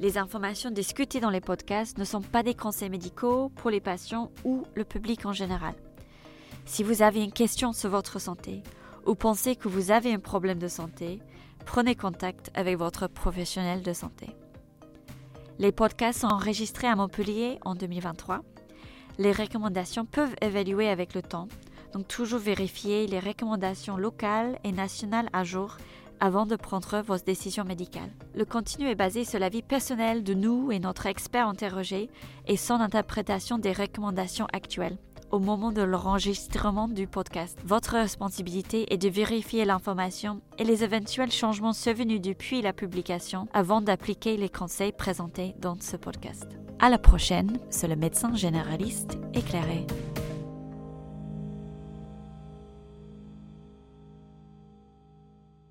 Les 0.00 0.16
informations 0.16 0.70
discutées 0.70 1.18
dans 1.18 1.30
les 1.30 1.40
podcasts 1.40 1.98
ne 1.98 2.04
sont 2.04 2.20
pas 2.20 2.44
des 2.44 2.54
conseils 2.54 2.88
médicaux 2.88 3.50
pour 3.56 3.70
les 3.70 3.80
patients 3.80 4.30
ou 4.44 4.62
le 4.74 4.84
public 4.84 5.26
en 5.26 5.32
général. 5.32 5.74
Si 6.66 6.84
vous 6.84 7.02
avez 7.02 7.24
une 7.24 7.32
question 7.32 7.72
sur 7.72 7.90
votre 7.90 8.20
santé 8.20 8.62
ou 9.06 9.16
pensez 9.16 9.56
que 9.56 9.66
vous 9.66 9.90
avez 9.90 10.12
un 10.12 10.20
problème 10.20 10.60
de 10.60 10.68
santé, 10.68 11.18
prenez 11.64 11.96
contact 11.96 12.52
avec 12.54 12.78
votre 12.78 13.08
professionnel 13.08 13.82
de 13.82 13.92
santé. 13.92 14.28
Les 15.58 15.72
podcasts 15.72 16.20
sont 16.20 16.28
enregistrés 16.28 16.86
à 16.86 16.94
Montpellier 16.94 17.58
en 17.64 17.74
2023. 17.74 18.42
Les 19.18 19.32
recommandations 19.32 20.04
peuvent 20.04 20.36
évaluer 20.40 20.88
avec 20.88 21.14
le 21.14 21.22
temps, 21.22 21.48
donc 21.92 22.06
toujours 22.06 22.38
vérifier 22.38 23.08
les 23.08 23.18
recommandations 23.18 23.96
locales 23.96 24.60
et 24.62 24.70
nationales 24.70 25.28
à 25.32 25.42
jour 25.42 25.76
avant 26.20 26.46
de 26.46 26.56
prendre 26.56 27.00
vos 27.00 27.16
décisions 27.16 27.64
médicales. 27.64 28.10
Le 28.34 28.44
contenu 28.44 28.88
est 28.88 28.94
basé 28.94 29.24
sur 29.24 29.38
l'avis 29.38 29.62
personnel 29.62 30.22
de 30.22 30.34
nous 30.34 30.72
et 30.72 30.78
notre 30.78 31.06
expert 31.06 31.48
interrogé 31.48 32.10
et 32.46 32.56
son 32.56 32.74
interprétation 32.74 33.58
des 33.58 33.72
recommandations 33.72 34.46
actuelles 34.52 34.98
au 35.30 35.38
moment 35.38 35.72
de 35.72 35.82
l'enregistrement 35.82 36.88
du 36.88 37.06
podcast. 37.06 37.58
Votre 37.64 37.94
responsabilité 37.94 38.92
est 38.92 38.98
de 38.98 39.08
vérifier 39.08 39.64
l'information 39.64 40.40
et 40.58 40.64
les 40.64 40.84
éventuels 40.84 41.30
changements 41.30 41.72
survenus 41.72 42.20
depuis 42.20 42.62
la 42.62 42.72
publication 42.72 43.48
avant 43.52 43.80
d'appliquer 43.80 44.36
les 44.36 44.48
conseils 44.48 44.92
présentés 44.92 45.54
dans 45.58 45.76
ce 45.80 45.96
podcast. 45.96 46.46
À 46.80 46.88
la 46.88 46.98
prochaine 46.98 47.58
sur 47.70 47.88
le 47.88 47.96
médecin 47.96 48.34
généraliste 48.34 49.18
éclairé. 49.34 49.86